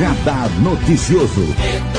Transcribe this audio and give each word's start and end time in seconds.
Radar 0.00 0.48
Noticioso. 0.62 1.89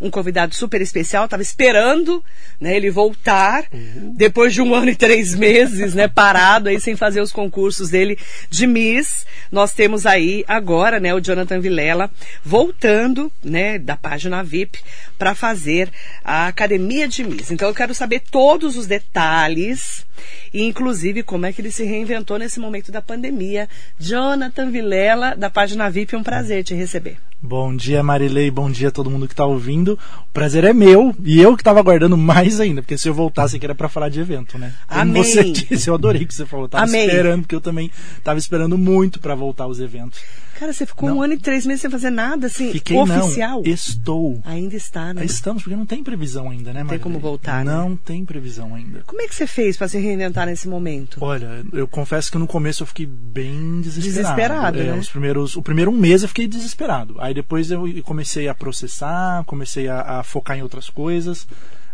Um 0.00 0.10
convidado 0.10 0.54
super 0.54 0.80
especial, 0.80 1.24
estava 1.24 1.42
esperando 1.42 2.24
né, 2.60 2.76
ele 2.76 2.90
voltar, 2.90 3.64
uhum. 3.72 4.12
depois 4.16 4.54
de 4.54 4.62
um 4.62 4.74
ano 4.74 4.90
e 4.90 4.96
três 4.96 5.34
meses, 5.34 5.94
né, 5.94 6.06
parado 6.06 6.68
aí 6.68 6.80
sem 6.80 6.96
fazer 6.96 7.20
os 7.20 7.32
concursos 7.32 7.90
dele 7.90 8.18
de 8.48 8.66
Miss. 8.66 9.26
Nós 9.50 9.72
temos 9.72 10.06
aí 10.06 10.44
agora, 10.46 11.00
né, 11.00 11.14
o 11.14 11.20
Jonathan 11.20 11.60
Vilela 11.60 12.10
voltando, 12.44 13.30
né, 13.42 13.78
da 13.78 13.96
página 13.96 14.42
VIP 14.42 14.78
para 15.18 15.34
fazer 15.34 15.90
a 16.24 16.46
Academia 16.46 17.08
de 17.08 17.24
Miss. 17.24 17.50
Então 17.50 17.68
eu 17.68 17.74
quero 17.74 17.94
saber 17.94 18.22
todos 18.30 18.76
os 18.76 18.86
detalhes 18.86 20.06
e 20.52 20.64
inclusive 20.64 21.22
como 21.22 21.46
é 21.46 21.52
que 21.52 21.60
ele 21.60 21.70
se 21.70 21.84
reinventou 21.84 22.38
nesse 22.38 22.60
momento 22.60 22.90
da 22.92 23.02
pandemia. 23.02 23.68
Jonathan 23.98 24.70
Vilela, 24.70 25.34
da 25.36 25.50
página 25.50 25.90
VIP, 25.90 26.14
é 26.14 26.18
um 26.18 26.22
prazer 26.22 26.64
te 26.64 26.74
receber. 26.74 27.18
Bom 27.40 27.74
dia, 27.76 28.02
Marilei. 28.02 28.50
Bom 28.50 28.68
dia 28.68 28.88
a 28.88 28.90
todo 28.90 29.08
mundo 29.08 29.28
que 29.28 29.32
está 29.32 29.46
ouvindo. 29.46 29.96
O 30.28 30.32
prazer 30.32 30.64
é 30.64 30.72
meu 30.72 31.14
e 31.24 31.40
eu 31.40 31.54
que 31.54 31.60
estava 31.60 31.78
aguardando 31.78 32.16
mais 32.16 32.58
ainda, 32.58 32.82
porque 32.82 32.98
se 32.98 33.08
eu 33.08 33.14
voltasse 33.14 33.56
aqui 33.56 33.64
era 33.64 33.76
para 33.76 33.88
falar 33.88 34.08
de 34.08 34.18
evento, 34.18 34.58
né? 34.58 34.74
Como 34.88 35.00
Amém. 35.00 35.22
você 35.22 35.44
disse, 35.52 35.88
eu 35.88 35.94
adorei 35.94 36.26
que 36.26 36.34
você 36.34 36.44
falou. 36.44 36.64
Eu 36.64 36.68
tava 36.68 36.84
Amém. 36.84 37.06
esperando, 37.06 37.42
porque 37.42 37.54
eu 37.54 37.60
também 37.60 37.92
estava 38.16 38.40
esperando 38.40 38.76
muito 38.76 39.20
para 39.20 39.36
voltar 39.36 39.64
aos 39.64 39.78
eventos. 39.78 40.20
Cara, 40.58 40.72
você 40.72 40.84
ficou 40.84 41.08
não. 41.08 41.18
um 41.18 41.22
ano 41.22 41.34
e 41.34 41.38
três 41.38 41.64
meses 41.64 41.82
sem 41.82 41.90
fazer 41.90 42.10
nada, 42.10 42.48
assim, 42.48 42.72
Fiquei, 42.72 42.96
oficial? 42.96 43.62
Não, 43.64 43.72
estou. 43.72 44.40
Ainda 44.44 44.74
está, 44.74 45.14
né? 45.14 45.24
Estamos, 45.24 45.62
porque 45.62 45.76
não 45.76 45.86
tem 45.86 46.02
previsão 46.02 46.50
ainda, 46.50 46.72
né, 46.72 46.82
Não 46.82 46.90
tem 46.90 46.98
como 46.98 47.20
voltar, 47.20 47.64
Não 47.64 47.90
né? 47.90 47.98
tem 48.04 48.24
previsão 48.24 48.74
ainda. 48.74 49.04
Como 49.06 49.22
é 49.22 49.28
que 49.28 49.36
você 49.36 49.46
fez 49.46 49.76
para 49.76 49.86
se 49.86 50.00
reinventar 50.00 50.46
nesse 50.46 50.66
momento? 50.66 51.18
Olha, 51.22 51.64
eu 51.72 51.86
confesso 51.86 52.32
que 52.32 52.38
no 52.38 52.46
começo 52.48 52.82
eu 52.82 52.88
fiquei 52.88 53.06
bem 53.06 53.80
desesperado. 53.80 54.12
Desesperado, 54.12 54.80
é, 54.80 54.84
né? 54.84 54.98
Os 54.98 55.08
primeiros, 55.08 55.54
o 55.54 55.62
primeiro 55.62 55.92
um 55.92 55.96
mês 55.96 56.22
eu 56.22 56.28
fiquei 56.28 56.48
desesperado. 56.48 57.14
Aí 57.20 57.32
depois 57.32 57.70
eu 57.70 57.84
comecei 58.02 58.48
a 58.48 58.54
processar, 58.54 59.44
comecei 59.44 59.86
a, 59.86 60.18
a 60.18 60.22
focar 60.24 60.58
em 60.58 60.62
outras 60.62 60.90
coisas, 60.90 61.46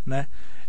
né? 0.07 0.27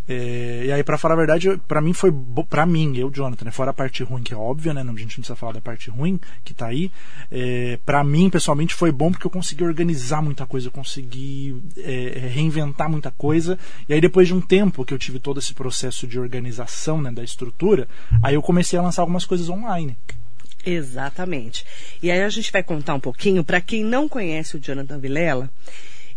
É, 0.08 0.64
e 0.67 0.72
aí, 0.72 0.84
para 0.84 0.98
falar 0.98 1.16
a 1.16 1.17
verdade, 1.17 1.58
para 1.67 1.81
mim 1.81 1.94
foi 1.94 2.14
para 2.48 2.66
mim, 2.66 2.95
eu, 2.95 3.09
Jonathan, 3.09 3.45
né, 3.45 3.52
fora 3.52 3.72
a 3.72 3.73
parte 3.73 4.03
ruim, 4.03 4.22
que 4.22 4.34
é 4.34 4.38
óbvia, 4.38 4.73
né? 4.73 4.81
A 4.81 4.86
gente 4.86 5.00
não 5.00 5.08
precisa 5.08 5.36
falar 5.36 5.53
da 5.53 5.61
parte 5.61 5.89
ruim 5.89 6.20
que 6.44 6.53
tá 6.53 6.67
aí. 6.67 6.92
É, 7.31 7.80
para 7.86 8.03
mim, 8.03 8.30
pessoalmente, 8.30 8.73
foi 8.73 8.92
bom 8.92 9.11
porque 9.11 9.26
eu 9.26 9.31
consegui 9.31 9.64
organizar 9.64 10.22
muita 10.22 10.45
coisa, 10.45 10.67
eu 10.67 10.72
consegui 10.72 11.61
é, 11.78 12.30
reinventar 12.33 12.89
muita 12.89 13.11
coisa. 13.11 13.58
E 13.89 13.94
aí, 13.94 14.02
depois 14.02 14.28
de 14.28 14.33
um 14.33 14.42
tempo 14.42 14.86
que 14.86 14.94
eu 14.94 15.00
tive 15.00 15.20
todo 15.20 15.39
esse 15.39 15.53
processo 15.53 16.06
de 16.08 16.20
organização 16.20 17.02
né, 17.02 17.11
da 17.11 17.23
estrutura, 17.23 17.88
aí 18.22 18.36
eu 18.36 18.42
comecei 18.42 18.78
a 18.78 18.81
lançar 18.81 19.02
algumas 19.02 19.26
coisas 19.26 19.50
online. 19.50 19.98
Exatamente. 20.66 21.64
E 22.02 22.09
aí 22.09 22.23
a 22.23 22.30
gente 22.30 22.52
vai 22.52 22.64
contar 22.64 22.95
um 22.95 23.00
pouquinho, 23.00 23.44
para 23.44 23.61
quem 23.61 23.83
não 23.83 24.09
conhece 24.09 24.58
o 24.58 24.59
Jonathan 24.59 25.00
Vilela, 25.00 25.50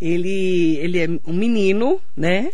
ele, 0.01 0.77
ele 0.77 0.99
é 0.99 1.09
um 1.27 1.33
menino, 1.33 2.01
né? 2.17 2.51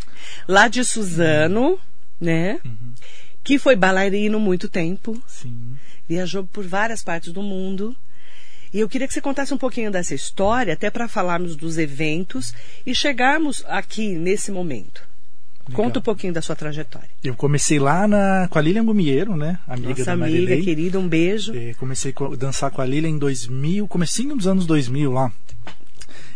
Lá 0.48 0.68
de 0.68 0.84
Suzano, 0.84 1.78
né? 2.20 2.60
Uhum. 2.64 2.94
Que 3.42 3.58
foi 3.58 3.76
bailarino 3.76 4.40
muito 4.40 4.68
tempo. 4.68 5.20
Sim. 5.26 5.76
Viajou 6.08 6.44
por 6.44 6.66
várias 6.66 7.02
partes 7.02 7.32
do 7.32 7.42
mundo. 7.42 7.94
E 8.72 8.80
eu 8.80 8.88
queria 8.88 9.06
que 9.06 9.14
você 9.14 9.20
contasse 9.20 9.54
um 9.54 9.58
pouquinho 9.58 9.90
dessa 9.90 10.14
história, 10.14 10.74
até 10.74 10.90
para 10.90 11.06
falarmos 11.06 11.54
dos 11.54 11.78
eventos 11.78 12.52
e 12.84 12.94
chegarmos 12.94 13.62
aqui 13.68 14.16
nesse 14.16 14.50
momento. 14.50 15.02
Legal. 15.68 15.84
Conta 15.84 15.98
um 15.98 16.02
pouquinho 16.02 16.32
da 16.32 16.42
sua 16.42 16.56
trajetória. 16.56 17.08
Eu 17.22 17.34
comecei 17.34 17.78
lá 17.78 18.06
na, 18.06 18.48
com 18.48 18.58
a 18.58 18.62
Lilian 18.62 18.84
Gumieiro, 18.84 19.36
né? 19.36 19.58
Amiga 19.66 19.90
Nossa 19.90 20.04
da 20.04 20.12
amiga, 20.12 20.30
Marilei. 20.30 20.62
querida, 20.62 20.98
um 20.98 21.08
beijo. 21.08 21.54
É, 21.54 21.72
comecei 21.74 22.12
a 22.12 22.36
dançar 22.36 22.70
com 22.70 22.82
a 22.82 22.84
Lilian 22.84 23.10
em 23.10 23.18
2000, 23.18 23.86
comecinho 23.88 24.36
dos 24.36 24.46
anos 24.46 24.66
2000 24.66 25.10
lá. 25.10 25.32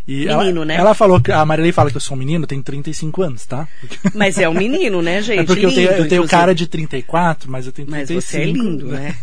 E 0.09 0.25
menino, 0.25 0.63
ela, 0.63 0.65
né? 0.65 0.77
Ela 0.77 0.95
falou 0.95 1.21
que 1.21 1.31
a 1.31 1.45
Marilei 1.45 1.71
fala 1.71 1.91
que 1.91 1.97
eu 1.99 2.01
sou 2.01 2.17
um 2.17 2.19
menino, 2.19 2.45
eu 2.45 2.49
tenho 2.49 2.63
35 2.63 3.23
anos, 3.23 3.45
tá? 3.45 3.69
Mas 4.15 4.39
é 4.39 4.49
um 4.49 4.55
menino, 4.55 5.03
né, 5.03 5.21
gente? 5.23 5.41
É 5.41 5.45
porque 5.45 5.67
eu 5.67 5.69
lindo, 5.69 5.75
tenho, 5.75 5.91
eu 5.91 6.09
tenho 6.09 6.27
cara 6.27 6.55
de 6.55 6.67
34, 6.67 7.51
mas 7.51 7.67
eu 7.67 7.73
tenho 7.73 7.91
Mas 7.91 8.09
35. 8.09 8.21
você 8.23 8.41
é 8.41 8.45
lindo, 8.47 8.87
né? 8.87 9.15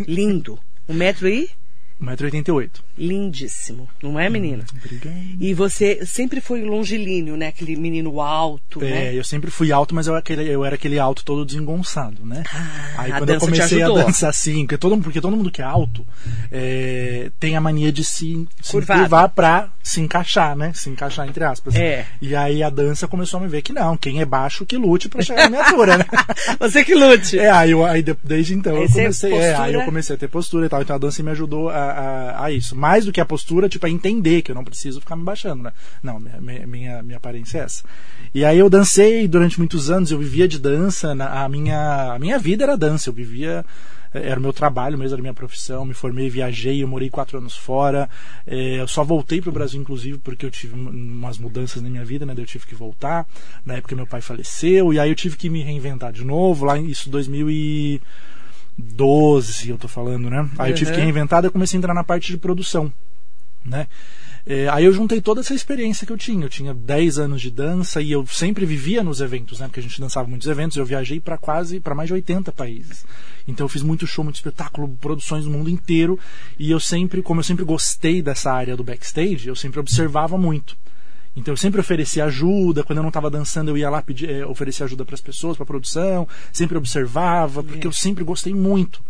lindo. 0.00 0.58
Um 0.88 0.94
metro 0.94 1.28
e 1.28 1.48
1,88m. 2.02 2.70
lindíssimo, 2.98 3.88
não 4.02 4.18
é, 4.18 4.28
menino? 4.28 4.64
Obrigado. 4.76 5.14
E 5.40 5.54
você 5.54 6.04
sempre 6.04 6.40
foi 6.40 6.62
longilíneo, 6.62 7.36
né? 7.36 7.48
Aquele 7.48 7.76
menino 7.76 8.20
alto, 8.20 8.82
É, 8.82 8.90
né? 8.90 9.14
eu 9.14 9.24
sempre 9.24 9.50
fui 9.50 9.70
alto, 9.72 9.94
mas 9.94 10.06
eu, 10.06 10.14
aquele, 10.14 10.48
eu 10.48 10.64
era 10.64 10.74
aquele 10.74 10.98
alto 10.98 11.24
todo 11.24 11.44
desengonçado, 11.44 12.24
né? 12.24 12.42
Ah, 12.52 12.94
Aí 12.98 13.12
quando 13.12 13.30
eu 13.30 13.40
comecei 13.40 13.82
a 13.82 13.88
dançar 13.88 14.30
assim, 14.30 14.64
porque 14.66 14.78
todo, 14.78 14.98
porque 14.98 15.20
todo 15.20 15.36
mundo 15.36 15.50
que 15.50 15.62
é 15.62 15.64
alto 15.64 16.04
é, 16.50 17.30
tem 17.38 17.56
a 17.56 17.60
mania 17.60 17.92
de 17.92 18.04
se, 18.04 18.46
se 18.60 18.72
curvar 18.72 19.28
pra 19.28 19.68
se 19.82 20.00
encaixar, 20.00 20.56
né? 20.56 20.72
Se 20.74 20.88
encaixar 20.90 21.28
entre 21.28 21.44
aspas. 21.44 21.74
É. 21.74 22.06
E 22.20 22.34
aí 22.36 22.62
a 22.62 22.70
dança 22.70 23.08
começou 23.08 23.38
a 23.40 23.42
me 23.42 23.48
ver 23.48 23.62
que 23.62 23.72
não, 23.72 23.96
quem 23.96 24.20
é 24.20 24.24
baixo 24.24 24.64
que 24.66 24.76
lute 24.76 25.08
pra 25.08 25.22
chegar 25.22 25.44
na 25.44 25.50
minha 25.50 25.64
altura, 25.64 25.98
né? 25.98 26.04
Você 26.60 26.84
que 26.84 26.94
lute. 26.94 27.38
É, 27.38 27.50
aí, 27.50 27.70
eu, 27.72 27.84
aí 27.84 28.02
de- 28.02 28.16
desde 28.22 28.54
então 28.54 28.76
Aí 28.76 28.82
eu 28.84 28.88
comecei, 28.88 29.32
é, 29.34 29.54
aí 29.56 29.74
eu 29.74 29.84
comecei 29.84 30.14
a 30.14 30.18
ter 30.18 30.28
postura 30.28 30.66
e 30.66 30.68
tal, 30.68 30.82
então 30.82 30.96
a 30.96 30.98
dança 30.98 31.22
me 31.22 31.30
ajudou 31.30 31.68
a, 31.68 31.91
a, 31.92 32.44
a 32.44 32.50
isso. 32.52 32.74
Mais 32.76 33.04
do 33.04 33.12
que 33.12 33.20
a 33.20 33.24
postura, 33.24 33.68
tipo, 33.68 33.86
a 33.86 33.90
entender 33.90 34.42
que 34.42 34.50
eu 34.50 34.54
não 34.54 34.64
preciso 34.64 35.00
ficar 35.00 35.16
me 35.16 35.24
baixando, 35.24 35.62
né? 35.62 35.72
Não, 36.02 36.18
minha, 36.18 36.66
minha, 36.66 37.02
minha, 37.02 37.16
aparência 37.16 37.58
é 37.58 37.62
essa. 37.62 37.84
E 38.34 38.44
aí 38.44 38.58
eu 38.58 38.68
dancei 38.70 39.28
durante 39.28 39.58
muitos 39.58 39.90
anos, 39.90 40.10
eu 40.10 40.18
vivia 40.18 40.48
de 40.48 40.58
dança, 40.58 41.14
na- 41.14 41.44
a 41.44 41.48
minha, 41.48 42.12
a 42.14 42.18
minha 42.18 42.38
vida 42.38 42.64
era 42.64 42.76
dança, 42.76 43.08
eu 43.10 43.14
vivia 43.14 43.64
era 44.14 44.38
o 44.38 44.42
meu 44.42 44.52
trabalho 44.52 44.98
mesmo, 44.98 45.14
era 45.14 45.22
minha 45.22 45.32
profissão, 45.32 45.86
me 45.86 45.94
formei, 45.94 46.28
viajei, 46.28 46.82
eu 46.82 46.86
morei 46.88 47.08
quatro 47.08 47.38
anos 47.38 47.56
fora, 47.56 48.10
é, 48.46 48.78
eu 48.80 48.86
só 48.86 49.02
voltei 49.02 49.40
para 49.40 49.48
o 49.48 49.52
Brasil, 49.52 49.80
inclusive, 49.80 50.18
porque 50.18 50.44
eu 50.44 50.50
tive 50.50 50.74
um- 50.74 50.90
umas 50.90 51.38
mudanças 51.38 51.82
na 51.82 51.88
minha 51.88 52.04
vida, 52.04 52.26
né, 52.26 52.34
eu 52.36 52.44
tive 52.44 52.66
que 52.66 52.74
voltar, 52.74 53.26
na 53.64 53.74
época 53.74 53.96
meu 53.96 54.06
pai 54.06 54.20
faleceu, 54.20 54.92
e 54.92 54.98
aí 55.00 55.10
eu 55.10 55.14
tive 55.14 55.36
que 55.36 55.48
me 55.48 55.62
reinventar 55.62 56.12
de 56.12 56.24
novo, 56.24 56.66
lá 56.66 56.78
em 56.78 56.86
isso 56.86 57.08
2012, 58.78 59.70
eu 59.70 59.78
tô 59.78 59.88
falando, 59.88 60.28
né, 60.30 60.48
aí 60.58 60.70
eu 60.70 60.74
tive 60.76 60.90
Uhum. 60.90 60.96
que 60.96 61.02
reinventar, 61.02 61.42
daí 61.42 61.48
eu 61.48 61.52
comecei 61.52 61.76
a 61.76 61.78
entrar 61.78 61.94
na 61.94 62.04
parte 62.04 62.30
de 62.30 62.38
produção, 62.38 62.92
né, 63.64 63.86
é, 64.44 64.68
aí 64.68 64.84
eu 64.84 64.92
juntei 64.92 65.20
toda 65.20 65.40
essa 65.40 65.54
experiência 65.54 66.04
que 66.04 66.12
eu 66.12 66.18
tinha. 66.18 66.44
Eu 66.44 66.48
tinha 66.48 66.74
10 66.74 67.18
anos 67.18 67.40
de 67.40 67.50
dança 67.50 68.02
e 68.02 68.10
eu 68.10 68.26
sempre 68.26 68.66
vivia 68.66 69.02
nos 69.02 69.20
eventos, 69.20 69.60
né? 69.60 69.66
Porque 69.68 69.78
a 69.78 69.82
gente 69.82 70.00
dançava 70.00 70.26
muitos 70.28 70.48
eventos. 70.48 70.76
Eu 70.76 70.84
viajei 70.84 71.20
para 71.20 71.38
quase, 71.38 71.78
para 71.78 71.94
mais 71.94 72.08
de 72.08 72.14
80 72.14 72.50
países. 72.50 73.06
Então 73.46 73.64
eu 73.64 73.68
fiz 73.68 73.82
muito 73.82 74.04
show, 74.04 74.24
muito 74.24 74.36
espetáculo, 74.36 74.88
produções 75.00 75.44
no 75.44 75.52
mundo 75.52 75.70
inteiro. 75.70 76.18
E 76.58 76.70
eu 76.72 76.80
sempre, 76.80 77.22
como 77.22 77.38
eu 77.38 77.44
sempre 77.44 77.64
gostei 77.64 78.20
dessa 78.20 78.52
área 78.52 78.76
do 78.76 78.82
backstage, 78.82 79.46
eu 79.46 79.54
sempre 79.54 79.78
observava 79.78 80.36
muito. 80.36 80.76
Então 81.34 81.52
eu 81.52 81.56
sempre 81.56 81.80
oferecia 81.80 82.24
ajuda, 82.26 82.82
quando 82.84 82.98
eu 82.98 83.02
não 83.02 83.08
estava 83.08 83.30
dançando 83.30 83.70
eu 83.70 83.78
ia 83.78 83.88
lá 83.88 84.02
pedir, 84.02 84.28
eh, 84.28 84.44
oferecer 84.46 84.84
ajuda 84.84 85.04
para 85.04 85.14
as 85.14 85.20
pessoas, 85.20 85.56
para 85.56 85.64
a 85.64 85.66
produção, 85.66 86.28
sempre 86.52 86.76
observava, 86.76 87.62
porque 87.62 87.86
eu 87.86 87.92
sempre 87.92 88.22
gostei 88.22 88.52
muito. 88.52 89.00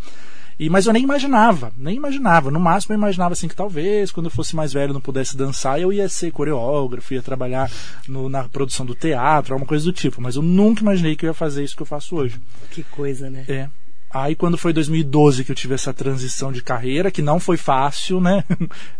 E, 0.58 0.68
mas 0.70 0.86
eu 0.86 0.92
nem 0.92 1.02
imaginava, 1.02 1.72
nem 1.76 1.96
imaginava. 1.96 2.48
No 2.50 2.60
máximo 2.60 2.92
eu 2.94 2.98
imaginava 2.98 3.32
assim 3.32 3.48
que 3.48 3.56
talvez 3.56 4.12
quando 4.12 4.26
eu 4.26 4.30
fosse 4.30 4.54
mais 4.54 4.72
velho 4.72 4.92
não 4.92 5.00
pudesse 5.00 5.36
dançar, 5.36 5.80
eu 5.80 5.92
ia 5.92 6.08
ser 6.08 6.30
coreógrafo, 6.30 7.14
ia 7.14 7.22
trabalhar 7.22 7.68
no- 8.06 8.28
na 8.28 8.44
produção 8.44 8.86
do 8.86 8.94
teatro, 8.94 9.54
alguma 9.54 9.66
coisa 9.66 9.84
do 9.84 9.92
tipo. 9.92 10.20
Mas 10.22 10.36
eu 10.36 10.42
nunca 10.42 10.82
imaginei 10.82 11.16
que 11.16 11.24
eu 11.26 11.30
ia 11.30 11.34
fazer 11.34 11.64
isso 11.64 11.74
que 11.74 11.82
eu 11.82 11.86
faço 11.86 12.14
hoje. 12.14 12.38
Que 12.70 12.84
coisa, 12.84 13.28
né? 13.28 13.44
É. 13.48 13.68
Aí 14.12 14.34
quando 14.34 14.58
foi 14.58 14.72
2012 14.72 15.44
que 15.44 15.52
eu 15.52 15.56
tive 15.56 15.74
essa 15.74 15.92
transição 15.92 16.52
de 16.52 16.62
carreira, 16.62 17.10
que 17.10 17.22
não 17.22 17.40
foi 17.40 17.56
fácil, 17.56 18.20
né? 18.20 18.44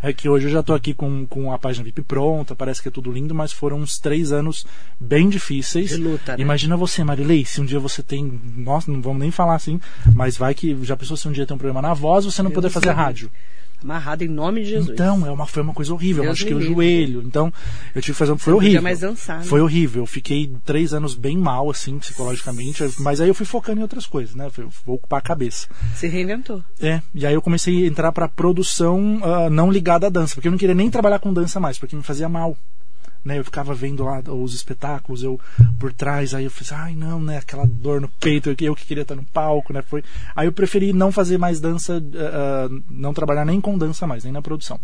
É 0.03 0.13
que 0.13 0.29
hoje 0.29 0.47
eu 0.47 0.51
já 0.51 0.63
tô 0.63 0.75
aqui 0.75 0.93
com, 0.95 1.27
com 1.27 1.53
a 1.53 1.59
página 1.59 1.85
VIP 1.85 2.03
pronta, 2.03 2.57
parece 2.57 2.83
que 2.83 2.89
é 2.89 2.91
tudo 2.91 3.13
lindo, 3.13 3.35
mas 3.35 3.53
foram 3.53 3.79
uns 3.79 3.99
três 3.99 4.33
anos 4.33 4.67
bem 4.99 5.29
difíceis. 5.29 5.91
De 5.91 5.97
luta, 5.97 6.37
né? 6.37 6.43
Imagina 6.43 6.77
você, 6.77 7.05
Marilei, 7.05 7.45
se 7.45 7.61
um 7.61 7.65
dia 7.65 7.79
você 7.79 8.03
tem. 8.03 8.41
Nossa, 8.57 8.91
não 8.91 9.01
vamos 9.01 9.21
nem 9.21 9.31
falar 9.31 9.55
assim, 9.55 9.81
mas 10.15 10.37
vai 10.37 10.55
que 10.55 10.77
já 10.83 10.97
pensou 10.97 11.17
se 11.17 11.29
um 11.29 11.33
dia 11.33 11.47
tem 11.47 11.55
um 11.55 11.59
problema 11.59 11.81
na 11.81 11.95
voz, 11.95 12.25
você 12.25 12.43
não 12.43 12.51
Deus 12.51 12.57
poder 12.57 12.71
fazer 12.71 12.89
livre. 12.89 13.31
Amarrado 13.83 14.25
em 14.25 14.29
nome 14.29 14.63
de 14.63 14.71
Jesus. 14.71 14.91
Então, 14.91 15.27
é 15.27 15.31
uma, 15.31 15.47
foi 15.47 15.63
uma 15.63 15.75
coisa 15.75 15.93
horrível. 15.93 16.23
Eu 16.23 16.29
Deus 16.29 16.39
machuquei 16.39 16.55
o 16.55 16.59
livre. 16.59 16.75
joelho. 16.75 17.23
Então, 17.23 17.53
eu 17.95 18.03
tive 18.03 18.13
que 18.15 18.19
fazer. 18.19 18.37
Foi 18.39 18.53
horrível. 18.53 18.83
mais 18.83 19.01
dançar, 19.01 19.39
né? 19.39 19.45
Foi 19.45 19.61
horrível. 19.61 20.03
Eu 20.03 20.07
fiquei 20.07 20.51
três 20.65 20.93
anos 20.95 21.15
bem 21.15 21.37
mal, 21.37 21.71
assim, 21.71 21.99
psicologicamente. 21.99 22.83
Mas 22.99 23.21
aí 23.21 23.29
eu 23.29 23.35
fui 23.35 23.47
focando 23.47 23.81
em 23.81 23.83
outras 23.83 24.07
coisas, 24.07 24.35
né? 24.35 24.51
Eu 24.57 24.69
vou 24.85 24.97
ocupar 24.97 25.19
a 25.19 25.23
cabeça. 25.23 25.69
Se 25.95 26.07
reinventou. 26.07 26.63
É, 26.81 27.01
e 27.15 27.27
aí 27.27 27.35
eu 27.35 27.43
comecei 27.43 27.85
a 27.85 27.87
entrar 27.87 28.13
pra 28.13 28.29
produção 28.29 29.21
ah, 29.23 29.51
não 29.51 29.71
ligada 29.71 30.07
à 30.07 30.11
dança, 30.11 30.35
porque 30.35 30.49
eu 30.49 30.53
não 30.53 30.59
queria 30.59 30.75
nem 30.75 30.91
trabalhar 30.91 31.19
com 31.19 31.33
dança 31.33 31.61
mais, 31.61 31.79
porque 31.79 31.97
me 31.97 32.03
fazia 32.03 32.29
mal. 32.29 32.57
Né, 33.25 33.39
eu 33.39 33.45
ficava 33.45 33.73
vendo 33.73 34.03
lá 34.03 34.21
os 34.21 34.53
espetáculos, 34.53 35.23
eu 35.23 35.39
por 35.79 35.93
trás, 35.93 36.35
aí 36.35 36.43
eu 36.43 36.51
fiz, 36.51 36.73
ai 36.73 36.97
não, 36.97 37.21
né, 37.21 37.39
aquela 37.39 37.65
dor 37.65 38.01
no 38.01 38.09
peito, 38.09 38.53
eu, 38.59 38.75
que 38.75 38.85
queria 38.85 39.03
estar 39.03 39.15
no 39.15 39.23
palco, 39.23 39.73
né, 39.73 39.81
foi. 39.81 40.03
Aí 40.35 40.49
eu 40.49 40.53
preferi 40.53 40.93
não 40.93 41.13
fazer 41.13 41.39
mais 41.39 41.61
dança, 41.61 42.03
ah, 42.17 42.69
não 42.91 43.15
trabalhar 43.15 43.45
nem 43.45 43.61
com 43.61 43.79
dança 43.79 44.09
mais, 44.09 44.25
nem 44.25 44.33
na 44.33 44.43
produção. 44.43 44.81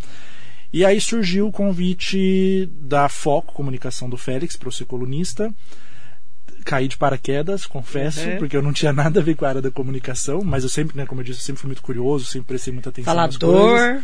E 0.73 0.85
aí 0.85 1.01
surgiu 1.01 1.49
o 1.49 1.53
convite 1.53 2.71
da 2.81 3.09
Foco 3.09 3.55
Comunicação 3.55 4.09
do 4.09 4.19
Félix 4.19 4.55
para 4.55 4.69
eu 4.69 4.73
ser 4.73 4.85
colunista. 4.85 5.53
Caí 6.65 6.89
de 6.89 6.97
paraquedas, 6.97 7.67
confesso, 7.67 8.21
Uhum. 8.29 8.39
porque 8.39 8.57
eu 8.57 8.63
não 8.63 8.73
tinha 8.73 8.93
nada 8.95 9.21
a 9.21 9.23
ver 9.23 9.35
com 9.37 9.45
a 9.45 9.49
área 9.49 9.63
da 9.63 9.71
comunicação, 9.71 10.43
mas 10.45 10.63
eu 10.65 10.69
sempre, 10.69 10.97
né, 10.97 11.07
como 11.07 11.21
eu 11.21 11.25
disse, 11.25 11.41
eu 11.41 11.45
sempre 11.45 11.61
fui 11.61 11.69
muito 11.69 11.83
curioso, 11.83 12.25
sempre 12.27 12.49
prestei 12.49 12.73
muita 12.73 12.91
atenção. 12.91 13.13
Falador. 13.13 14.01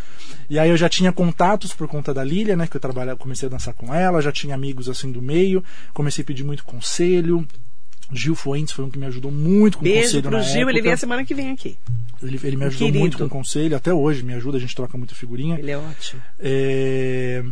E 0.49 0.59
aí 0.59 0.71
eu 0.71 0.77
já 0.77 0.89
tinha 0.89 1.13
contatos 1.13 1.73
por 1.73 1.89
conta 1.89 2.13
da 2.15 2.23
Lilia, 2.25 2.57
né, 2.57 2.67
que 2.67 2.77
eu 2.77 2.81
trabalhava, 2.81 3.19
comecei 3.19 3.47
a 3.47 3.51
dançar 3.51 3.75
com 3.75 3.95
ela, 3.95 4.21
já 4.23 4.33
tinha 4.33 4.55
amigos 4.55 4.89
assim 4.89 5.11
do 5.13 5.21
meio, 5.23 5.63
comecei 5.93 6.23
a 6.23 6.27
pedir 6.27 6.45
muito 6.45 6.65
conselho. 6.65 7.47
Gil 8.13 8.35
Fuentes 8.35 8.73
foi 8.75 8.85
um 8.85 8.91
que 8.91 8.99
me 8.99 9.07
ajudou 9.07 9.33
muito 9.33 9.79
com 9.79 9.85
Beijo 9.85 10.03
conselho 10.03 10.23
pro 10.25 10.33
na 10.33 10.41
Gil, 10.43 10.57
época. 10.61 10.71
ele 10.73 10.83
vem 10.83 10.93
a 10.93 10.97
semana 10.97 11.25
que 11.25 11.35
vem 11.35 11.51
aqui. 11.51 11.79
Ele, 12.23 12.39
ele 12.45 12.57
me 12.57 12.65
ajudou 12.67 12.87
Querido. 12.87 12.99
muito 13.01 13.19
com 13.19 13.29
conselho, 13.29 13.75
até 13.77 13.93
hoje 13.95 14.23
me 14.23 14.35
ajuda, 14.35 14.59
a 14.59 14.61
gente 14.61 14.77
troca 14.77 14.97
muita 14.99 15.15
figurinha. 15.15 15.59
Ele 15.59 15.71
é 15.71 15.79
ótimo. 15.79 16.21
É, 16.39 17.43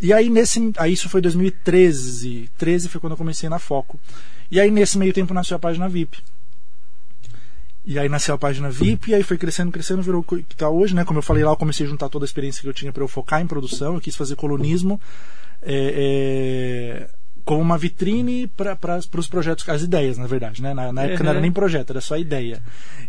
E 0.00 0.12
aí 0.12 0.28
nesse, 0.28 0.72
aí 0.76 0.92
isso 0.92 1.08
foi 1.08 1.20
2013, 1.20 2.50
13 2.58 2.88
foi 2.88 3.00
quando 3.00 3.12
eu 3.12 3.16
comecei 3.16 3.48
na 3.48 3.58
Foco. 3.58 3.98
E 4.50 4.60
aí 4.60 4.70
nesse 4.70 4.98
meio 4.98 5.12
tempo 5.12 5.32
nasceu 5.32 5.56
a 5.56 5.60
página 5.60 5.88
VIP. 5.88 6.18
E 7.86 7.98
aí 7.98 8.08
nasceu 8.08 8.34
a 8.34 8.38
página 8.38 8.70
VIP, 8.70 9.10
e 9.10 9.14
aí 9.14 9.22
foi 9.22 9.36
crescendo, 9.36 9.70
crescendo, 9.70 10.02
virou 10.02 10.24
o 10.26 10.36
que 10.42 10.56
tá 10.56 10.70
hoje, 10.70 10.94
né? 10.94 11.04
Como 11.04 11.18
eu 11.18 11.22
falei 11.22 11.44
lá, 11.44 11.52
eu 11.52 11.56
comecei 11.56 11.84
a 11.84 11.88
juntar 11.88 12.08
toda 12.08 12.24
a 12.24 12.26
experiência 12.26 12.62
que 12.62 12.68
eu 12.68 12.72
tinha 12.72 12.90
para 12.90 13.02
eu 13.02 13.08
focar 13.08 13.42
em 13.42 13.46
produção, 13.46 13.94
eu 13.94 14.00
quis 14.00 14.16
fazer 14.16 14.36
colunismo 14.36 14.98
é, 15.60 17.06
é, 17.06 17.10
como 17.44 17.60
uma 17.60 17.76
vitrine 17.76 18.46
para 18.46 18.96
os 18.98 19.28
projetos, 19.28 19.68
as 19.68 19.82
ideias, 19.82 20.16
na 20.16 20.26
verdade, 20.26 20.62
né? 20.62 20.72
Na, 20.72 20.92
na 20.92 21.02
época 21.02 21.22
não 21.22 21.30
era 21.30 21.38
Uhum. 21.38 21.42
nem 21.42 21.52
projeto, 21.52 21.90
era 21.90 22.00
só 22.00 22.16
ideia. 22.16 22.62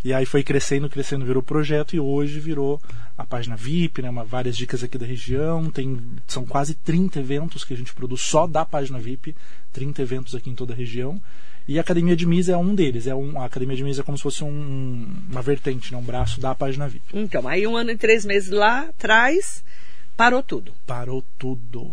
E 0.03 0.13
aí 0.13 0.25
foi 0.25 0.43
crescendo, 0.43 0.89
crescendo, 0.89 1.25
virou 1.25 1.41
projeto 1.41 1.95
e 1.95 1.99
hoje 1.99 2.39
virou 2.39 2.81
a 3.17 3.25
página 3.25 3.55
VIP, 3.55 4.01
né? 4.01 4.09
Uma, 4.09 4.25
várias 4.25 4.57
dicas 4.57 4.83
aqui 4.83 4.97
da 4.97 5.05
região, 5.05 5.71
tem 5.71 5.99
são 6.27 6.45
quase 6.45 6.73
30 6.73 7.19
eventos 7.19 7.63
que 7.63 7.73
a 7.73 7.77
gente 7.77 7.93
produz 7.93 8.21
só 8.21 8.45
da 8.45 8.65
página 8.65 8.99
VIP, 8.99 9.33
30 9.71 10.01
eventos 10.01 10.35
aqui 10.35 10.49
em 10.49 10.55
toda 10.55 10.73
a 10.73 10.75
região. 10.75 11.21
E 11.67 11.77
a 11.79 11.81
Academia 11.81 12.15
de 12.15 12.27
Misa 12.27 12.51
é 12.53 12.57
um 12.57 12.75
deles. 12.75 13.07
É 13.07 13.15
um, 13.15 13.41
a 13.41 13.45
Academia 13.45 13.75
de 13.75 13.83
Misa 13.83 14.01
é 14.01 14.03
como 14.03 14.17
se 14.17 14.21
fosse 14.23 14.43
um, 14.43 15.07
uma 15.31 15.41
vertente, 15.41 15.91
né? 15.91 15.97
um 15.97 16.03
braço 16.03 16.39
da 16.39 16.53
página 16.53 16.87
VIP. 16.87 17.05
Então, 17.13 17.47
aí 17.47 17.65
um 17.65 17.75
ano 17.75 17.89
e 17.91 17.97
três 17.97 18.23
meses 18.23 18.49
lá 18.51 18.81
atrás, 18.81 19.63
parou 20.15 20.43
tudo. 20.43 20.73
Parou 20.85 21.23
tudo. 21.39 21.91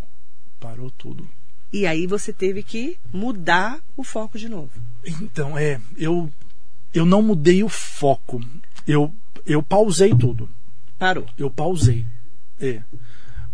Parou 0.61 0.91
tudo. 0.91 1.27
E 1.73 1.87
aí 1.87 2.07
você 2.07 2.33
teve 2.33 2.63
que 2.63 2.99
mudar 3.13 3.81
o 3.97 4.05
foco 4.05 4.39
de 4.39 4.49
novo. 4.49 4.71
Então, 5.05 5.57
é, 5.57 5.81
eu, 5.97 6.31
eu 6.93 7.07
não 7.07 7.23
mudei 7.23 7.65
o 7.65 7.69
foco. 7.69 8.41
Eu, 8.87 9.13
eu 9.47 9.63
pausei 9.63 10.15
tudo. 10.15 10.49
Parou. 10.99 11.27
Eu 11.39 11.51
pausei. 11.51 12.07
É. 12.61 12.83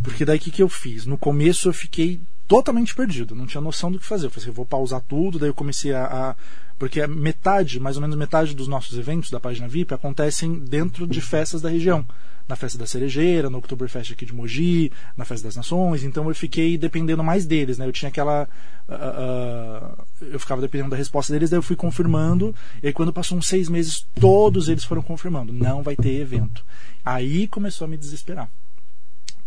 Porque 0.02 0.24
daí 0.24 0.36
o 0.38 0.40
que, 0.40 0.50
que 0.50 0.62
eu 0.62 0.68
fiz? 0.68 1.06
No 1.06 1.16
começo 1.16 1.68
eu 1.68 1.72
fiquei 1.72 2.20
totalmente 2.46 2.94
perdido, 2.94 3.34
não 3.34 3.46
tinha 3.46 3.60
noção 3.60 3.90
do 3.92 3.98
que 3.98 4.06
fazer. 4.06 4.26
Eu 4.26 4.30
falei 4.30 4.42
assim, 4.42 4.50
eu 4.50 4.54
vou 4.54 4.66
pausar 4.66 5.00
tudo, 5.02 5.38
daí 5.38 5.48
eu 5.48 5.54
comecei 5.54 5.92
a. 5.92 6.04
a- 6.30 6.36
porque 6.78 7.00
a 7.00 7.08
metade, 7.08 7.80
mais 7.80 7.96
ou 7.96 8.00
menos 8.02 8.16
metade 8.16 8.54
dos 8.54 8.68
nossos 8.68 8.96
eventos 8.96 9.30
da 9.30 9.40
página 9.40 9.66
VIP 9.66 9.92
acontecem 9.92 10.60
dentro 10.60 11.08
de 11.08 11.20
festas 11.20 11.60
da 11.60 11.68
região. 11.68 12.06
Na 12.48 12.56
festa 12.56 12.78
da 12.78 12.86
Cerejeira, 12.86 13.50
no 13.50 13.58
Oktoberfest 13.58 14.12
aqui 14.12 14.24
de 14.24 14.34
Mogi, 14.34 14.90
na 15.16 15.24
Festa 15.24 15.46
das 15.46 15.56
Nações, 15.56 16.02
então 16.02 16.26
eu 16.28 16.34
fiquei 16.34 16.78
dependendo 16.78 17.22
mais 17.22 17.44
deles, 17.44 17.76
né? 17.76 17.86
Eu 17.86 17.92
tinha 17.92 18.08
aquela. 18.08 18.48
ah, 18.88 19.94
ah, 19.98 20.04
eu 20.22 20.40
ficava 20.40 20.60
dependendo 20.60 20.90
da 20.90 20.96
resposta 20.96 21.32
deles, 21.32 21.50
daí 21.50 21.58
eu 21.58 21.62
fui 21.62 21.76
confirmando, 21.76 22.54
e 22.82 22.86
aí 22.86 22.92
quando 22.92 23.12
passou 23.12 23.36
uns 23.36 23.46
seis 23.46 23.68
meses, 23.68 24.06
todos 24.18 24.68
eles 24.68 24.84
foram 24.84 25.02
confirmando, 25.02 25.52
não 25.52 25.82
vai 25.82 25.94
ter 25.94 26.20
evento. 26.20 26.64
Aí 27.04 27.46
começou 27.48 27.84
a 27.84 27.88
me 27.88 27.98
desesperar. 27.98 28.50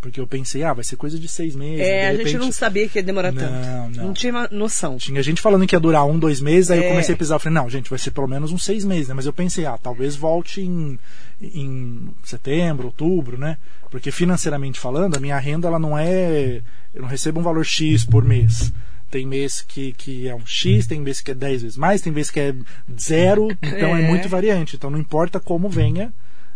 Porque 0.02 0.20
eu 0.20 0.26
pensei, 0.26 0.64
ah, 0.64 0.74
vai 0.74 0.84
ser 0.84 0.96
coisa 0.96 1.20
de 1.20 1.28
seis 1.28 1.56
meses. 1.56 1.80
É, 1.80 2.08
a 2.08 2.16
gente 2.16 2.36
não 2.36 2.52
sabia 2.52 2.90
que 2.90 2.98
ia 2.98 3.04
demorar 3.04 3.32
Não, 3.32 3.40
tanto. 3.42 3.98
não. 4.02 4.14
tinha 4.14 4.34
uma 4.34 4.48
noção. 4.52 4.98
Tinha 4.98 5.22
gente 5.22 5.40
falando 5.40 5.68
que 5.68 5.76
ia 5.76 5.80
durar 5.80 6.06
um, 6.08 6.18
dois 6.18 6.42
meses, 6.42 6.72
aí 6.72 6.80
É. 6.80 6.86
eu 6.86 6.90
comecei 6.90 7.14
a 7.14 7.18
pisar. 7.18 7.36
Eu 7.36 7.40
falei, 7.40 7.54
não, 7.54 7.70
gente, 7.70 7.88
vai 7.88 8.00
ser 8.00 8.10
pelo 8.10 8.28
menos 8.28 8.52
uns 8.52 8.64
seis 8.66 8.84
meses, 8.84 9.10
né? 9.10 9.14
Mas 9.14 9.28
eu 9.28 9.34
pensei, 9.34 9.64
ah, 9.66 9.78
talvez 9.78 10.16
volte 10.16 10.60
em, 10.62 10.98
em 11.40 12.10
setembro, 12.24 12.88
outubro, 12.88 13.38
né? 13.38 13.58
Porque 13.92 14.10
financeiramente 14.12 14.80
falando, 14.80 15.16
a 15.16 15.20
minha 15.20 15.38
renda, 15.38 15.68
ela 15.68 15.78
não 15.80 15.96
é. 15.98 16.62
Eu 16.96 17.04
não 17.04 17.08
recebo 17.10 17.40
um 17.40 17.44
valor 17.44 17.64
X 17.64 18.04
por 18.04 18.24
mês. 18.26 18.74
Tem 19.12 19.28
mês 19.28 19.62
que, 19.62 19.92
que 19.94 20.28
é 20.28 20.34
um 20.34 20.46
X, 20.46 20.88
tem 20.88 21.00
mês 21.00 21.20
que 21.22 21.32
é 21.32 21.34
10 21.36 21.62
vezes 21.64 21.78
mais, 21.78 22.02
tem 22.02 22.14
mês 22.14 22.32
que 22.32 22.40
é 22.40 22.56
zero, 23.00 23.50
então 23.62 23.96
é. 23.96 24.02
É. 24.02 24.08
muito 24.08 24.30
variante. 24.30 24.78
Então 24.78 24.90
não 24.90 24.98
importa 24.98 25.38
como 25.40 25.68
venha, 25.70 26.14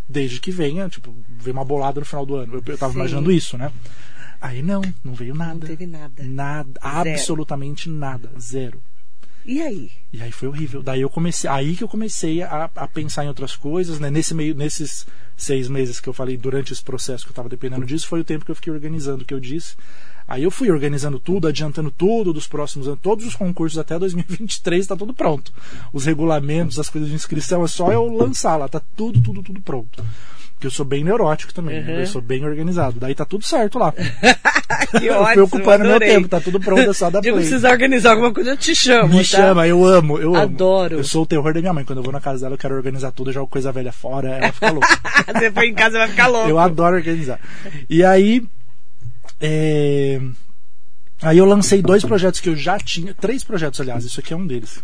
desde 0.08 0.40
que 0.40 0.52
venha, 0.52 0.88
tipo, 0.90 1.16
vem 1.40 1.54
uma 1.54 1.66
bolada 1.66 2.00
no 2.00 2.06
final 2.06 2.26
do 2.26 2.36
ano. 2.36 2.56
Eu, 2.56 2.64
eu 2.66 2.78
tava 2.78 2.94
Sim. 2.94 3.00
imaginando 3.00 3.32
isso, 3.32 3.58
né? 3.58 3.72
Aí 4.40 4.62
não, 4.62 4.82
não 5.04 5.14
veio 5.14 5.34
nada. 5.34 5.54
Não 5.54 5.62
teve 5.62 5.88
nada. 5.88 6.24
Nada, 6.24 6.80
absolutamente 6.82 7.90
nada, 7.90 8.30
zero. 8.40 8.82
E 9.46 9.62
aí? 9.62 9.92
E 10.12 10.22
aí 10.22 10.32
foi 10.32 10.48
horrível. 10.48 10.82
Daí 10.82 11.02
eu 11.02 11.10
comecei, 11.10 11.50
aí 11.50 11.76
que 11.76 11.84
eu 11.84 11.88
comecei 11.88 12.42
a, 12.42 12.70
a 12.76 12.88
pensar 12.88 13.26
em 13.26 13.28
outras 13.28 13.56
coisas, 13.56 14.00
né? 14.00 14.10
Nesse 14.10 14.34
meio, 14.34 14.56
nesses 14.56 15.06
seis 15.38 15.68
meses 15.68 16.00
que 16.00 16.10
eu 16.10 16.14
falei 16.14 16.36
durante 16.36 16.74
esse 16.74 16.84
processo 16.84 17.24
que 17.24 17.30
eu 17.30 17.34
estava 17.34 17.50
dependendo 17.50 17.86
disso, 17.86 18.08
foi 18.08 18.22
o 18.22 18.24
tempo 18.24 18.44
que 18.44 18.50
eu 18.50 18.56
fiquei 18.56 18.74
organizando 18.74 19.24
o 19.24 19.26
que 19.26 19.34
eu 19.34 19.40
disse. 19.40 19.76
Aí 20.28 20.44
eu 20.44 20.52
fui 20.52 20.72
organizando 20.72 21.20
tudo, 21.20 21.48
adiantando 21.48 21.92
tudo 21.92 22.34
dos 22.34 22.48
próximos 22.48 22.88
anos, 22.88 23.00
todos 23.02 23.26
os 23.26 23.36
concursos 23.36 23.78
até 23.78 23.98
2023 24.00 24.82
está 24.82 24.96
tudo 24.96 25.14
pronto. 25.14 25.52
Os 25.94 26.06
regulamentos, 26.06 26.80
as 26.80 26.90
coisas 26.90 27.10
de 27.10 27.16
inscrição, 27.16 27.64
é 27.64 27.68
só 27.68 27.92
eu 27.92 28.08
lançar 28.08 28.58
lá, 28.58 28.68
tá 28.68 28.82
tudo, 28.96 29.22
tudo, 29.22 29.44
tudo 29.44 29.62
pronto. 29.62 30.04
Porque 30.54 30.68
eu 30.68 30.72
sou 30.72 30.86
bem 30.86 31.04
neurótico 31.04 31.54
também, 31.54 31.84
né? 31.84 31.94
Uhum. 31.94 32.00
eu 32.00 32.08
sou 32.08 32.22
bem 32.22 32.44
organizado. 32.46 33.00
Daí 33.00 33.14
tá 33.14 33.26
tudo 33.26 33.44
certo 33.44 33.78
lá. 33.78 33.94
Que 35.00 35.06
eu 35.08 35.16
ótimo, 35.16 35.48
fui 35.48 35.60
ocupando 35.60 35.86
meu 35.86 36.00
tempo, 36.00 36.28
tá 36.28 36.40
tudo 36.40 36.60
pronto, 36.60 36.90
é 36.90 36.94
só 36.94 37.10
dar 37.10 37.22
Se 37.22 37.30
eu 37.30 37.34
play. 37.34 37.46
precisar 37.46 37.72
organizar 37.72 38.12
alguma 38.12 38.34
coisa, 38.34 38.52
eu 38.52 38.58
te 38.58 38.76
chamo. 38.76 39.10
Me 39.10 39.18
tá? 39.18 39.24
chama, 39.24 39.68
eu 39.68 39.84
amo, 39.86 40.18
eu 40.18 40.36
amo. 40.36 40.44
Adoro. 40.44 40.98
Eu 40.98 41.04
sou 41.04 41.24
o 41.24 41.26
terror 41.26 41.54
da 41.54 41.60
minha 41.60 41.74
mãe. 41.74 41.84
Quando 41.84 42.00
eu 42.00 42.04
vou 42.04 42.14
na 42.14 42.22
casa 42.22 42.42
dela, 42.42 42.56
eu 42.56 42.58
quero 42.58 42.76
organizar 42.76 43.12
tudo, 43.12 43.30
eu 43.30 43.34
jogo 43.34 43.48
coisa 43.48 43.72
velha 43.72 43.92
fora, 43.92 44.30
ela 44.30 44.52
fica 44.52 44.72
louca. 44.72 44.88
Você 45.34 45.52
foi 45.52 45.68
em 45.68 45.74
casa 45.74 45.98
vai 45.98 46.08
ficar 46.08 46.28
louco. 46.28 46.50
eu 46.50 46.60
adoro 46.60 46.96
organizar. 46.96 47.40
E 47.90 48.04
aí. 48.04 48.44
É, 49.40 50.22
Aí 51.22 51.38
eu 51.38 51.46
lancei 51.46 51.82
dois 51.82 52.04
projetos 52.04 52.42
que 52.42 52.50
eu 52.50 52.56
já 52.56 52.78
tinha, 52.78 53.14
três 53.14 53.44
projetos, 53.44 53.80
aliás, 53.80 54.04
isso 54.04 54.20
aqui 54.20 54.34
é 54.34 54.38
um 54.38 54.46
deles. 54.46 54.82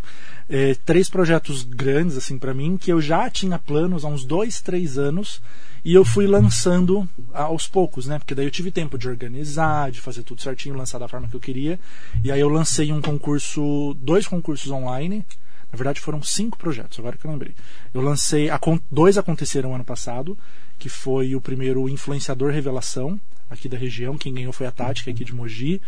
É, 0.49 0.75
três 0.85 1.09
projetos 1.09 1.63
grandes, 1.63 2.17
assim, 2.17 2.39
para 2.39 2.53
mim, 2.53 2.77
que 2.77 2.91
eu 2.91 3.01
já 3.01 3.29
tinha 3.29 3.59
planos 3.59 4.05
há 4.05 4.07
uns 4.07 4.23
dois, 4.23 4.61
três 4.61 4.97
anos, 4.97 5.41
e 5.83 5.93
eu 5.93 6.05
fui 6.05 6.27
lançando 6.27 7.07
aos 7.33 7.67
poucos, 7.67 8.05
né? 8.05 8.17
Porque 8.17 8.33
daí 8.33 8.45
eu 8.45 8.51
tive 8.51 8.71
tempo 8.71 8.97
de 8.97 9.09
organizar, 9.09 9.91
de 9.91 9.99
fazer 9.99 10.23
tudo 10.23 10.41
certinho, 10.41 10.75
lançar 10.75 10.99
da 10.99 11.07
forma 11.07 11.27
que 11.27 11.35
eu 11.35 11.39
queria. 11.39 11.79
E 12.23 12.31
aí 12.31 12.39
eu 12.39 12.49
lancei 12.49 12.91
um 12.93 13.01
concurso, 13.01 13.95
dois 13.99 14.25
concursos 14.25 14.71
online. 14.71 15.25
Na 15.71 15.77
verdade 15.77 15.99
foram 15.99 16.21
cinco 16.23 16.57
projetos, 16.57 16.99
agora 16.99 17.17
que 17.17 17.25
eu 17.25 17.31
lembrei. 17.31 17.53
Eu 17.93 18.01
lancei, 18.01 18.49
dois 18.91 19.17
aconteceram 19.17 19.75
ano 19.75 19.85
passado, 19.85 20.37
que 20.79 20.87
foi 20.89 21.35
o 21.35 21.41
primeiro 21.41 21.89
Influenciador 21.89 22.51
Revelação, 22.51 23.19
aqui 23.51 23.67
da 23.67 23.77
região, 23.77 24.17
quem 24.17 24.33
ganhou 24.33 24.53
foi 24.53 24.65
a 24.65 24.73
é 24.79 25.09
aqui 25.09 25.25
de 25.25 25.35
Mogi. 25.35 25.81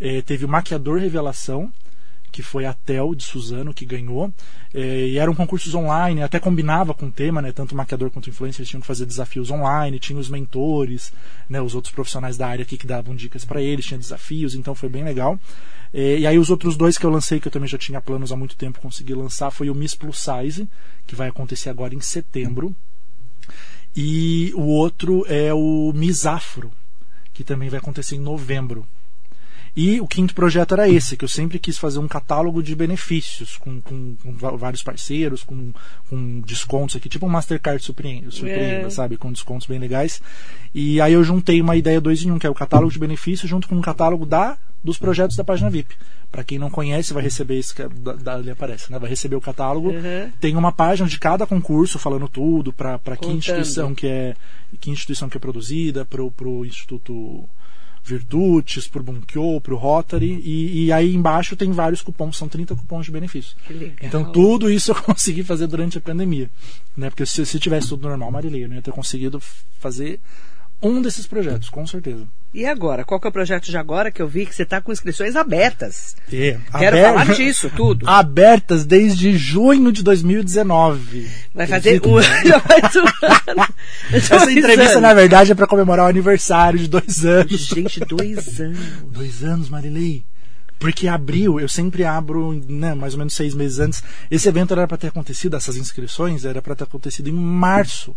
Eh, 0.00 0.22
teve 0.22 0.44
o 0.44 0.48
Maquiador 0.48 0.98
Revelação, 1.00 1.72
que 2.30 2.42
foi 2.42 2.66
a 2.66 2.72
Tel 2.72 3.14
de 3.14 3.24
Suzano 3.24 3.74
que 3.74 3.84
ganhou. 3.84 4.32
Eh, 4.72 5.08
e 5.08 5.18
eram 5.18 5.34
concursos 5.34 5.74
online, 5.74 6.22
até 6.22 6.38
combinava 6.38 6.94
com 6.94 7.06
o 7.06 7.10
tema, 7.10 7.42
né? 7.42 7.52
Tanto 7.52 7.72
o 7.72 7.76
maquiador 7.76 8.10
quanto 8.10 8.26
o 8.26 8.30
influencer 8.30 8.60
eles 8.60 8.68
tinham 8.68 8.80
que 8.80 8.86
fazer 8.86 9.06
desafios 9.06 9.50
online, 9.50 9.98
tinha 9.98 10.18
os 10.18 10.28
mentores, 10.28 11.12
né? 11.48 11.60
Os 11.60 11.74
outros 11.74 11.92
profissionais 11.92 12.36
da 12.36 12.46
área 12.46 12.62
aqui 12.62 12.76
que 12.76 12.86
davam 12.86 13.14
dicas 13.14 13.44
para 13.44 13.60
eles, 13.60 13.86
tinha 13.86 13.98
desafios, 13.98 14.54
então 14.54 14.74
foi 14.74 14.88
bem 14.88 15.04
legal. 15.04 15.38
Eh, 15.92 16.20
e 16.20 16.26
aí 16.26 16.38
os 16.38 16.50
outros 16.50 16.76
dois 16.76 16.98
que 16.98 17.04
eu 17.04 17.10
lancei, 17.10 17.40
que 17.40 17.48
eu 17.48 17.52
também 17.52 17.68
já 17.68 17.78
tinha 17.78 18.00
planos 18.00 18.30
há 18.30 18.36
muito 18.36 18.56
tempo, 18.56 18.80
consegui 18.80 19.14
lançar, 19.14 19.50
foi 19.50 19.70
o 19.70 19.74
Miss 19.74 19.94
Plus 19.94 20.18
Size, 20.18 20.68
que 21.06 21.14
vai 21.14 21.28
acontecer 21.28 21.70
agora 21.70 21.94
em 21.94 22.00
setembro. 22.00 22.74
E 23.96 24.52
o 24.54 24.66
outro 24.66 25.24
é 25.26 25.52
o 25.52 25.92
Miss 25.94 26.26
Afro, 26.26 26.70
que 27.38 27.44
também 27.44 27.68
vai 27.68 27.78
acontecer 27.78 28.16
em 28.16 28.20
novembro. 28.20 28.84
E 29.76 30.00
o 30.00 30.08
quinto 30.08 30.34
projeto 30.34 30.72
era 30.74 30.88
esse, 30.88 31.16
que 31.16 31.24
eu 31.24 31.28
sempre 31.28 31.56
quis 31.56 31.78
fazer 31.78 32.00
um 32.00 32.08
catálogo 32.08 32.60
de 32.64 32.74
benefícios 32.74 33.56
com, 33.56 33.80
com- 33.80 34.16
com 34.20 34.32
vários 34.56 34.82
parceiros, 34.82 35.44
com, 35.44 35.72
com 36.10 36.40
descontos 36.40 36.96
aqui, 36.96 37.08
tipo 37.08 37.26
um 37.26 37.28
Mastercard 37.28 37.80
surpreenda, 37.80 38.28
surpreenda 38.32 38.88
É. 38.88 38.90
sabe? 38.90 39.16
Com 39.16 39.30
descontos 39.30 39.68
bem 39.68 39.78
legais. 39.78 40.20
E 40.74 41.00
aí 41.00 41.12
eu 41.12 41.22
juntei 41.22 41.60
uma 41.60 41.76
ideia 41.76 42.00
dois 42.00 42.24
em 42.24 42.30
um, 42.32 42.40
que 42.40 42.46
é 42.46 42.50
o 42.50 42.54
catálogo 42.54 42.90
de 42.92 42.98
benefícios 42.98 43.48
junto 43.48 43.68
com 43.68 43.76
um 43.76 43.80
catálogo 43.80 44.26
da 44.26 44.58
dos 44.82 44.98
projetos 44.98 45.36
da 45.36 45.44
página 45.44 45.70
VIP. 45.70 45.94
Para 46.30 46.44
quem 46.44 46.58
não 46.58 46.70
conhece, 46.70 47.14
vai 47.14 47.22
receber 47.22 47.58
esse 47.58 47.74
que 47.74 47.82
ali 48.26 48.50
aparece, 48.50 48.90
né? 48.92 48.98
Vai 48.98 49.08
receber 49.08 49.36
o 49.36 49.40
catálogo. 49.40 49.90
Uhum. 49.90 50.30
Tem 50.40 50.56
uma 50.56 50.70
página 50.70 51.08
de 51.08 51.18
cada 51.18 51.46
concurso 51.46 51.98
falando 51.98 52.28
tudo, 52.28 52.72
para 52.72 52.98
que 53.16 53.28
instituição 53.28 53.94
que 53.94 54.06
é 54.06 54.36
que 54.80 54.90
instituição 54.90 55.28
que 55.28 55.36
é 55.36 55.40
produzida, 55.40 56.04
pro, 56.04 56.30
pro 56.30 56.64
Instituto 56.64 57.48
Virtudes, 58.04 58.88
pro 58.88 59.02
Bunkyo, 59.02 59.60
pro 59.60 59.76
Rotary, 59.76 60.40
e, 60.44 60.86
e 60.86 60.92
aí 60.92 61.14
embaixo 61.14 61.56
tem 61.56 61.70
vários 61.72 62.00
cupons, 62.00 62.36
são 62.36 62.48
30 62.48 62.74
cupons 62.74 63.04
de 63.04 63.12
legal. 63.74 63.96
Então 64.02 64.32
tudo 64.32 64.70
isso 64.70 64.90
eu 64.92 65.02
consegui 65.02 65.42
fazer 65.42 65.66
durante 65.66 65.98
a 65.98 66.00
pandemia. 66.00 66.50
Né? 66.96 67.10
Porque 67.10 67.26
se, 67.26 67.44
se 67.44 67.58
tivesse 67.58 67.88
tudo 67.88 68.08
normal, 68.08 68.30
Marilei, 68.30 68.64
eu 68.64 68.68
não 68.68 68.76
ia 68.76 68.82
ter 68.82 68.92
conseguido 68.92 69.40
fazer 69.78 70.20
um 70.82 71.02
desses 71.02 71.26
projetos, 71.26 71.68
com 71.68 71.86
certeza. 71.86 72.26
E 72.52 72.64
agora? 72.64 73.04
Qual 73.04 73.20
que 73.20 73.26
é 73.26 73.30
o 73.30 73.32
projeto 73.32 73.66
de 73.66 73.76
agora 73.76 74.10
que 74.10 74.22
eu 74.22 74.26
vi 74.26 74.46
que 74.46 74.54
você 74.54 74.62
está 74.62 74.80
com 74.80 74.90
inscrições 74.90 75.36
abertas? 75.36 76.16
É, 76.32 76.58
Quero 76.78 76.96
falar 76.96 77.34
disso, 77.34 77.70
tudo. 77.76 78.08
Abertas 78.08 78.86
desde 78.86 79.36
junho 79.36 79.92
de 79.92 80.02
2019. 80.02 81.28
Vai 81.54 81.66
fazer 81.66 81.96
Acredita? 81.96 82.08
um 82.08 82.12
um 82.14 82.16
ano. 82.16 83.68
Essa 84.12 84.50
entrevista, 84.50 84.92
anos. 84.92 85.02
na 85.02 85.12
verdade, 85.12 85.52
é 85.52 85.54
para 85.54 85.66
comemorar 85.66 86.06
o 86.06 86.08
aniversário 86.08 86.78
de 86.78 86.88
dois 86.88 87.24
anos. 87.24 87.66
Gente, 87.66 88.00
dois 88.00 88.60
anos. 88.60 88.78
Dois 89.10 89.44
anos, 89.44 89.68
Marilei. 89.68 90.24
Porque 90.78 91.06
abril, 91.06 91.60
eu 91.60 91.68
sempre 91.68 92.04
abro, 92.04 92.52
né, 92.68 92.94
mais 92.94 93.12
ou 93.12 93.18
menos 93.18 93.34
seis 93.34 93.52
meses 93.52 93.78
antes. 93.78 94.02
Esse 94.30 94.48
evento 94.48 94.72
era 94.72 94.86
para 94.86 94.96
ter 94.96 95.08
acontecido, 95.08 95.56
essas 95.56 95.76
inscrições, 95.76 96.44
era 96.44 96.62
para 96.62 96.74
ter 96.76 96.84
acontecido 96.84 97.28
em 97.28 97.32
março. 97.32 98.16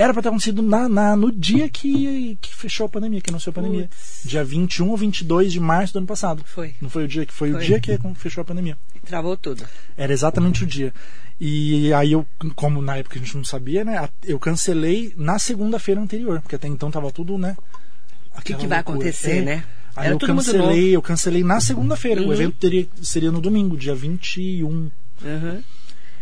Era 0.00 0.12
para 0.12 0.22
ter 0.22 0.28
acontecido 0.28 0.62
na, 0.62 0.88
na- 0.88 1.16
no 1.16 1.32
dia 1.32 1.68
que, 1.68 2.38
que 2.40 2.54
fechou 2.54 2.86
a 2.86 2.88
pandemia, 2.88 3.20
que 3.20 3.30
anunciou 3.30 3.50
a 3.50 3.54
pandemia. 3.54 3.88
Putz. 3.88 4.20
Dia 4.24 4.44
21 4.44 4.88
ou 4.90 4.96
22 4.96 5.52
de 5.52 5.58
março 5.58 5.92
do 5.92 5.96
ano 5.98 6.06
passado. 6.06 6.42
Foi. 6.46 6.72
Não 6.80 6.88
foi 6.88 7.04
o 7.04 7.08
dia 7.08 7.26
que 7.26 7.32
foi, 7.34 7.50
Foi. 7.50 7.60
o 7.60 7.64
dia 7.64 7.80
que 7.80 7.98
fechou 8.14 8.42
a 8.42 8.44
pandemia. 8.44 8.78
Travou 9.04 9.36
tudo. 9.36 9.64
Era 9.96 10.12
exatamente 10.12 10.62
o 10.62 10.66
dia. 10.66 10.94
E 11.40 11.92
aí 11.92 12.12
eu, 12.12 12.24
como 12.54 12.80
na 12.80 12.96
época 12.96 13.16
a 13.16 13.18
gente 13.18 13.36
não 13.36 13.42
sabia, 13.44 13.84
né, 13.84 14.08
eu 14.24 14.38
cancelei 14.38 15.12
na 15.16 15.36
segunda-feira 15.38 16.00
anterior, 16.00 16.40
porque 16.40 16.54
até 16.54 16.68
então 16.68 16.90
tava 16.92 17.10
tudo, 17.10 17.36
né? 17.36 17.56
O 18.36 18.40
que, 18.40 18.54
que 18.54 18.66
vai 18.68 18.78
loucura. 18.78 18.98
acontecer, 18.98 19.38
É. 19.38 19.42
né? 19.42 19.64
Aí 19.96 20.06
Era 20.06 20.14
eu 20.14 20.18
cancelei, 20.20 20.94
eu 20.94 21.02
cancelei 21.02 21.42
na 21.42 21.58
segunda-feira. 21.60 22.20
Uhum. 22.22 22.28
O 22.28 22.32
evento 22.32 22.56
teria, 22.56 22.86
seria 23.02 23.32
no 23.32 23.40
domingo, 23.40 23.76
dia 23.76 23.96
21. 23.96 24.64
Uhum, 24.68 25.62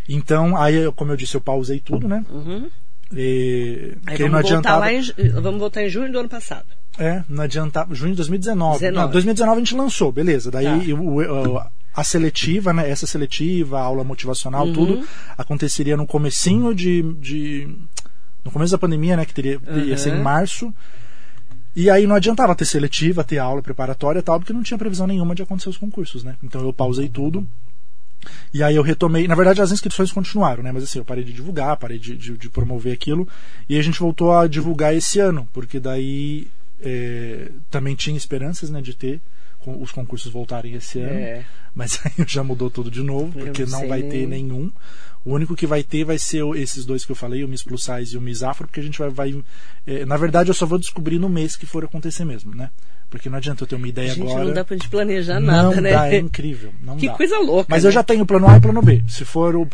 Então, 0.09 0.57
aí, 0.57 0.91
como 0.95 1.11
eu 1.11 1.15
disse, 1.17 1.35
eu 1.35 1.41
pausei 1.41 1.79
tudo, 1.79 2.07
né? 2.07 2.25
uhum. 2.31 2.69
E, 3.15 3.93
Aí 4.05 4.17
vamos 4.17 4.19
não 4.19 4.29
voltar 4.31 4.39
adiantava. 4.39 4.79
lá 4.79 4.93
em, 4.93 5.01
vamos 5.41 5.59
voltar 5.59 5.83
em 5.83 5.89
junho 5.89 6.11
do 6.11 6.19
ano 6.19 6.29
passado. 6.29 6.65
É, 6.99 7.23
não 7.29 7.43
adiantava. 7.43 7.93
Junho 7.95 8.11
de 8.11 8.17
2019. 8.17 8.79
19. 8.79 9.05
Não, 9.05 9.11
2019 9.11 9.55
a 9.57 9.59
gente 9.63 9.75
lançou, 9.75 10.11
beleza. 10.11 10.49
Daí 10.51 10.65
Tá. 10.65 10.95
o- 11.01 11.55
o- 11.55 11.61
a 11.95 12.03
seletiva, 12.03 12.73
né? 12.73 12.89
Essa 12.89 13.07
seletiva, 13.07 13.79
a 13.79 13.83
aula 13.83 14.03
motivacional, 14.03 14.65
Uhum. 14.67 14.73
tudo, 14.73 15.07
aconteceria 15.37 15.95
no 15.97 16.05
comecinho 16.05 16.73
de, 16.75 17.01
de. 17.19 17.67
No 18.43 18.51
começo 18.51 18.71
da 18.71 18.77
pandemia, 18.77 19.15
né? 19.17 19.25
Que 19.25 19.33
teria, 19.33 19.59
ia 19.85 19.97
ser 19.97 20.09
em 20.13 20.17
Uhum. 20.17 20.23
março. 20.23 20.73
E 21.75 21.89
aí 21.91 22.07
não 22.07 22.15
adiantava 22.15 22.55
ter 22.55 22.65
seletiva, 22.65 23.23
ter 23.23 23.37
aula 23.37 23.61
preparatória 23.61 24.19
e 24.19 24.23
tal, 24.23 24.39
porque 24.39 24.51
não 24.53 24.63
tinha 24.63 24.77
previsão 24.77 25.05
nenhuma 25.05 25.35
de 25.35 25.43
acontecer 25.43 25.69
os 25.69 25.77
concursos, 25.77 26.23
né? 26.23 26.35
Então 26.43 26.61
eu 26.61 26.73
pausei 26.73 27.07
tudo. 27.07 27.47
E 28.53 28.61
aí 28.63 28.75
eu 28.75 28.81
retomei. 28.83 29.27
Na 29.27 29.35
verdade, 29.35 29.61
as 29.61 29.71
inscrições 29.71 30.11
continuaram, 30.11 30.63
né? 30.63 30.71
Mas 30.71 30.83
assim, 30.83 30.99
eu 30.99 31.05
parei 31.05 31.23
de 31.23 31.33
divulgar, 31.33 31.75
parei 31.77 31.97
de, 31.99 32.15
de- 32.15 32.37
de 32.37 32.49
promover 32.49 32.93
aquilo. 32.93 33.27
E 33.67 33.77
a 33.77 33.81
gente 33.81 33.99
voltou 33.99 34.31
a 34.35 34.47
divulgar 34.47 34.95
esse 34.95 35.19
ano, 35.19 35.47
porque 35.53 35.79
daí 35.79 36.47
é, 36.81 37.49
também 37.71 37.95
tinha 37.95 38.15
esperanças, 38.17 38.69
né, 38.69 38.81
de 38.81 38.93
ter 38.93 39.19
os 39.65 39.91
concursos 39.91 40.31
voltarem 40.31 40.73
esse 40.75 40.99
ano. 40.99 41.19
É. 41.19 41.45
Mas 41.75 41.99
aí 42.05 42.11
já 42.25 42.41
mudou 42.43 42.69
tudo 42.69 42.89
de 42.89 43.01
novo, 43.03 43.37
Eu 43.37 43.45
porque 43.47 43.65
não 43.65 43.81
não 43.81 43.87
vai 43.89 43.99
nem- 44.01 44.09
ter 44.09 44.27
nenhum. 44.27 44.71
O 45.25 45.33
único 45.33 45.57
que 45.57 45.67
vai 45.67 45.83
ter 45.83 46.05
vai 46.05 46.17
ser 46.17 46.41
esses 46.55 46.85
dois 46.85 47.03
que 47.03 47.11
eu 47.11 47.15
falei, 47.15 47.43
o 47.43 47.49
Miss 47.49 47.61
Plus 47.63 47.83
Size 47.83 48.15
e 48.15 48.17
o 48.17 48.21
Miss 48.21 48.43
Afro, 48.43 48.65
porque 48.65 48.79
a 48.79 48.83
gente 48.83 48.97
vai. 48.97 49.09
vai 49.09 49.43
é, 49.85 50.05
na 50.05 50.15
verdade, 50.15 50.49
eu 50.49 50.53
só 50.53 50.65
vou 50.65 50.77
descobrir 50.79 51.19
no 51.19 51.27
mês 51.27 51.57
que 51.57 51.65
for 51.65 51.83
acontecer 51.83 52.23
mesmo, 52.23 52.55
né? 52.55 52.69
Porque 53.09 53.29
não 53.29 53.37
adianta 53.37 53.63
eu 53.63 53.67
ter 53.67 53.75
uma 53.75 53.87
ideia 53.87 54.09
Gente, 54.13 54.29
agora. 54.29 54.43
não 54.45 54.53
dá 54.53 54.65
pra 54.65 54.75
gente 54.75 54.89
planejar 54.89 55.39
Não 55.39 55.47
nada, 55.47 55.79
né? 55.79 55.91
dá, 55.91 56.09
é 56.13 56.17
incrível. 56.19 56.73
Não 56.83 56.97
Que 56.97 57.07
dá. 57.07 57.13
coisa 57.13 57.39
louca. 57.39 57.67
Mas 57.69 57.83
né? 57.83 57.87
eu 57.89 57.93
já 57.93 58.03
tenho 58.03 58.25
plano 58.25 58.47
A 58.49 58.57
e 58.57 58.59
plano 58.59 58.81
B. 58.81 59.01
Se 59.07 59.23
for 59.23 59.55
o 59.55 59.65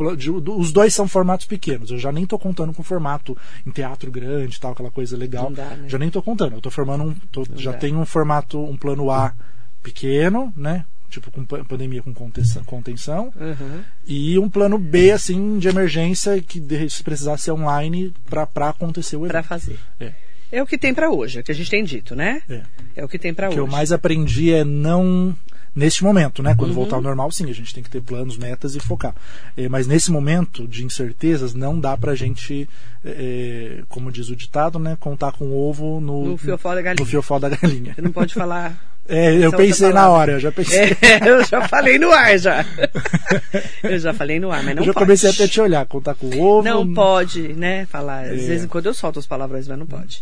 os 0.60 0.72
dois 0.72 0.94
são 0.94 1.08
formatos 1.08 1.48
pequenos. 1.48 1.90
Eu 1.90 1.98
já 1.98 2.12
nem 2.12 2.28
tô 2.28 2.38
contando 2.38 2.72
com 2.74 2.84
formato 2.84 3.36
em 3.66 3.72
teatro 3.72 4.12
grande, 4.12 4.60
tal, 4.60 4.74
aquela 4.74 4.92
coisa 4.92 5.18
legal. 5.18 5.46
Não 5.46 5.54
dá, 5.54 5.66
né? 5.66 5.86
Já 5.90 5.98
nem 5.98 6.10
tô 6.12 6.22
contando. 6.22 6.54
Eu 6.58 6.62
tô 6.62 6.70
formando 6.70 7.06
um, 7.06 7.14
tô- 7.32 7.44
já 7.56 7.72
dá. 7.72 7.78
tenho 7.80 7.98
um 7.98 8.06
formato, 8.06 8.60
um 8.64 8.78
plano 8.78 9.10
A 9.10 9.34
pequeno, 9.82 10.54
né? 10.56 10.86
Tipo 11.10 11.30
com 11.32 11.46
pa- 11.46 11.64
pandemia 11.64 12.02
com 12.02 12.12
contenção, 12.14 12.64
contenção 12.64 13.32
Uhum. 13.40 13.82
e 14.06 14.38
um 14.40 14.50
plano 14.50 14.80
B 14.80 15.12
assim 15.12 15.60
de 15.60 15.68
emergência 15.68 16.42
que 16.42 16.60
se 16.90 17.04
precisar 17.04 17.38
ser 17.38 17.52
online 17.52 18.12
para 18.28 18.70
acontecer 18.70 19.16
o 19.16 19.20
evento. 19.20 19.32
Pra 19.32 19.44
fazer. 19.44 19.80
É. 20.00 20.12
É 20.54 20.62
o 20.62 20.68
que 20.68 20.78
tem 20.78 20.94
pra 20.94 21.10
hoje, 21.10 21.40
é 21.40 21.42
o 21.42 21.44
que 21.44 21.52
a 21.52 21.56
gente 21.56 21.70
tem 21.70 21.84
dito, 21.84 22.16
né? 22.16 22.42
É. 22.50 22.62
É 22.98 23.04
o 23.04 23.08
que 23.08 23.18
tem 23.18 23.34
pra 23.34 23.48
O 23.48 23.50
hoje. 23.50 23.56
que 23.56 23.60
eu 23.62 23.68
mais 23.68 23.92
aprendi 23.92 24.54
é 24.54 24.64
não 24.64 25.36
neste 25.76 26.04
momento, 26.04 26.44
né? 26.44 26.52
Uhum. 26.52 26.56
Quando 26.58 26.74
voltar 26.76 26.96
ao 26.98 27.02
normal, 27.02 27.32
sim, 27.32 27.50
a 27.50 27.54
gente 27.54 27.74
tem 27.74 27.82
que 27.84 27.90
ter 27.90 28.02
planos, 28.02 28.38
metas 28.38 28.76
e 28.76 28.80
focar. 28.80 29.16
É, 29.58 29.68
mas 29.68 29.88
nesse 29.88 30.12
momento 30.12 30.68
de 30.68 30.86
incertezas, 30.86 31.56
não 31.56 31.80
dá 31.80 31.98
pra 31.98 32.14
gente, 32.14 32.70
é, 33.04 33.82
como 33.90 34.12
diz 34.12 34.30
o 34.30 34.36
ditado, 34.36 34.78
né? 34.78 34.96
Contar 35.00 35.32
com 35.32 35.46
o 35.46 35.58
ovo 35.58 36.00
no, 36.00 36.26
No 36.26 36.38
fiofó 36.38 36.76
da 36.76 36.82
galinha. 36.84 37.04
no 37.04 37.10
fiofó 37.10 37.40
da 37.40 37.50
galinha. 37.50 37.94
Você 37.96 38.02
não 38.02 38.12
pode 38.12 38.34
falar. 38.36 38.80
É, 39.08 39.36
eu 39.36 39.48
essa 39.50 39.58
pensei 39.58 39.92
na 39.92 40.10
hora, 40.10 40.32
eu 40.34 40.40
já 40.40 40.52
pensei. 40.52 40.96
É, 41.02 41.20
eu 41.30 41.44
já 41.44 41.68
falei 41.68 42.00
no 42.00 42.10
ar 42.12 42.38
já. 42.40 42.66
Eu 43.84 44.00
já 44.00 44.14
falei 44.14 44.40
no 44.40 44.50
ar, 44.52 44.64
mas 44.64 44.76
não 44.76 44.82
eu 44.84 44.88
já 44.88 44.94
pode. 44.94 45.06
comecei 45.06 45.30
até 45.30 45.44
a 45.44 45.48
te 45.48 45.60
olhar, 45.60 45.86
contar 45.86 46.16
com 46.16 46.28
o 46.28 46.42
ovo. 46.42 46.68
Não 46.68 46.94
pode, 46.94 47.50
né? 47.54 47.86
Falar. 47.88 48.24
Às 48.24 48.44
É. 48.44 48.46
vezes 48.48 48.66
quando 48.66 48.86
eu 48.86 48.94
solto 48.94 49.20
os 49.20 49.28
palavrões, 49.28 49.68
mas 49.68 49.78
não 49.78 49.86
pode. 49.86 50.22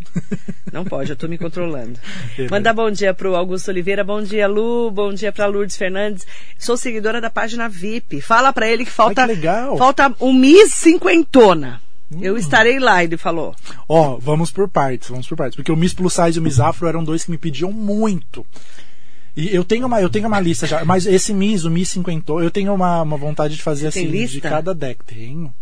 Não 0.73 0.83
pode, 0.83 1.11
eu 1.11 1.15
tô 1.15 1.27
me 1.27 1.37
controlando. 1.37 1.99
É, 2.39 2.47
Mandar 2.49 2.73
bom 2.73 2.89
dia 2.89 3.13
pro 3.13 3.35
Augusto 3.35 3.69
Oliveira, 3.69 4.03
bom 4.03 4.21
dia 4.23 4.47
Lu, 4.47 4.89
bom 4.89 5.13
dia 5.13 5.31
pra 5.31 5.45
Lourdes 5.45 5.77
Fernandes. 5.77 6.25
Sou 6.57 6.75
seguidora 6.75 7.21
da 7.21 7.29
página 7.29 7.69
VIP. 7.69 8.19
Fala 8.19 8.51
pra 8.51 8.67
ele 8.67 8.83
que 8.83 8.91
falta 8.91 9.21
Ai, 9.21 9.27
que 9.27 9.33
legal. 9.35 9.77
Falta 9.77 10.11
um 10.19 10.33
Miss 10.33 10.73
cinquentona. 10.73 11.79
Eu 12.19 12.37
estarei 12.37 12.79
lá, 12.79 13.03
ele 13.03 13.15
falou. 13.15 13.55
Ó, 13.87 14.17
vamos 14.17 14.51
por 14.51 14.67
partes, 14.67 15.09
vamos 15.09 15.27
por 15.27 15.37
partes. 15.37 15.55
Porque 15.55 15.71
o 15.71 15.77
Miss 15.77 15.93
Plus 15.93 16.13
Size 16.13 16.37
e 16.37 16.39
o 16.39 16.43
Miss 16.43 16.59
Afro 16.59 16.87
eram 16.87 17.03
dois 17.03 17.23
que 17.23 17.31
me 17.31 17.37
pediam 17.37 17.71
muito. 17.71 18.45
E 19.35 19.55
eu 19.55 19.63
tenho 19.63 19.87
uma, 19.87 20.01
eu 20.01 20.09
tenho 20.09 20.27
uma 20.27 20.39
lista 20.39 20.67
já, 20.67 20.83
mas 20.83 21.05
esse 21.05 21.33
Miss, 21.33 21.63
o 21.63 21.71
Miss 21.71 21.89
50, 21.89 22.33
eu 22.33 22.51
tenho 22.51 22.73
uma, 22.73 23.01
uma 23.01 23.17
vontade 23.17 23.55
de 23.55 23.61
fazer 23.61 23.91
Você 23.91 24.05
tem 24.05 24.23
assim, 24.23 24.33
de 24.33 24.41
cada 24.41 24.75
deck. 24.75 25.05
Tenho. 25.05 25.53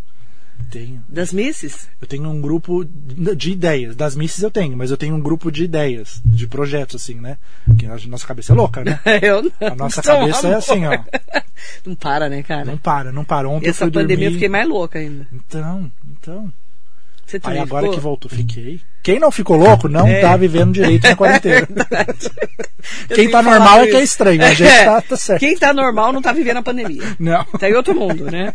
Tenho. 0.70 1.04
Das 1.08 1.32
Misses? 1.32 1.88
Eu 2.02 2.08
tenho 2.08 2.30
um 2.30 2.42
grupo 2.42 2.84
de 2.86 3.52
ideias. 3.52 3.96
Das 3.96 4.16
misses 4.16 4.44
eu 4.44 4.52
tenho, 4.52 4.78
mas 4.78 4.92
eu 4.92 4.98
tenho 4.98 5.16
um 5.16 5.20
grupo 5.20 5.52
de 5.52 5.64
ideias, 5.64 6.22
de 6.24 6.48
projetos, 6.48 7.02
assim, 7.02 7.16
né? 7.16 7.38
Porque 7.66 7.86
a 7.86 7.98
nossa 8.08 8.28
cabeça 8.28 8.54
é 8.54 8.56
louca, 8.56 8.84
né? 8.84 9.00
Eu 9.22 9.44
não. 9.44 9.52
A 9.68 9.76
nossa 9.76 10.02
cabeça 10.02 10.48
é 10.48 10.50
amor. 10.52 10.58
assim, 10.58 10.86
ó. 10.86 11.00
Não 11.86 11.96
para, 11.96 12.30
né, 12.30 12.44
cara? 12.44 12.66
Não 12.66 12.78
para, 12.78 13.12
não 13.12 13.24
para. 13.26 13.50
Ontem 13.50 13.68
eu 13.68 13.72
Essa 13.72 13.86
fui 13.86 13.92
pandemia 13.92 14.26
eu 14.26 14.30
dormir... 14.30 14.34
fiquei 14.34 14.50
mais 14.50 14.68
louca 14.68 15.00
ainda. 15.00 15.28
Então, 15.32 15.92
então. 16.20 16.52
Você 17.26 17.40
Aí 17.44 17.60
agora 17.60 17.84
ficou? 17.84 17.96
que 17.96 18.02
voltou, 18.04 18.32
fiquei. 18.32 18.82
Quem 19.02 19.20
não 19.20 19.32
ficou 19.32 19.58
louco 19.58 19.88
não 19.88 20.08
É. 20.08 20.22
tá 20.22 20.36
vivendo 20.38 20.74
direito 20.74 21.04
na 21.08 21.16
quarentena. 21.18 21.68
Eu 23.10 23.16
Quem 23.16 23.30
tá 23.30 23.44
falado 23.44 23.60
normal 23.60 23.80
é 23.82 23.88
que 23.88 23.96
é 23.96 24.04
estranho. 24.04 24.44
A 24.44 24.54
gente 24.54 24.70
tá, 24.86 25.02
tá 25.02 25.18
certo. 25.18 25.40
Quem 25.40 25.58
tá 25.58 25.74
normal 25.74 26.14
não 26.14 26.22
tá 26.22 26.32
vivendo 26.32 26.58
a 26.58 26.64
pandemia. 26.64 27.04
Não. 27.20 27.44
Tá 27.60 27.70
em 27.70 27.74
outro 27.74 27.94
mundo, 27.94 28.26
né? 28.26 28.54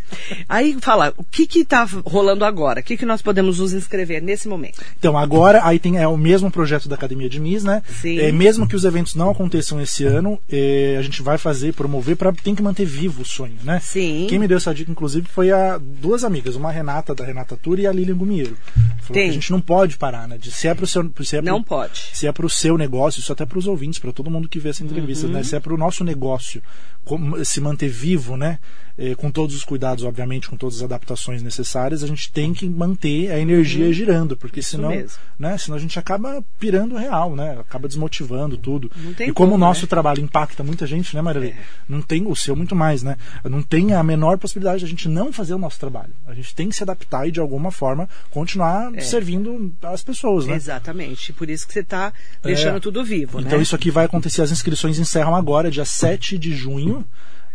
Aí 0.48 0.76
fala, 0.80 1.12
o 1.16 1.24
que 1.24 1.46
que 1.46 1.64
tá 1.64 1.86
rolando 2.04 2.44
agora? 2.44 2.80
O 2.80 2.82
que 2.82 2.96
que 2.96 3.04
nós 3.06 3.20
podemos 3.22 3.58
nos 3.58 3.72
inscrever 3.72 4.22
nesse 4.22 4.48
momento? 4.48 4.80
Então, 4.98 5.16
agora, 5.16 5.60
aí 5.64 5.78
tem 5.78 5.98
é, 5.98 6.06
o 6.08 6.16
mesmo 6.16 6.50
projeto 6.50 6.88
da 6.88 6.94
Academia 6.94 7.28
de 7.28 7.40
Miss, 7.40 7.64
né? 7.64 7.82
Sim. 8.00 8.18
É, 8.18 8.32
mesmo 8.32 8.66
que 8.66 8.76
os 8.76 8.84
eventos 8.84 9.14
não 9.14 9.30
aconteçam 9.30 9.80
esse 9.80 10.04
ano, 10.04 10.38
é, 10.50 10.96
a 10.98 11.02
gente 11.02 11.22
vai 11.22 11.36
fazer, 11.38 11.72
promover, 11.74 12.16
para 12.16 12.32
tem 12.32 12.54
que 12.54 12.62
manter 12.62 12.84
vivo 12.86 13.22
o 13.22 13.24
sonho, 13.24 13.56
né? 13.62 13.80
Sim. 13.82 14.26
Quem 14.28 14.38
me 14.38 14.48
deu 14.48 14.56
essa 14.56 14.74
dica, 14.74 14.90
inclusive, 14.90 15.26
foi 15.28 15.50
a 15.50 15.78
duas 15.78 16.24
amigas, 16.24 16.56
uma 16.56 16.70
Renata, 16.70 17.14
da 17.14 17.24
Renata 17.24 17.56
Tour, 17.60 17.78
e 17.78 17.86
a 17.86 17.92
Lilian 17.92 18.16
Gumieiro. 18.16 18.56
Falou 19.00 19.12
Tem. 19.12 19.24
que 19.24 19.30
a 19.30 19.32
gente 19.34 19.50
não 19.50 19.60
pode 19.60 19.96
parar, 19.96 20.26
né? 20.28 20.33
De, 20.38 20.50
se 20.50 20.68
é 20.68 20.74
pro 20.74 20.86
seu, 20.86 21.10
se 21.22 21.36
é 21.36 21.42
pro, 21.42 21.50
Não 21.50 21.62
pode. 21.62 22.00
se 22.12 22.26
é 22.26 22.32
para 22.32 22.46
o 22.46 22.50
seu 22.50 22.76
negócio, 22.78 23.20
isso 23.20 23.32
até 23.32 23.44
para 23.46 23.58
os 23.58 23.66
ouvintes, 23.66 23.98
para 23.98 24.12
todo 24.12 24.30
mundo 24.30 24.48
que 24.48 24.58
vê 24.58 24.70
essa 24.70 24.82
entrevista, 24.84 25.26
Uhum. 25.26 25.32
né? 25.32 25.42
Se 25.42 25.54
é 25.56 25.60
para 25.60 25.74
o 25.74 25.76
nosso 25.78 26.02
negócio 26.04 26.62
como- 27.04 27.44
se 27.44 27.60
manter 27.60 27.88
vivo, 27.88 28.36
né? 28.36 28.58
Eh, 28.96 29.14
com 29.16 29.28
todos 29.30 29.56
os 29.56 29.64
cuidados, 29.64 30.04
obviamente, 30.04 30.48
com 30.48 30.56
todas 30.56 30.76
as 30.76 30.82
adaptações 30.84 31.42
necessárias, 31.42 32.04
a 32.04 32.06
gente 32.06 32.30
tem 32.30 32.54
que 32.54 32.64
manter 32.68 33.30
a 33.32 33.38
energia 33.40 33.92
girando, 33.92 34.36
porque 34.36 34.58
Uhum. 34.58 34.60
Isso 34.60 34.70
senão, 34.70 34.88
mesmo. 34.90 35.18
né? 35.38 35.58
Senão 35.58 35.76
a 35.76 35.80
gente 35.80 35.98
acaba 35.98 36.42
pirando 36.60 36.94
real, 36.96 37.34
né? 37.34 37.58
Acaba 37.58 37.88
desmotivando 37.88 38.56
tudo. 38.56 38.90
E 39.20 39.32
como 39.32 39.44
como, 39.44 39.54
o 39.56 39.58
nosso 39.58 39.82
né? 39.82 39.88
trabalho 39.88 40.20
impacta 40.22 40.62
muita 40.62 40.86
gente, 40.86 41.14
né, 41.14 41.20
Marilei? 41.20 41.54
Não 41.88 42.00
tem 42.00 42.24
o 42.26 42.34
seu 42.36 42.54
muito 42.56 42.74
mais, 42.76 43.02
né? 43.02 43.16
Não 43.44 43.62
tem 43.62 43.92
a 43.92 44.02
menor 44.02 44.38
possibilidade 44.38 44.78
de 44.78 44.84
a 44.86 44.88
gente 44.88 45.08
não 45.08 45.32
fazer 45.32 45.54
o 45.54 45.58
nosso 45.58 45.78
trabalho. 45.78 46.12
A 46.26 46.32
gente 46.32 46.54
tem 46.54 46.68
que 46.68 46.76
se 46.76 46.82
adaptar 46.82 47.26
e 47.28 47.32
de 47.32 47.40
alguma 47.40 47.70
forma 47.72 48.08
continuar 48.30 48.94
É. 48.94 49.00
servindo 49.00 49.74
as 49.82 50.02
pessoas, 50.02 50.23
né? 50.46 50.56
Exatamente. 50.56 51.32
Por 51.32 51.48
isso 51.50 51.66
que 51.66 51.72
você 51.72 51.82
tá 51.82 52.12
deixando 52.42 52.76
É. 52.76 52.80
tudo 52.80 53.04
vivo, 53.04 53.40
Então 53.40 53.58
né? 53.58 53.62
isso 53.62 53.74
aqui 53.74 53.90
vai 53.90 54.04
acontecer, 54.06 54.42
as 54.42 54.50
inscrições 54.50 54.98
encerram 54.98 55.34
agora, 55.34 55.70
dia 55.70 55.84
7 55.84 56.38
de 56.38 56.54
junho. 56.54 57.04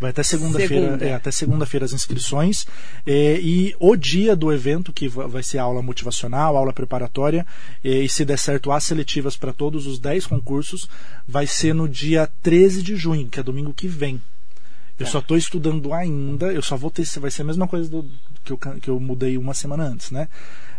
Vai 0.02 0.12
até 0.12 0.24
segunda-feira, 0.24 0.86
Segunda. 0.86 1.06
é, 1.06 1.14
até 1.14 1.30
segunda-feira 1.30 1.86
as 1.86 1.92
inscrições. 1.92 2.66
É, 3.06 3.38
e 3.42 3.76
o 3.82 3.98
dia 3.98 4.34
do 4.34 4.50
evento, 4.50 4.94
que 4.94 5.10
va- 5.10 5.28
vai 5.28 5.44
ser 5.44 5.58
aula 5.58 5.82
motivacional, 5.82 6.56
aula 6.56 6.72
preparatória, 6.72 7.46
é, 7.84 7.90
e 7.90 8.08
se 8.08 8.24
der 8.24 8.40
certo, 8.40 8.72
as 8.72 8.86
seletivas 8.86 9.36
para 9.36 9.52
todos 9.52 9.86
os 9.86 10.00
10 10.00 10.26
concursos, 10.26 10.88
vai 11.28 11.46
ser 11.46 11.74
no 11.76 11.86
dia 11.86 12.30
13 12.42 12.82
de 12.82 12.96
junho, 12.96 13.28
que 13.28 13.42
é 13.42 13.44
domingo 13.44 13.74
que 13.74 13.90
vem. 13.90 14.22
Eu 14.98 15.06
só 15.06 15.20
estou 15.20 15.36
estudando 15.38 15.94
ainda, 15.94 16.46
eu 16.54 16.62
só 16.62 16.78
vou 16.78 16.90
ter, 16.92 17.06
vai 17.20 17.32
ser 17.32 17.42
a 17.42 17.46
mesma 17.46 17.68
coisa 17.68 17.90
do 17.90 18.06
que 18.46 18.52
eu, 18.54 18.58
que 18.58 18.90
eu 18.90 19.00
mudei 19.02 19.38
uma 19.38 19.54
semana 19.54 19.84
antes, 19.84 20.12
né? 20.12 20.30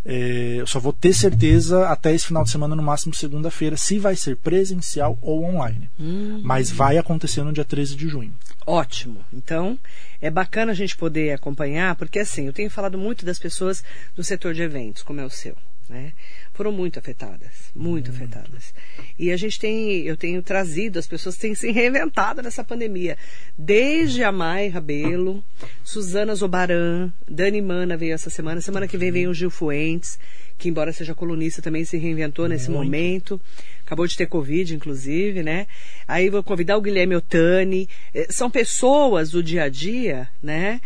É, 0.04 0.56
eu 0.58 0.66
só 0.66 0.80
vou 0.80 0.92
ter 0.92 1.12
certeza 1.12 1.88
até 1.88 2.14
esse 2.14 2.26
final 2.26 2.44
de 2.44 2.50
semana, 2.50 2.74
no 2.74 2.82
máximo 2.82 3.14
segunda-feira, 3.14 3.76
se 3.76 3.98
vai 3.98 4.16
ser 4.16 4.36
presencial 4.36 5.18
ou 5.20 5.44
online. 5.44 5.90
Hum. 5.98 6.40
Mas 6.42 6.70
vai 6.70 6.96
acontecer 6.96 7.42
no 7.42 7.52
dia 7.52 7.64
13 7.64 7.96
de 7.96 8.08
junho. 8.08 8.32
Ótimo. 8.66 9.24
Então, 9.32 9.78
é 10.20 10.30
bacana 10.30 10.72
a 10.72 10.74
gente 10.74 10.96
poder 10.96 11.32
acompanhar, 11.32 11.96
porque 11.96 12.18
assim, 12.18 12.46
eu 12.46 12.52
tenho 12.52 12.70
falado 12.70 12.96
muito 12.96 13.24
das 13.24 13.38
pessoas 13.38 13.82
do 14.14 14.24
setor 14.24 14.54
de 14.54 14.62
eventos, 14.62 15.02
como 15.02 15.20
é 15.20 15.24
o 15.24 15.30
seu. 15.30 15.56
Né? 15.88 16.12
Foram 16.52 16.72
muito 16.72 16.98
afetadas, 16.98 17.70
muito, 17.74 18.10
afetadas. 18.10 18.74
E 19.18 19.30
a 19.30 19.36
gente 19.36 19.58
tem, 19.58 20.02
eu 20.02 20.16
tenho 20.16 20.42
trazido, 20.42 20.98
as 20.98 21.06
pessoas 21.06 21.36
têm 21.36 21.54
se 21.54 21.70
reinventado 21.70 22.42
nessa 22.42 22.62
pandemia. 22.62 23.16
Desde 23.56 24.22
a 24.24 24.32
Mai 24.32 24.68
Rabelo, 24.68 25.42
Suzana 25.82 26.34
Zobaran, 26.34 27.12
Dani 27.28 27.62
Mana 27.62 27.96
veio 27.96 28.12
essa 28.12 28.28
semana, 28.28 28.60
semana 28.60 28.86
que 28.86 28.98
vem 28.98 29.10
vem 29.10 29.28
o 29.28 29.32
Gil 29.32 29.50
Fuentes, 29.50 30.18
que 30.58 30.68
embora 30.68 30.92
seja 30.92 31.14
colunista 31.14 31.62
também 31.62 31.84
se 31.84 31.96
reinventou 31.96 32.46
nesse 32.46 32.70
Muito. 32.70 32.84
momento. 32.84 33.40
Acabou 33.86 34.06
de 34.06 34.16
ter 34.16 34.26
Covid, 34.26 34.74
inclusive, 34.74 35.42
né? 35.42 35.66
Aí 36.06 36.28
vou 36.28 36.42
convidar 36.42 36.76
o 36.76 36.82
Guilherme 36.82 37.16
Otani. 37.16 37.88
Eh, 38.14 38.26
São 38.30 38.50
pessoas 38.50 39.30
do 39.30 39.42
dia 39.42 39.64
a 39.64 39.68
dia, 39.70 40.28
né? 40.42 40.80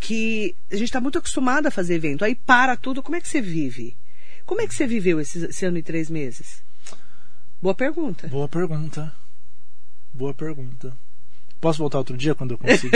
Que 0.00 0.54
a 0.70 0.74
gente 0.74 0.84
está 0.84 1.00
muito 1.00 1.18
acostumado 1.18 1.66
a 1.66 1.70
fazer 1.70 1.96
evento. 1.96 2.24
Aí 2.24 2.34
para 2.34 2.76
tudo, 2.76 3.02
como 3.02 3.16
é 3.16 3.20
que 3.20 3.28
você 3.28 3.40
vive? 3.42 3.94
Como 4.48 4.62
é 4.62 4.66
que 4.66 4.74
você 4.74 4.86
viveu 4.86 5.20
esse, 5.20 5.44
esse 5.44 5.66
ano 5.66 5.76
e 5.76 5.82
três 5.82 6.08
meses? 6.08 6.62
Boa 7.60 7.74
pergunta. 7.74 8.28
Boa 8.28 8.48
pergunta. 8.48 9.12
Boa 10.10 10.32
pergunta. 10.32 10.96
Posso 11.60 11.80
voltar 11.80 11.98
outro 11.98 12.16
dia 12.16 12.34
quando 12.34 12.52
eu 12.52 12.58
conseguir? 12.58 12.90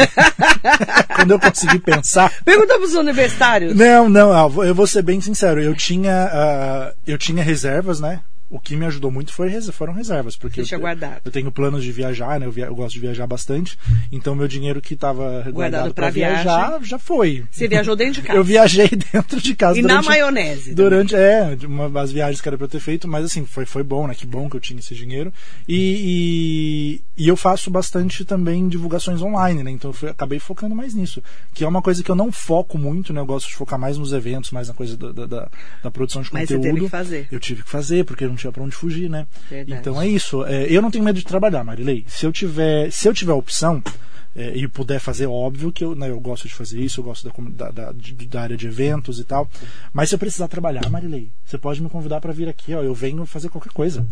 quando 1.14 1.32
eu 1.32 1.38
conseguir 1.38 1.80
pensar. 1.80 2.32
Pergunta 2.42 2.76
para 2.76 2.84
os 2.84 2.94
universitários. 2.94 3.76
Não, 3.76 4.08
não, 4.08 4.64
eu 4.64 4.74
vou 4.74 4.86
ser 4.86 5.02
bem 5.02 5.20
sincero. 5.20 5.60
Eu 5.60 5.74
tinha, 5.74 6.24
ah, 6.32 6.94
eu 7.06 7.18
tinha 7.18 7.44
reservas, 7.44 8.00
né? 8.00 8.22
O 8.54 8.60
que 8.60 8.76
me 8.76 8.84
ajudou 8.84 9.10
muito 9.10 9.32
foi, 9.32 9.50
foram 9.72 9.94
reservas, 9.94 10.36
porque 10.36 10.62
Você 10.62 10.74
eu, 10.74 10.80
guardado. 10.80 11.22
eu 11.24 11.32
tenho 11.32 11.50
planos 11.50 11.82
de 11.82 11.90
viajar, 11.90 12.38
né? 12.38 12.44
Eu, 12.44 12.52
via- 12.52 12.66
eu 12.66 12.74
gosto 12.74 12.92
de 12.92 13.00
viajar 13.00 13.26
bastante. 13.26 13.78
Então 14.12 14.34
meu 14.34 14.46
dinheiro 14.46 14.78
que 14.82 14.92
estava 14.92 15.42
guardado 15.50 15.94
para 15.94 16.10
viajar 16.10 16.68
viagem. 16.68 16.84
já 16.86 16.98
foi. 16.98 17.44
Você 17.50 17.66
viajou 17.66 17.96
dentro 17.96 18.20
de 18.20 18.22
casa. 18.28 18.38
Eu 18.38 18.44
viajei 18.44 18.88
dentro 19.12 19.40
de 19.40 19.54
casa 19.56 19.78
E 19.78 19.82
na 19.82 19.88
durante, 19.88 20.06
maionese. 20.08 20.74
durante 20.74 21.14
é 21.14 21.56
de 21.56 21.66
uma, 21.66 22.00
as 22.00 22.12
viagens 22.12 22.42
que 22.42 22.48
era 22.48 22.58
para 22.58 22.66
eu 22.66 22.68
ter 22.70 22.80
feito, 22.80 23.08
mas 23.08 23.24
assim 23.24 23.46
foi, 23.46 23.64
foi 23.64 23.82
bom, 23.82 24.06
né? 24.06 24.14
Que 24.14 24.26
bom 24.26 24.50
que 24.50 24.56
eu 24.56 24.60
tinha 24.60 24.78
esse 24.78 24.94
dinheiro 24.94 25.32
e, 25.66 27.00
e, 27.16 27.24
e 27.24 27.28
eu 27.28 27.36
faço 27.36 27.70
bastante 27.70 28.24
também 28.24 28.68
divulgações 28.68 29.22
online, 29.22 29.62
né? 29.62 29.70
Então 29.70 29.90
eu 29.90 29.94
fui- 29.94 30.08
acabei 30.10 30.38
focando 30.38 30.74
mais 30.74 30.94
nisso, 30.94 31.22
que 31.54 31.64
é 31.64 31.68
uma 31.68 31.80
coisa 31.80 32.02
que 32.02 32.10
eu 32.10 32.14
não 32.14 32.30
foco 32.30 32.76
muito, 32.78 33.12
né? 33.12 33.20
Eu 33.20 33.26
gosto 33.26 33.48
de 33.48 33.54
focar 33.54 33.78
mais 33.78 33.96
nos 33.96 34.12
eventos, 34.12 34.50
mais 34.50 34.68
na 34.68 34.74
coisa 34.74 34.96
da, 34.96 35.10
da, 35.12 35.26
da- 35.26 35.48
da 35.84 35.90
produção 35.90 36.22
de 36.22 36.30
Mas 36.32 36.48
você 36.48 36.56
conteúdo. 36.56 36.74
teve 36.74 36.84
que 36.86 36.90
fazer. 36.90 37.28
Eu 37.30 37.40
tive 37.40 37.62
que 37.62 37.70
fazer 37.70 38.04
porque 38.04 38.24
eu 38.24 38.28
não 38.28 38.36
tinha 38.42 38.52
para 38.52 38.62
onde 38.62 38.74
fugir, 38.74 39.08
né? 39.08 39.26
Verdade. 39.48 39.80
Então 39.80 40.00
é 40.00 40.08
isso. 40.08 40.44
É, 40.44 40.64
eu 40.64 40.82
não 40.82 40.90
tenho 40.90 41.04
medo 41.04 41.18
de 41.18 41.24
trabalhar, 41.24 41.64
Marilei. 41.64 42.04
Se 42.08 42.26
eu 42.26 42.32
tiver, 42.32 42.90
se 42.90 43.08
eu 43.08 43.14
tiver 43.14 43.32
opção 43.32 43.82
é, 44.34 44.56
e 44.56 44.66
puder 44.66 44.98
fazer, 44.98 45.26
óbvio 45.26 45.72
que 45.72 45.84
eu, 45.84 45.94
né, 45.94 46.10
eu 46.10 46.20
gosto 46.20 46.48
de 46.48 46.54
fazer 46.54 46.80
isso, 46.80 47.00
eu 47.00 47.04
gosto 47.04 47.30
da, 47.50 47.70
da, 47.70 47.92
da 47.92 48.42
área 48.42 48.56
de 48.56 48.66
eventos 48.66 49.18
e 49.18 49.24
tal. 49.24 49.48
Mas 49.92 50.08
se 50.08 50.14
eu 50.14 50.18
precisar 50.18 50.48
trabalhar, 50.48 50.88
Marilei, 50.90 51.30
você 51.44 51.56
pode 51.56 51.82
me 51.82 51.88
convidar 51.88 52.20
para 52.20 52.32
vir 52.32 52.48
aqui, 52.48 52.74
ó. 52.74 52.82
Eu 52.82 52.94
venho 52.94 53.24
fazer 53.26 53.48
qualquer 53.48 53.72
coisa. 53.72 54.06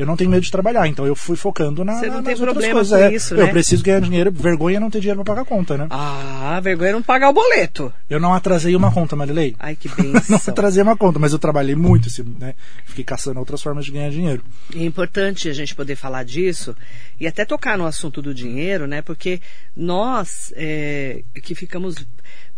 Eu 0.00 0.06
não 0.06 0.16
tenho 0.16 0.30
medo 0.30 0.40
de 0.42 0.50
trabalhar, 0.50 0.86
então 0.88 1.06
eu 1.06 1.14
fui 1.14 1.36
focando 1.36 1.84
na, 1.84 1.98
Você 1.98 2.06
não 2.06 2.16
na- 2.16 2.22
tem 2.22 2.36
problema 2.36 2.72
coisas. 2.74 2.98
com 2.98 3.04
É, 3.04 3.12
isso, 3.14 3.34
Eu 3.34 3.44
né? 3.44 3.52
preciso 3.52 3.84
ganhar 3.84 4.00
dinheiro, 4.00 4.32
vergonha 4.32 4.78
é 4.78 4.80
não 4.80 4.88
ter 4.90 4.98
dinheiro 5.00 5.22
para 5.22 5.34
pagar 5.34 5.42
a 5.42 5.44
conta, 5.44 5.76
né? 5.76 5.86
Ah, 5.90 6.58
vergonha 6.62 6.88
é 6.88 6.92
não 6.94 7.02
pagar 7.02 7.28
o 7.28 7.32
boleto. 7.34 7.92
Eu 8.08 8.18
não 8.18 8.32
atrasei 8.32 8.74
uma 8.74 8.90
conta, 8.90 9.14
Marilei. 9.14 9.54
Ai, 9.58 9.76
que 9.76 9.88
não 10.02 10.12
benção. 10.12 10.38
atrasei 10.48 10.82
uma 10.82 10.96
conta, 10.96 11.18
mas 11.18 11.32
eu 11.34 11.38
trabalhei 11.38 11.74
muito, 11.74 12.08
assim, 12.08 12.24
né? 12.38 12.54
Fiquei 12.86 13.04
caçando 13.04 13.38
outras 13.38 13.60
formas 13.62 13.84
de 13.84 13.92
ganhar 13.92 14.10
dinheiro. 14.10 14.42
É 14.74 14.82
importante 14.84 15.48
a 15.48 15.52
gente 15.52 15.74
poder 15.74 15.96
falar 15.96 16.24
disso 16.24 16.74
e 17.20 17.26
até 17.26 17.44
tocar 17.44 17.76
no 17.76 17.84
assunto 17.84 18.22
do 18.22 18.32
dinheiro, 18.32 18.86
né? 18.86 19.02
Porque 19.02 19.40
nós 19.76 20.52
é, 20.56 21.22
que 21.42 21.54
ficamos 21.54 21.96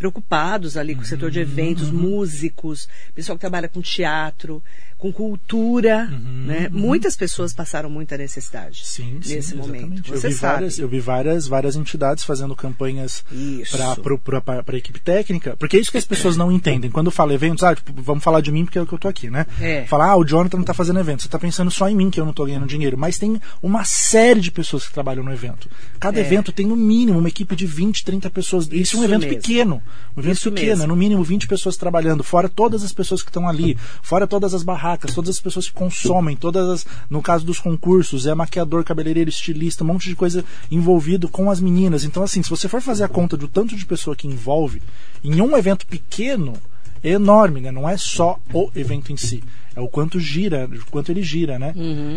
preocupados 0.06 0.76
ali 0.76 0.96
com 0.96 1.02
o 1.02 1.04
setor 1.04 1.30
de 1.30 1.38
eventos, 1.38 1.90
músicos, 1.90 2.88
pessoal 3.14 3.36
que 3.36 3.40
trabalha 3.40 3.68
com 3.68 3.80
teatro, 3.80 4.60
com 4.98 5.12
cultura, 5.12 6.06
né? 6.06 6.68
Muitas 6.70 7.16
pessoas 7.16 7.52
passaram 7.52 7.88
muita 7.90 8.16
necessidade 8.16 8.82
Sim, 8.84 9.18
sim, 9.22 9.34
nesse 9.36 9.54
momento. 9.54 9.74
exatamente. 10.02 10.10
Você 10.10 10.26
eu 10.26 10.30
vi 10.30 10.36
sabe. 10.36 10.52
várias, 10.54 10.78
eu 10.78 10.88
vi 10.88 11.00
várias, 11.00 11.46
várias 11.48 11.76
entidades 11.76 12.24
fazendo 12.24 12.54
campanhas 12.56 13.24
para 13.70 14.74
a 14.74 14.76
equipe 14.76 15.00
técnica, 15.00 15.56
porque 15.56 15.76
é 15.76 15.80
isso 15.80 15.90
que 15.90 15.98
as 15.98 16.04
pessoas 16.04 16.36
não 16.36 16.50
entendem. 16.52 16.90
Quando 16.90 17.10
fala 17.10 17.34
eventos, 17.34 17.62
ah, 17.64 17.74
tipo, 17.74 17.92
vamos 18.02 18.22
falar 18.22 18.40
de 18.40 18.50
mim 18.52 18.64
porque 18.64 18.78
é 18.78 18.82
o 18.82 18.86
que 18.86 18.92
eu 18.92 18.98
tô 18.98 19.08
aqui, 19.08 19.30
né? 19.30 19.46
É. 19.60 19.84
Falar, 19.86 20.10
ah, 20.10 20.16
o 20.16 20.24
Jonathan 20.24 20.58
não 20.58 20.64
tá 20.64 20.74
fazendo 20.74 20.98
evento. 21.00 21.22
Você 21.22 21.28
tá 21.28 21.38
pensando 21.38 21.70
só 21.70 21.88
em 21.88 21.94
mim 21.96 22.10
que 22.10 22.20
eu 22.20 22.24
não 22.26 22.32
tô 22.32 22.44
ganhando 22.44 22.66
dinheiro. 22.66 22.96
Mas 22.98 23.18
tem 23.18 23.40
uma 23.62 23.84
série 23.84 24.40
de 24.40 24.50
pessoas 24.50 24.86
que 24.86 24.92
trabalham 24.92 25.22
no 25.24 25.32
evento. 25.32 25.68
Cada 26.00 26.18
É. 26.18 26.22
evento 26.24 26.52
tem 26.52 26.66
no 26.66 26.76
mínimo 26.76 27.18
uma 27.18 27.28
equipe 27.28 27.54
de 27.56 27.66
20, 27.66 28.04
30 28.04 28.30
pessoas. 28.30 28.64
Isso, 28.66 28.74
é 28.74 28.76
Isso 28.78 29.00
um 29.00 29.04
evento 29.04 29.22
mesmo. 29.22 29.36
pequeno. 29.36 29.82
Um 30.16 30.20
evento 30.20 30.34
Isso 30.34 30.50
pequeno, 30.50 30.70
mesmo. 30.70 30.84
é 30.84 30.86
no 30.86 30.96
mínimo 30.96 31.24
20 31.24 31.48
pessoas 31.48 31.76
trabalhando, 31.76 32.22
fora 32.22 32.48
todas 32.48 32.84
as 32.84 32.92
pessoas 32.92 33.22
que 33.22 33.30
estão 33.30 33.48
ali, 33.48 33.76
fora 34.02 34.26
todas 34.26 34.52
as 34.52 34.62
barracas, 34.62 35.14
todas 35.14 35.30
as 35.30 35.40
pessoas 35.40 35.68
que 35.68 35.72
consomem, 35.72 36.36
todas 36.36 36.68
as, 36.68 36.86
no 37.08 37.22
caso 37.22 37.44
dos 37.44 37.58
concursos, 37.58 38.26
é 38.26 38.34
maquiador, 38.34 38.84
cabeleireiro, 38.84 39.30
estilista, 39.30 39.84
um 39.84 39.86
monte 39.86 40.08
de 40.08 40.16
coisa 40.16 40.44
envolvido 40.70 41.28
com 41.28 41.50
as 41.50 41.60
meninas. 41.60 42.04
Então, 42.04 42.22
assim, 42.22 42.42
se 42.42 42.50
você 42.50 42.68
for 42.68 42.80
fazer 42.80 43.04
a 43.04 43.08
conta 43.08 43.36
do 43.36 43.48
tanto 43.48 43.76
de 43.76 43.86
pessoa 43.86 44.14
que 44.14 44.28
envolve 44.28 44.82
em 45.24 45.40
um 45.40 45.56
evento 45.56 45.86
pequeno, 45.86 46.54
é 47.02 47.10
enorme, 47.10 47.60
né? 47.60 47.70
Não 47.72 47.88
é 47.88 47.96
só 47.96 48.38
o 48.52 48.70
evento 48.76 49.12
em 49.12 49.16
si. 49.16 49.42
É 49.74 49.80
o 49.80 49.88
quanto 49.88 50.20
gira, 50.20 50.68
o 50.70 50.90
quanto 50.90 51.10
ele 51.10 51.22
gira, 51.22 51.58
né? 51.58 51.72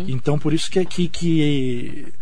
Então, 0.06 0.38
por 0.38 0.52
isso 0.52 0.70
que 0.70 0.84
que, 0.84 1.08
que 1.08 2.12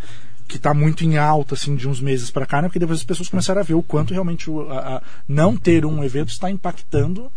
que 0.48 0.56
está 0.56 0.74
muito 0.74 1.04
em 1.04 1.16
alta 1.16 1.54
assim 1.54 1.74
de 1.74 1.88
uns 1.88 2.00
meses 2.00 2.30
para 2.30 2.46
cá, 2.46 2.60
né? 2.60 2.68
Porque 2.68 2.78
depois 2.78 2.98
as 3.00 3.04
pessoas 3.04 3.28
começaram 3.28 3.60
a 3.60 3.64
ver 3.64 3.74
o 3.74 3.82
quanto 3.82 4.12
realmente 4.12 4.50
o, 4.50 4.70
a, 4.70 4.96
a 4.96 5.02
não 5.26 5.56
ter 5.56 5.84
um 5.86 6.02
evento 6.04 6.28
está 6.28 6.50
impactando 6.50 7.30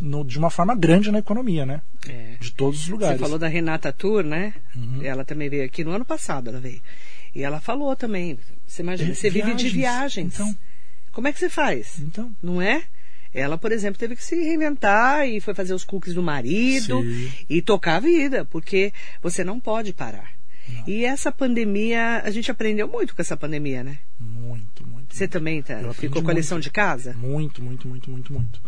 no- 0.00 0.24
de 0.24 0.38
uma 0.38 0.50
forma 0.50 0.74
grande 0.74 1.10
na 1.10 1.18
economia, 1.18 1.64
né? 1.66 1.80
É. 2.08 2.36
De 2.40 2.50
todos 2.52 2.80
os 2.82 2.88
lugares. 2.88 3.18
Você 3.18 3.24
falou 3.24 3.38
da 3.38 3.48
Renata 3.48 3.92
Tour, 3.92 4.22
né? 4.22 4.54
Uhum. 4.76 5.00
Ela 5.02 5.24
também 5.24 5.48
veio 5.48 5.64
aqui 5.64 5.82
no 5.84 5.90
ano 5.90 6.04
passado, 6.04 6.48
ela 6.50 6.60
veio. 6.60 6.80
E 7.34 7.42
ela 7.42 7.60
falou 7.60 7.94
também. 7.96 8.38
Você 8.66 8.82
imagina, 8.82 9.10
É, 9.10 9.14
você 9.14 9.28
vive 9.30 9.54
de 9.54 9.68
viagens. 9.68 9.72
viagens. 9.72 10.34
Então. 10.34 10.56
Como 11.12 11.28
é 11.28 11.32
que 11.32 11.38
você 11.38 11.48
faz? 11.48 11.98
Então, 12.00 12.30
Não 12.42 12.60
é? 12.60 12.82
Ela, 13.32 13.58
por 13.58 13.72
exemplo, 13.72 13.98
teve 13.98 14.14
que 14.14 14.22
se 14.24 14.36
reinventar 14.36 15.26
e 15.28 15.40
foi 15.40 15.54
fazer 15.54 15.74
os 15.74 15.82
cookies 15.82 16.14
do 16.14 16.22
marido 16.22 17.02
Sim. 17.02 17.32
e 17.50 17.60
tocar 17.60 17.96
a 17.96 18.00
vida, 18.00 18.44
porque 18.44 18.92
você 19.20 19.42
não 19.42 19.58
pode 19.58 19.92
parar. 19.92 20.30
E 20.86 21.04
essa 21.04 21.30
pandemia, 21.32 22.22
a 22.24 22.30
gente 22.30 22.50
aprendeu 22.50 22.86
muito 22.88 23.14
com 23.14 23.22
essa 23.22 23.36
pandemia, 23.36 23.82
né? 23.84 23.98
muito, 24.20 24.86
muito. 24.86 25.14
Você 25.14 25.26
também 25.28 25.62
tá, 25.62 25.78
ficou 25.94 26.22
com 26.22 26.30
a 26.30 26.34
lição 26.34 26.56
muito. 26.56 26.64
de 26.64 26.70
casa? 26.70 27.12
Muito, 27.14 27.62
muito, 27.62 27.86
muito, 27.88 28.10
muito, 28.10 28.32
muito. 28.32 28.60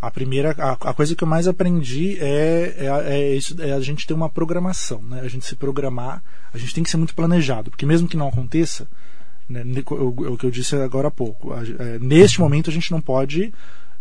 A 0.00 0.10
primeira, 0.10 0.50
a, 0.58 0.72
a 0.72 0.94
coisa 0.94 1.14
que 1.14 1.22
eu 1.22 1.28
mais 1.28 1.46
aprendi 1.46 2.18
é, 2.20 2.74
é, 2.76 3.14
é 3.14 3.34
isso, 3.36 3.54
é 3.62 3.72
a 3.72 3.80
gente 3.80 4.06
ter 4.06 4.12
uma 4.14 4.28
programação, 4.28 5.00
né? 5.02 5.20
A 5.20 5.28
gente 5.28 5.44
se 5.46 5.54
programar, 5.54 6.22
a 6.52 6.58
gente 6.58 6.74
tem 6.74 6.82
que 6.82 6.90
ser 6.90 6.96
muito 6.96 7.14
planejado, 7.14 7.70
porque 7.70 7.86
mesmo 7.86 8.08
que 8.08 8.16
não 8.16 8.26
aconteça, 8.28 8.88
né, 9.48 9.62
o, 9.90 10.32
o 10.32 10.36
que 10.38 10.44
eu 10.46 10.50
disse 10.50 10.74
agora 10.76 11.08
há 11.08 11.10
pouco, 11.10 11.52
a- 11.52 11.62
é, 11.62 11.98
neste 12.00 12.40
momento 12.40 12.68
a 12.68 12.72
gente 12.72 12.90
não 12.90 13.00
pode 13.00 13.52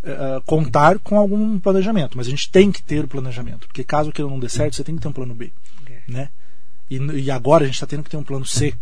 é, 0.03 0.11
é, 0.11 0.41
contar 0.45 0.97
com 0.99 1.17
algum 1.19 1.59
planejamento, 1.59 2.17
mas 2.17 2.25
a 2.25 2.29
gente 2.31 2.49
tem 2.49 2.71
que 2.71 2.81
ter 2.81 3.03
o 3.05 3.07
planejamento, 3.07 3.67
porque 3.67 3.83
caso 3.83 4.09
aquilo 4.09 4.29
não 4.29 4.39
dê 4.39 4.49
certo, 4.49 4.75
você 4.75 4.83
tem 4.83 4.95
que 4.95 5.01
ter 5.01 5.07
um 5.07 5.13
plano 5.13 5.35
B, 5.35 5.51
É. 5.87 5.99
né? 6.11 6.29
E, 6.91 6.97
e 6.97 7.31
agora 7.31 7.63
a 7.63 7.67
gente 7.67 7.75
está 7.75 7.87
tendo 7.87 8.03
que 8.03 8.09
ter 8.09 8.17
um 8.17 8.23
plano 8.23 8.45
C, 8.45 8.73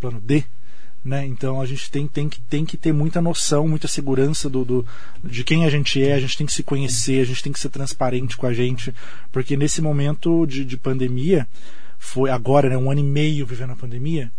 plano 0.00 0.18
D, 0.18 0.42
né? 1.04 1.26
Então 1.26 1.60
a 1.60 1.66
gente 1.66 1.90
tem, 1.90 2.08
tem, 2.08 2.26
que, 2.26 2.40
tem 2.40 2.64
que 2.64 2.78
ter 2.78 2.90
muita 2.90 3.20
noção, 3.20 3.68
muita 3.68 3.86
segurança 3.86 4.48
do, 4.48 4.64
do, 4.64 4.86
de 5.22 5.44
quem 5.44 5.66
a 5.66 5.70
gente 5.70 6.02
é, 6.02 6.14
a 6.14 6.20
gente 6.20 6.38
tem 6.38 6.46
que 6.46 6.54
se 6.54 6.62
conhecer, 6.62 7.20
a 7.20 7.24
gente 7.26 7.42
tem 7.42 7.52
que 7.52 7.60
ser 7.60 7.68
transparente 7.68 8.34
com 8.34 8.46
a 8.46 8.54
gente, 8.54 8.94
porque 9.30 9.58
nesse 9.58 9.82
momento 9.82 10.46
de, 10.46 10.64
de 10.64 10.78
pandemia, 10.78 11.46
foi 11.98 12.30
agora, 12.30 12.70
né, 12.70 12.78
um 12.78 12.90
ano 12.90 13.00
e 13.00 13.04
meio 13.04 13.44
vivendo 13.44 13.72
a 13.72 13.76
pandemia, 13.76 14.32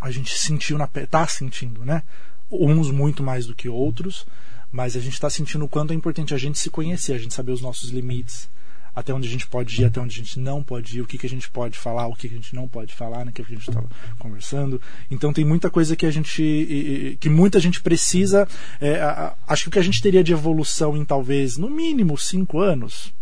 a 0.00 0.10
gente 0.10 0.36
sentiu 0.38 0.78
na 0.78 0.86
pele, 0.86 1.06
tá 1.06 1.26
sentindo, 1.26 1.84
né? 1.84 2.02
Uns 2.50 2.90
muito 2.90 3.22
mais 3.22 3.44
do 3.44 3.54
que 3.54 3.68
outros, 3.68 4.24
mas 4.72 4.96
a 4.96 5.00
gente 5.00 5.12
está 5.12 5.28
sentindo 5.28 5.66
o 5.66 5.68
quanto 5.68 5.92
é 5.92 5.96
importante 5.96 6.32
a 6.32 6.38
gente 6.38 6.58
se 6.58 6.70
conhecer, 6.70 7.12
a 7.12 7.18
gente 7.18 7.34
saber 7.34 7.52
os 7.52 7.60
nossos 7.60 7.90
limites, 7.90 8.48
até 8.94 9.12
onde 9.14 9.28
a 9.28 9.30
gente 9.30 9.46
pode 9.46 9.80
ir, 9.80 9.84
até 9.84 10.00
onde 10.00 10.14
a 10.20 10.22
gente 10.24 10.38
não 10.38 10.62
pode 10.62 10.98
ir, 10.98 11.00
o 11.00 11.06
que, 11.06 11.16
que 11.18 11.26
a 11.26 11.30
gente 11.30 11.48
pode 11.50 11.78
falar, 11.78 12.06
o 12.08 12.14
que, 12.14 12.28
que 12.28 12.34
a 12.34 12.38
gente 12.38 12.54
não 12.54 12.66
pode 12.68 12.94
falar, 12.94 13.24
né, 13.24 13.32
que 13.34 13.40
a 13.42 13.44
gente 13.44 13.68
estava 13.68 13.88
conversando. 14.18 14.80
Então 15.10 15.32
tem 15.32 15.44
muita 15.44 15.70
coisa 15.70 15.94
que 15.96 16.06
a 16.06 16.10
gente, 16.10 17.16
que 17.20 17.28
muita 17.28 17.60
gente 17.60 17.80
precisa. 17.80 18.46
é, 18.80 19.00
acho 19.46 19.64
que 19.64 19.68
o 19.68 19.72
que 19.72 19.78
a 19.78 19.82
gente 19.82 20.02
teria 20.02 20.22
de 20.24 20.32
evolução 20.32 20.96
em 20.96 21.04
talvez 21.04 21.56
no 21.56 21.70
mínimo 21.70 22.16
cinco 22.18 22.60
anos, 22.60 23.12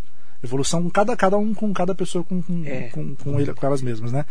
evolução 0.43 0.89
cada 0.91 1.17
cada 1.17 1.37
um 1.37 1.53
com 1.53 1.73
cada 1.73 1.95
pessoa 1.95 2.23
com 2.25 2.41
com, 2.43 2.65
É. 2.65 2.89
com, 2.91 3.15
com, 3.17 3.41
ele- 3.41 3.53
com 3.53 3.67
elas 3.67 3.83
mesmas, 3.83 4.13
né? 4.13 4.25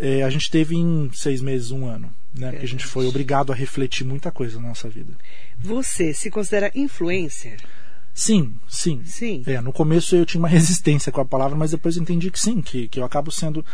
É, 0.00 0.22
a 0.22 0.30
gente 0.30 0.48
teve 0.50 0.76
em 0.76 1.10
seis 1.12 1.40
meses, 1.42 1.70
um 1.72 1.84
ano. 1.86 2.10
né? 2.34 2.50
Porque 2.52 2.64
a 2.64 2.68
gente 2.68 2.86
foi 2.86 3.06
obrigado 3.06 3.52
a 3.52 3.54
refletir 3.54 4.04
muita 4.04 4.30
coisa 4.30 4.60
na 4.60 4.68
nossa 4.68 4.88
vida. 4.88 5.12
Você 5.60 6.14
se 6.14 6.30
considera 6.30 6.70
influencer? 6.74 7.56
Sim, 8.18 8.52
sim. 8.66 9.00
Sim. 9.04 9.44
É, 9.46 9.60
no 9.60 9.72
começo 9.72 10.16
eu 10.16 10.26
tinha 10.26 10.40
uma 10.40 10.48
resistência 10.50 11.12
com 11.12 11.20
a 11.20 11.24
palavra, 11.24 11.56
mas 11.56 11.70
depois 11.70 11.96
eu 11.96 12.02
entendi 12.02 12.32
que 12.32 12.40
sim, 12.40 12.60
que, 12.60 12.88
que 12.88 12.98
eu 12.98 13.04
acabo 13.04 13.30
sendo. 13.30 13.64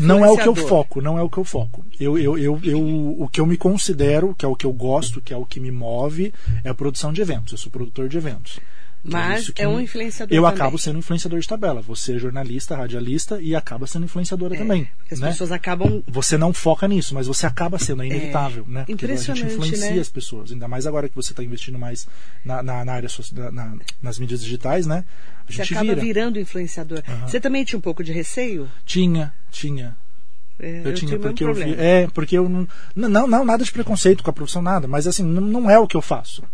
Não 0.00 0.24
é 0.24 0.30
o 0.30 0.36
que 0.38 0.48
eu 0.48 0.54
foco, 0.54 1.02
não 1.02 1.18
é 1.18 1.22
o 1.22 1.28
que 1.28 1.36
eu 1.36 1.44
foco. 1.44 1.84
Eu, 2.00 2.16
eu, 2.16 2.38
eu, 2.38 2.58
eu, 2.64 2.80
o 3.20 3.28
que 3.30 3.38
eu 3.38 3.44
me 3.44 3.58
considero, 3.58 4.34
que 4.34 4.46
é 4.46 4.48
o 4.48 4.56
que 4.56 4.64
eu 4.64 4.72
gosto, 4.72 5.20
que 5.20 5.34
é 5.34 5.36
o 5.36 5.44
que 5.44 5.60
me 5.60 5.70
move, 5.70 6.32
é 6.64 6.70
a 6.70 6.74
produção 6.74 7.12
de 7.12 7.20
eventos. 7.20 7.52
Eu 7.52 7.58
sou 7.58 7.70
produtor 7.70 8.08
de 8.08 8.16
eventos. 8.16 8.58
Que 9.04 9.10
Mas 9.10 9.50
que 9.50 9.60
é 9.60 9.66
um 9.66 9.80
influenciador 9.80 10.32
Eu 10.36 10.42
também. 10.44 10.54
acabo 10.56 10.78
sendo 10.78 10.98
influenciador 11.00 11.40
de 11.40 11.48
tabela. 11.48 11.80
Você 11.82 12.14
é 12.14 12.18
jornalista, 12.20 12.76
radialista 12.76 13.40
e 13.42 13.52
acaba 13.56 13.84
sendo 13.84 14.04
influenciadora 14.04 14.56
também. 14.56 14.82
É, 14.82 14.88
Porque 14.96 15.14
as 15.14 15.20
né? 15.20 15.28
pessoas 15.30 15.50
acabam. 15.50 16.04
Você 16.06 16.38
não 16.38 16.52
foca 16.52 16.86
nisso, 16.86 17.12
mas 17.12 17.26
você 17.26 17.44
acaba 17.44 17.80
sendo, 17.80 18.02
é 18.04 18.06
inevitável, 18.06 18.64
né? 18.68 18.84
Porque 18.86 19.04
a 19.04 19.16
gente 19.16 19.42
influencia 19.44 19.90
né? 19.94 20.00
as 20.00 20.08
pessoas. 20.08 20.52
Ainda 20.52 20.68
mais 20.68 20.86
agora 20.86 21.08
que 21.08 21.16
você 21.16 21.32
está 21.32 21.42
investindo 21.42 21.76
mais 21.76 22.06
na, 22.44 22.62
na, 22.62 22.84
na 22.84 22.92
área 22.92 23.08
na- 23.32 23.50
na- 23.50 23.76
nas 24.00 24.18
mídias 24.20 24.40
digitais, 24.40 24.86
né? 24.86 25.04
A 25.48 25.50
Você 25.50 25.58
gente 25.64 25.72
acaba 25.74 25.88
vira. 25.88 26.00
virando 26.00 26.38
influenciador. 26.38 27.02
Você 27.26 27.40
também 27.40 27.64
tinha 27.64 27.78
um 27.78 27.82
pouco 27.82 28.04
de 28.04 28.12
receio? 28.12 28.70
Tinha, 28.86 29.34
tinha. 29.50 29.96
É, 30.60 30.82
Eu, 30.84 30.94
tinha, 30.94 31.08
o 31.08 31.12
mesmo 31.18 31.22
porque 31.28 31.42
eu 31.42 31.52
vi. 31.52 31.74
É, 31.76 32.06
porque 32.14 32.38
eu 32.38 32.48
não, 32.48 32.68
não. 32.94 33.26
Não, 33.26 33.44
nada 33.44 33.64
de 33.64 33.72
preconceito 33.72 34.22
com 34.22 34.30
a 34.30 34.32
profissão, 34.32 34.62
nada. 34.62 34.86
Mas 34.86 35.08
assim, 35.08 35.24
não, 35.24 35.40
não 35.40 35.68
é 35.68 35.76
o 35.76 35.88
que 35.88 35.96
eu 35.96 36.02
faço. 36.02 36.44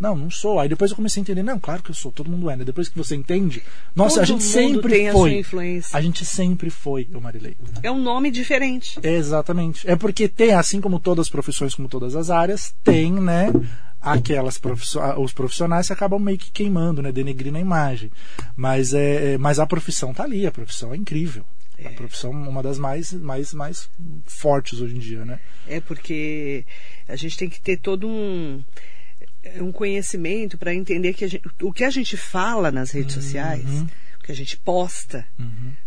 Não, 0.00 0.16
não 0.16 0.30
sou. 0.30 0.58
Aí 0.58 0.68
depois 0.68 0.90
eu 0.90 0.96
comecei 0.96 1.20
a 1.20 1.22
entender, 1.22 1.42
não, 1.42 1.58
claro 1.58 1.82
que 1.82 1.90
eu 1.90 1.94
sou, 1.94 2.10
todo 2.10 2.30
mundo 2.30 2.48
é, 2.48 2.56
né? 2.56 2.64
Depois 2.64 2.88
que 2.88 2.96
você 2.96 3.14
entende, 3.14 3.62
nossa, 3.94 4.14
Todo 4.16 4.22
a 4.22 4.26
gente 4.26 4.42
sempre 4.42 4.90
tem 4.92 5.08
a 5.10 5.12
foi. 5.12 5.30
sua 5.30 5.38
influência. 5.38 5.96
A 5.96 6.00
gente 6.00 6.24
sempre 6.24 6.70
foi, 6.70 7.06
eu 7.12 7.20
Marilei. 7.20 7.54
É 7.82 7.90
um 7.90 8.00
nome 8.00 8.30
diferente. 8.30 8.98
Exatamente. 9.02 9.88
É 9.88 9.94
porque 9.94 10.26
tem, 10.26 10.52
assim 10.54 10.80
como 10.80 10.98
todas 10.98 11.26
as 11.26 11.30
profissões, 11.30 11.74
como 11.74 11.86
todas 11.88 12.16
as 12.16 12.30
áreas, 12.30 12.74
tem, 12.82 13.12
né? 13.12 13.52
Aquelas 14.00 14.56
profissio- 14.58 15.02
os 15.20 15.32
profissionais 15.34 15.86
que 15.88 15.92
acabam 15.92 16.18
meio 16.18 16.38
que 16.38 16.50
queimando, 16.50 17.02
né? 17.02 17.12
Denegrindo 17.12 17.58
a 17.58 17.60
imagem. 17.60 18.10
Mas, 18.56 18.94
é, 18.94 19.34
é- 19.34 19.38
mas 19.38 19.58
a 19.58 19.66
profissão 19.66 20.14
tá 20.14 20.24
ali, 20.24 20.46
a 20.46 20.50
profissão 20.50 20.94
é 20.94 20.96
incrível. 20.96 21.44
A 21.84 21.88
profissão 21.90 22.30
é 22.30 22.48
uma 22.48 22.62
das 22.62 22.78
mais, 22.78 23.10
mais, 23.12 23.54
mais 23.54 23.88
fortes 24.26 24.80
hoje 24.80 24.96
em 24.96 24.98
dia, 24.98 25.24
né? 25.24 25.38
É 25.66 25.80
porque 25.80 26.64
a 27.08 27.16
gente 27.16 27.36
tem 27.38 27.48
que 27.48 27.58
ter 27.60 27.78
todo 27.78 28.06
um, 28.06 28.62
um 29.60 29.72
conhecimento 29.72 30.58
para 30.58 30.74
entender 30.74 31.14
que 31.14 31.24
a 31.24 31.28
gente- 31.28 31.48
o 31.62 31.72
que 31.72 31.84
a 31.84 31.90
gente 31.90 32.16
fala 32.16 32.70
nas 32.70 32.90
redes 32.90 33.16
Uhum. 33.16 33.22
sociais, 33.22 33.64
o 34.18 34.22
que 34.22 34.32
a 34.32 34.34
gente 34.34 34.56
posta, 34.56 35.26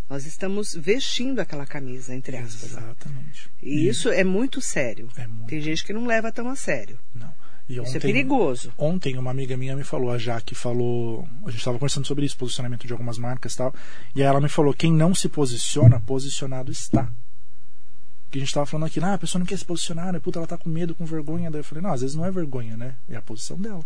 nós 0.09 0.25
estamos 0.25 0.73
vestindo 0.75 1.39
aquela 1.39 1.65
camisa, 1.65 2.13
entre 2.15 2.37
aspas. 2.37 2.71
Exatamente. 2.71 3.49
E 3.61 3.87
isso 3.87 4.09
é 4.09 4.23
muito 4.23 4.59
sério. 4.61 5.07
É 5.15 5.27
muito. 5.27 5.47
Tem 5.47 5.61
gente 5.61 5.83
que 5.85 5.93
não 5.93 6.05
leva 6.05 6.31
tão 6.31 6.49
a 6.49 6.55
sério. 6.55 6.97
Não. 7.13 7.31
E 7.69 7.77
Isso 7.77 7.95
é 7.95 7.99
perigoso. 7.99 8.73
Ontem 8.77 9.17
uma 9.17 9.31
amiga 9.31 9.55
minha 9.55 9.73
me 9.73 9.85
falou, 9.85 10.11
a 10.11 10.17
Jaque 10.17 10.53
falou, 10.53 11.25
a 11.45 11.49
gente 11.49 11.59
estava 11.59 11.77
conversando 11.79 12.05
sobre 12.05 12.25
isso, 12.25 12.35
posicionamento 12.35 12.85
de 12.85 12.91
algumas 12.91 13.17
marcas 13.17 13.53
e 13.53 13.57
tal, 13.57 13.73
e 14.13 14.21
aí 14.21 14.27
ela 14.27 14.41
me 14.41 14.49
falou, 14.49 14.73
quem 14.73 14.91
não 14.91 15.15
se 15.15 15.29
posiciona, 15.29 16.01
posicionado 16.01 16.71
está. 16.73 17.09
Que 18.33 18.39
a 18.39 18.41
gente 18.41 18.49
estava 18.49 18.65
falando 18.65 18.87
aqui, 18.87 18.99
ah, 18.99 19.13
a 19.13 19.17
pessoa 19.19 19.37
não 19.37 19.45
quer 19.45 19.59
se 19.59 19.63
posicionar, 19.63 20.11
né? 20.11 20.17
Puta, 20.17 20.39
ela 20.39 20.47
tá 20.47 20.57
com 20.57 20.67
medo, 20.67 20.95
com 20.95 21.05
vergonha. 21.05 21.51
Daí 21.51 21.59
eu 21.59 21.63
falei, 21.63 21.83
não, 21.83 21.93
às 21.93 22.01
vezes 22.01 22.15
não 22.15 22.25
é 22.25 22.31
vergonha, 22.31 22.75
né? 22.75 22.95
É 23.07 23.15
a 23.15 23.21
posição 23.21 23.55
dela. 23.57 23.85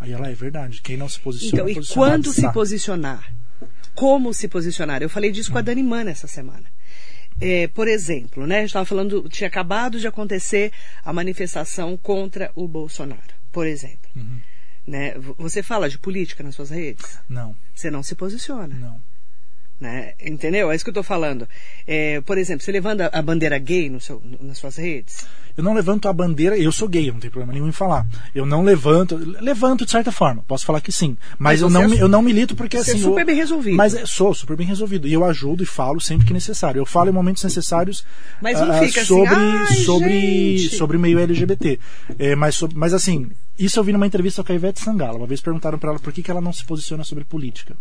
Aí 0.00 0.10
ela, 0.12 0.30
é 0.30 0.34
verdade, 0.34 0.80
quem 0.80 0.96
não 0.96 1.10
se 1.10 1.20
posiciona, 1.20 1.70
Então, 1.70 1.82
e 1.82 1.86
quando 1.88 2.32
se 2.32 2.50
posicionar? 2.52 3.30
Como 3.94 4.32
se 4.32 4.48
posicionar? 4.48 5.02
Eu 5.02 5.10
falei 5.10 5.30
disso 5.30 5.52
com 5.52 5.58
a 5.58 5.60
Dani 5.60 5.82
Mana 5.82 6.10
essa 6.10 6.26
semana. 6.26 6.64
É, 7.38 7.68
por 7.68 7.86
exemplo, 7.86 8.46
né, 8.46 8.56
a 8.56 8.60
gente 8.60 8.68
estava 8.68 8.86
falando, 8.86 9.28
tinha 9.28 9.46
acabado 9.46 10.00
de 10.00 10.06
acontecer 10.06 10.72
a 11.04 11.12
manifestação 11.12 11.94
contra 11.94 12.50
o 12.54 12.66
Bolsonaro, 12.66 13.34
por 13.52 13.66
exemplo. 13.66 14.10
Uhum. 14.16 14.40
Né? 14.86 15.18
Você 15.36 15.62
fala 15.62 15.90
de 15.90 15.98
política 15.98 16.42
nas 16.42 16.54
suas 16.54 16.70
redes? 16.70 17.18
Não, 17.28 17.54
Você 17.74 17.90
não 17.90 18.02
se 18.02 18.14
posiciona. 18.14 18.74
não. 18.74 19.11
Né? 19.82 20.12
Entendeu? 20.24 20.70
É 20.70 20.76
isso 20.76 20.84
que 20.84 20.90
eu 20.90 20.92
estou 20.92 21.02
falando. 21.02 21.48
É, 21.88 22.20
por 22.20 22.38
exemplo, 22.38 22.64
você 22.64 22.70
levanta 22.70 23.10
a 23.12 23.20
bandeira 23.20 23.58
gay 23.58 23.90
no 23.90 24.00
seu, 24.00 24.22
nas 24.40 24.56
suas 24.58 24.76
redes? 24.76 25.26
Eu 25.56 25.64
não 25.64 25.74
levanto 25.74 26.06
a 26.06 26.12
bandeira, 26.12 26.56
eu 26.56 26.70
sou 26.70 26.86
gay, 26.86 27.10
não 27.10 27.18
tem 27.18 27.28
problema 27.28 27.52
nenhum 27.52 27.68
em 27.68 27.72
falar. 27.72 28.06
Eu 28.32 28.46
não 28.46 28.62
levanto, 28.62 29.16
levanto 29.40 29.84
de 29.84 29.90
certa 29.90 30.12
forma, 30.12 30.44
posso 30.46 30.64
falar 30.64 30.80
que 30.80 30.92
sim. 30.92 31.16
Mas, 31.36 31.60
Mas 31.60 31.62
eu, 31.62 31.68
você 31.68 31.74
não, 31.88 31.94
é 31.94 32.00
eu 32.00 32.06
não 32.06 32.22
milito 32.22 32.54
porque 32.54 32.78
você 32.78 32.92
é 32.92 32.94
assim. 32.94 33.02
super 33.02 33.22
eu- 33.22 33.26
bem 33.26 33.34
resolvido. 33.34 33.76
Mas 33.76 33.92
é- 33.92 34.06
sou 34.06 34.32
super 34.32 34.56
bem 34.56 34.68
resolvido. 34.68 35.08
E 35.08 35.12
eu 35.12 35.24
ajudo 35.24 35.64
e 35.64 35.66
falo 35.66 36.00
sempre 36.00 36.28
que 36.28 36.32
necessário. 36.32 36.78
Eu 36.78 36.86
falo 36.86 37.10
em 37.10 37.12
momentos 37.12 37.42
necessários 37.42 38.04
Mas 38.40 38.60
não 38.60 38.70
ah, 38.70 38.78
fica 38.78 39.00
assim, 39.00 39.08
sobre, 39.08 39.34
"Ai, 39.34 39.66
sobre, 39.84 40.58
gente." 40.58 40.76
sobre 40.76 40.96
o 40.96 41.00
meio 41.00 41.18
LGBT. 41.18 41.80
É, 42.20 42.36
mas, 42.36 42.60
mas 42.72 42.94
assim, 42.94 43.28
isso 43.58 43.80
eu 43.80 43.84
vi 43.84 43.92
numa 43.92 44.06
entrevista 44.06 44.44
com 44.44 44.52
a 44.52 44.54
Ivete 44.54 44.80
Sangala. 44.80 45.18
Uma 45.18 45.26
vez 45.26 45.40
perguntaram 45.40 45.76
para 45.76 45.90
ela 45.90 45.98
por 45.98 46.12
que, 46.12 46.22
que 46.22 46.30
ela 46.30 46.40
não 46.40 46.52
se 46.52 46.64
posiciona 46.64 47.02
sobre 47.02 47.24
política. 47.24 47.74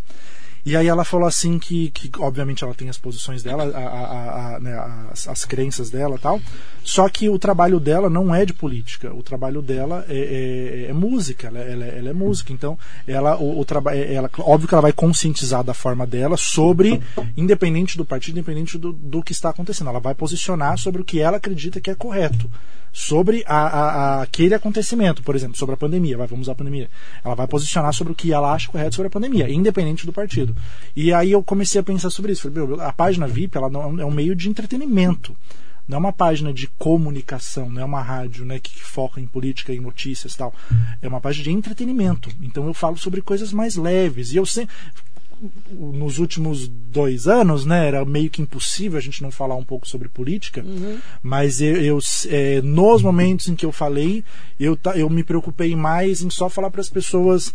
E 0.66 0.78
aí 0.78 0.88
ela 0.88 1.04
falou 1.04 1.28
assim 1.28 1.58
que, 1.58 1.90
que 1.90 2.10
obviamente 2.20 2.64
ela 2.64 2.74
tem 2.74 2.88
as 2.90 2.98
posições 2.98 3.42
dela, 3.42 3.64
a- 3.64 3.80
a- 3.80 4.56
a- 4.56 4.60
né, 4.60 4.74
as, 5.12 5.28
as 5.28 5.44
crenças 5.46 5.90
dela 5.90 6.20
tal. 6.20 6.40
Só 6.84 7.08
que 7.10 7.30
o 7.30 7.40
trabalho 7.40 7.80
dela 7.80 8.10
não 8.10 8.34
é 8.34 8.46
de 8.46 8.54
política. 8.54 9.14
O 9.14 9.24
trabalho 9.24 9.62
dela 9.62 10.06
é, 10.08 10.86
é- 10.86 10.90
é 10.90 10.94
música. 10.94 11.48
Ela, 11.48 11.60
ela 11.60 11.86
ela 11.86 12.10
é 12.10 12.14
música. 12.14 12.54
Então, 12.54 12.78
ela, 13.08 13.38
o, 13.38 13.60
o 13.60 13.66
é- 13.90 14.14
ela, 14.14 14.30
óbvio 14.40 14.68
que 14.68 14.74
ela 14.74 14.82
vai 14.82 14.94
conscientizar 14.94 15.64
da 15.64 15.74
forma 15.74 16.06
dela 16.06 16.38
sobre, 16.38 17.02
independente 17.36 17.98
do 17.98 18.06
partido, 18.06 18.38
independente 18.38 18.78
do, 18.78 18.94
do 18.94 19.24
que 19.24 19.32
está 19.32 19.50
acontecendo. 19.50 19.90
Ela 19.90 20.00
vai 20.00 20.14
posicionar 20.14 20.78
sobre 20.78 21.02
o 21.02 21.06
que 21.06 21.20
ela 21.20 21.38
acredita 21.38 21.82
que 21.82 21.90
é 21.90 21.96
correto 21.96 22.50
sobre 22.94 23.42
a- 23.48 23.68
a- 23.68 24.22
aquele 24.22 24.54
acontecimento, 24.54 25.24
por 25.24 25.34
exemplo, 25.34 25.56
sobre 25.58 25.76
a 25.76 25.78
pandemia, 25.78 26.18
vai, 26.18 26.28
vamos 26.28 26.44
usar 26.46 26.52
a 26.52 26.56
pandemia. 26.56 26.90
Ela 27.24 27.36
vai 27.36 27.48
posicionar 27.48 27.94
sobre 27.94 28.12
o 28.12 28.16
que 28.16 28.34
ela 28.34 28.52
acha 28.54 28.70
correto 28.70 28.96
sobre 28.96 29.08
a 29.08 29.10
pandemia, 29.10 29.50
independente 29.50 30.06
do 30.06 30.12
partido. 30.12 30.51
E 30.96 31.14
aí 31.14 31.32
eu 31.32 31.44
comecei 31.44 31.80
a 31.80 31.84
pensar 31.84 32.10
sobre 32.10 32.32
isso. 32.32 32.50
Falei, 32.50 32.68
meu, 32.68 32.82
a 32.82 32.92
página 32.92 33.28
VIP 33.28 33.58
ela 33.58 33.70
não, 33.70 34.00
é 34.00 34.06
um 34.06 34.12
meio 34.12 34.36
de 34.36 34.50
entretenimento. 34.50 35.36
Não 35.88 35.98
é 35.98 36.00
uma 36.00 36.14
página 36.14 36.54
de 36.54 36.68
comunicação, 36.68 37.70
não 37.70 37.82
é 37.82 37.86
uma 37.86 38.02
rádio 38.02 38.46
né, 38.46 38.60
que, 38.60 38.72
que 38.72 38.84
foca 38.84 39.20
em 39.20 39.28
política, 39.28 39.74
em 39.74 39.80
notícias 39.80 40.34
e 40.34 40.38
tal. 40.38 40.54
É 41.02 41.08
uma 41.08 41.20
página 41.20 41.44
de 41.44 41.52
entretenimento. 41.52 42.30
Então 42.42 42.66
eu 42.68 42.74
falo 42.74 42.98
sobre 42.98 43.22
coisas 43.22 43.52
mais 43.52 43.76
leves. 43.76 44.32
E 44.32 44.38
eu 44.38 44.46
sempre 44.46 44.74
nos 45.72 46.20
últimos 46.20 46.68
dois 46.68 47.28
anos, 47.28 47.66
né, 47.66 47.88
era 47.88 48.06
meio 48.06 48.30
que 48.30 48.42
impossível 48.42 48.98
a 48.98 49.02
gente 49.02 49.24
não 49.24 49.32
falar 49.32 49.56
um 49.56 49.64
pouco 49.64 49.88
sobre 49.88 50.08
política, 50.08 50.64
mas 51.24 51.62
eu, 51.62 51.76
eu, 51.78 52.00
é, 52.30 52.62
nos 52.62 53.02
momentos 53.02 53.48
em 53.48 53.56
que 53.56 53.66
eu 53.66 53.72
falei, 53.72 54.24
eu, 54.60 54.78
eu 54.96 55.10
me 55.10 55.24
preocupei 55.24 55.76
mais 55.76 56.22
em 56.22 56.30
só 56.30 56.48
falar 56.48 56.70
para 56.70 56.82
as 56.82 56.90
pessoas 56.90 57.54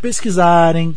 pesquisarem, 0.00 0.96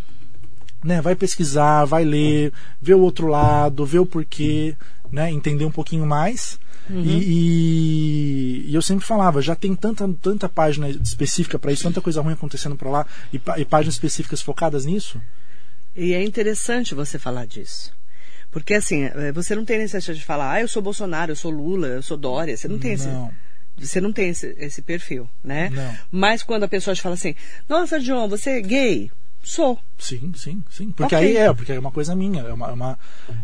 né, 0.83 1.01
vai 1.01 1.15
pesquisar, 1.15 1.85
vai 1.85 2.03
ler, 2.03 2.51
ver 2.81 2.95
o 2.95 2.99
outro 3.01 3.27
lado, 3.27 3.85
ver 3.85 3.99
o 3.99 4.05
porquê, 4.05 4.75
né, 5.11 5.31
entender 5.31 5.65
um 5.65 5.71
pouquinho 5.71 6.05
mais. 6.05 6.59
E, 6.89 6.93
e- 6.97 8.65
e 8.69 8.75
eu 8.75 8.81
sempre 8.81 9.05
falava, 9.05 9.41
já 9.41 9.55
tem 9.55 9.73
tanta, 9.75 10.07
tanta 10.21 10.49
página 10.49 10.89
específica 10.89 11.57
para 11.57 11.71
isso, 11.71 11.83
tanta 11.83 12.01
coisa 12.01 12.21
ruim 12.21 12.33
acontecendo 12.33 12.75
para 12.75 12.89
lá, 12.89 13.07
e, 13.31 13.39
e 13.57 13.65
páginas 13.65 13.95
específicas 13.95 14.41
focadas 14.41 14.85
nisso. 14.85 15.21
E 15.95 16.13
é 16.13 16.23
interessante 16.23 16.93
você 16.95 17.17
falar 17.17 17.45
disso. 17.45 17.93
Porque 18.51 18.73
assim, 18.73 19.03
eh, 19.05 19.31
você 19.31 19.55
não 19.55 19.63
tem 19.65 19.77
necessidade 19.79 20.19
de 20.19 20.25
falar, 20.25 20.51
ah, 20.53 20.61
eu 20.61 20.67
sou 20.67 20.81
Bolsonaro, 20.81 21.31
eu 21.31 21.35
sou 21.35 21.49
Lula, 21.51 21.87
eu 21.87 22.03
sou 22.03 22.17
Dória. 22.17 22.55
Você 22.55 22.67
não 22.67 22.77
tem 22.77 22.93
esse. 22.93 23.07
Não. 23.07 23.31
Você 23.79 23.99
não 23.99 24.13
tem 24.13 24.29
esse, 24.29 24.53
esse 24.59 24.81
perfil, 24.83 25.27
né? 25.43 25.69
Não. 25.73 25.97
Mas 26.11 26.43
quando 26.43 26.63
a 26.63 26.67
pessoa 26.67 26.93
te 26.93 27.01
fala 27.01 27.15
assim, 27.15 27.33
nossa, 27.67 27.99
John, 27.99 28.27
você 28.27 28.51
é 28.51 28.61
gay? 28.61 29.11
Sou. 29.43 29.77
Sim, 29.99 30.32
sim, 30.36 30.63
sim. 30.71 30.91
Porque 30.91 31.15
Ok. 31.15 31.27
aí 31.27 31.38
é, 31.38 31.53
porque 31.53 31.73
é 31.73 31.79
uma 31.79 31.91
coisa 31.91 32.15
minha, 32.15 32.41
é 32.41 32.53
uma. 32.53 32.69
É 32.69 32.73
uma, 32.73 32.99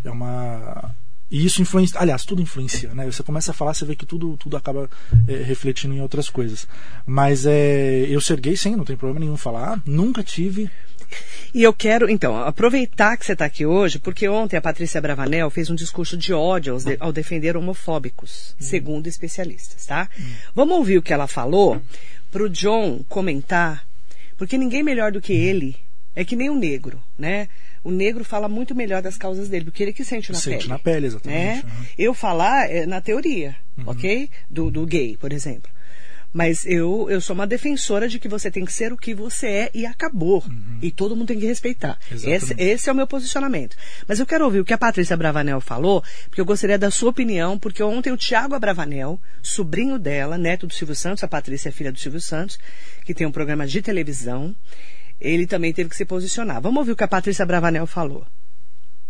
é 0.06 0.10
uma 0.12 0.96
e 1.32 1.46
isso 1.46 1.62
influencia. 1.62 2.00
Aliás, 2.00 2.26
tudo 2.26 2.42
influencia, 2.42 2.92
né? 2.94 3.06
Você 3.06 3.22
começa 3.22 3.52
a 3.52 3.54
falar, 3.54 3.74
você 3.76 3.86
vê 3.86 3.96
que 3.96 4.06
tudo, 4.06 4.36
tudo 4.38 4.58
acaba 4.58 4.90
é, 5.28 5.36
refletindo 5.44 5.94
em 5.94 6.02
outras 6.02 6.28
coisas. 6.30 6.68
Mas 7.06 7.46
é, 7.46 8.06
eu 8.10 8.20
ser 8.20 8.40
gay, 8.40 8.58
sim, 8.58 8.76
não 8.76 8.84
tem 8.86 8.96
problema 8.98 9.20
nenhum 9.20 9.38
falar. 9.38 9.80
Nunca 9.86 10.24
tive. 10.24 10.72
E 11.54 11.62
eu 11.64 11.74
quero, 11.74 12.10
então, 12.10 12.36
aproveitar 12.38 13.16
que 13.18 13.26
você 13.26 13.34
está 13.34 13.46
aqui 13.46 13.66
hoje, 13.66 14.00
porque 14.00 14.28
ontem 14.30 14.58
a 14.58 14.62
Patrícia 14.62 15.02
Bravanel 15.02 15.50
fez 15.50 15.70
um 15.70 15.76
discurso 15.76 16.16
de 16.18 16.34
ódio 16.34 16.78
de- 16.78 16.98
ao 17.00 17.12
defender 17.12 17.56
homofóbicos, 17.58 18.56
segundo 18.60 19.06
especialistas, 19.08 19.86
tá? 19.86 20.08
Vamos 20.56 20.78
ouvir 20.78 20.98
o 20.98 21.02
que 21.02 21.12
ela 21.14 21.26
falou 21.28 21.82
para 22.32 22.44
o 22.44 22.50
John 22.50 23.04
comentar, 23.10 23.86
porque 24.38 24.56
ninguém 24.58 24.84
melhor 24.84 25.12
do 25.12 25.20
que 25.22 25.34
ele 25.34 25.76
é 26.15 26.26
que 26.26 26.36
nem 26.36 26.50
o 26.50 26.56
negro, 26.56 27.02
né? 27.17 27.48
O 27.84 27.91
negro 27.91 28.26
fala 28.26 28.50
muito 28.50 28.76
melhor 28.76 29.02
das 29.02 29.17
causas 29.17 29.48
dele, 29.48 29.65
porque 29.65 29.84
ele 29.84 29.93
que 29.93 30.04
sente 30.04 30.32
na 30.32 30.38
Sente 30.38 30.58
pele. 30.58 30.69
na 30.69 30.80
pele, 30.80 31.08
exatamente, 31.08 31.63
Né? 31.65 31.72
uhum. 31.78 31.86
Eu 31.98 32.13
falar 32.13 32.69
é 32.69 32.86
na 32.86 33.00
teoria, 33.00 33.56
ok? 33.86 34.30
Do, 34.50 34.69
do 34.69 34.86
gay, 34.86 35.15
por 35.17 35.32
exemplo. 35.32 35.72
Mas 36.32 36.63
eu, 36.65 37.10
eu 37.10 37.19
sou 37.19 37.34
uma 37.34 37.48
defensora 37.48 38.08
de 38.08 38.19
que 38.19 38.28
você 38.28 38.52
tem 38.52 38.63
que 38.63 38.72
ser 38.72 38.93
o 38.93 38.98
que 38.98 39.15
você 39.15 39.48
é 39.48 39.72
e 39.74 39.84
acabou. 39.86 40.43
Uhum. 40.48 40.78
E 40.80 40.91
todo 40.91 41.15
mundo 41.15 41.30
tem 41.30 41.39
que 41.39 41.45
respeitar. 41.48 41.98
Esse, 42.12 42.54
esse, 42.56 42.88
é 42.88 42.91
o 42.91 42.95
meu 42.95 43.08
posicionamento. 43.08 43.76
Mas 44.08 44.19
eu 44.19 44.28
quero 44.28 44.45
ouvir 44.45 44.60
o 44.60 44.65
que 44.65 44.74
a 44.74 44.78
Patrícia 44.78 45.17
Bravanel 45.17 45.60
falou, 45.60 46.04
porque 46.28 46.39
eu 46.39 46.45
gostaria 46.45 46.78
da 46.78 46.91
sua 46.91 47.10
opinião, 47.10 47.58
porque 47.58 47.82
ontem 47.82 48.12
o 48.12 48.17
Tiago 48.17 48.54
Abravanel, 48.54 49.19
sobrinho 49.41 49.98
dela, 49.98 50.38
neto 50.38 50.67
do 50.67 50.74
Silvio 50.74 50.95
Santos, 50.95 51.24
a 51.24 51.28
Patrícia 51.28 51.69
é 51.69 51.72
filha 51.72 51.91
do 51.91 51.98
Silvio 52.00 52.22
Santos, 52.22 52.60
que 53.06 53.13
tem 53.15 53.26
um 53.26 53.32
programa 53.32 53.65
de 53.65 53.82
televisão, 53.82 54.56
ele 55.20 55.46
também 55.46 55.74
teve 55.74 55.90
que 55.90 55.96
se 55.96 56.06
posicionar. 56.06 56.62
Vamos 56.62 56.80
ouvir 56.80 56.92
o 56.92 56.96
que 56.96 57.04
a 57.04 57.08
Patrícia 57.08 57.46
Bravanel 57.46 57.86
falou. 57.86 58.26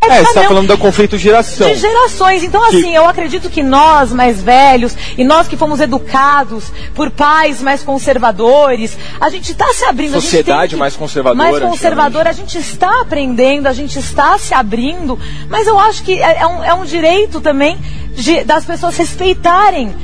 É, 0.01 0.23
você 0.23 0.29
está 0.29 0.43
falando 0.45 0.67
do 0.67 0.77
conflito 0.77 1.17
de 1.17 1.23
geração. 1.23 1.67
De 1.67 1.75
gerações. 1.75 2.41
Então, 2.41 2.63
assim, 2.63 2.83
que... 2.83 2.93
eu 2.93 3.05
acredito 3.05 3.49
que 3.49 3.61
nós, 3.61 4.13
mais 4.13 4.41
velhos, 4.41 4.95
e 5.17 5.25
nós 5.25 5.47
que 5.47 5.57
fomos 5.57 5.81
educados 5.81 6.71
por 6.95 7.11
pais 7.11 7.61
mais 7.61 7.83
conservadores, 7.83 8.97
a 9.19 9.29
gente 9.29 9.51
está 9.51 9.71
se 9.73 9.83
abrindo. 9.83 10.13
Sociedade 10.13 10.75
que... 10.75 10.79
mais 10.79 10.95
conservadora. 10.95 11.51
Mais 11.51 11.59
conservadora, 11.59 12.29
a 12.29 12.33
gente 12.33 12.57
está 12.57 13.01
aprendendo, 13.01 13.67
a 13.67 13.73
gente 13.73 13.99
está 13.99 14.37
se 14.37 14.53
abrindo, 14.53 15.19
mas 15.49 15.67
eu 15.67 15.77
acho 15.77 16.01
que 16.01 16.13
é, 16.13 16.39
é 16.39 16.47
um, 16.47 16.63
é 16.63 16.73
um 16.73 16.85
direito 16.85 17.41
também 17.41 17.77
de, 18.19 18.43
das 18.43 18.65
pessoas 18.65 18.97
respeitarem. 18.97 19.95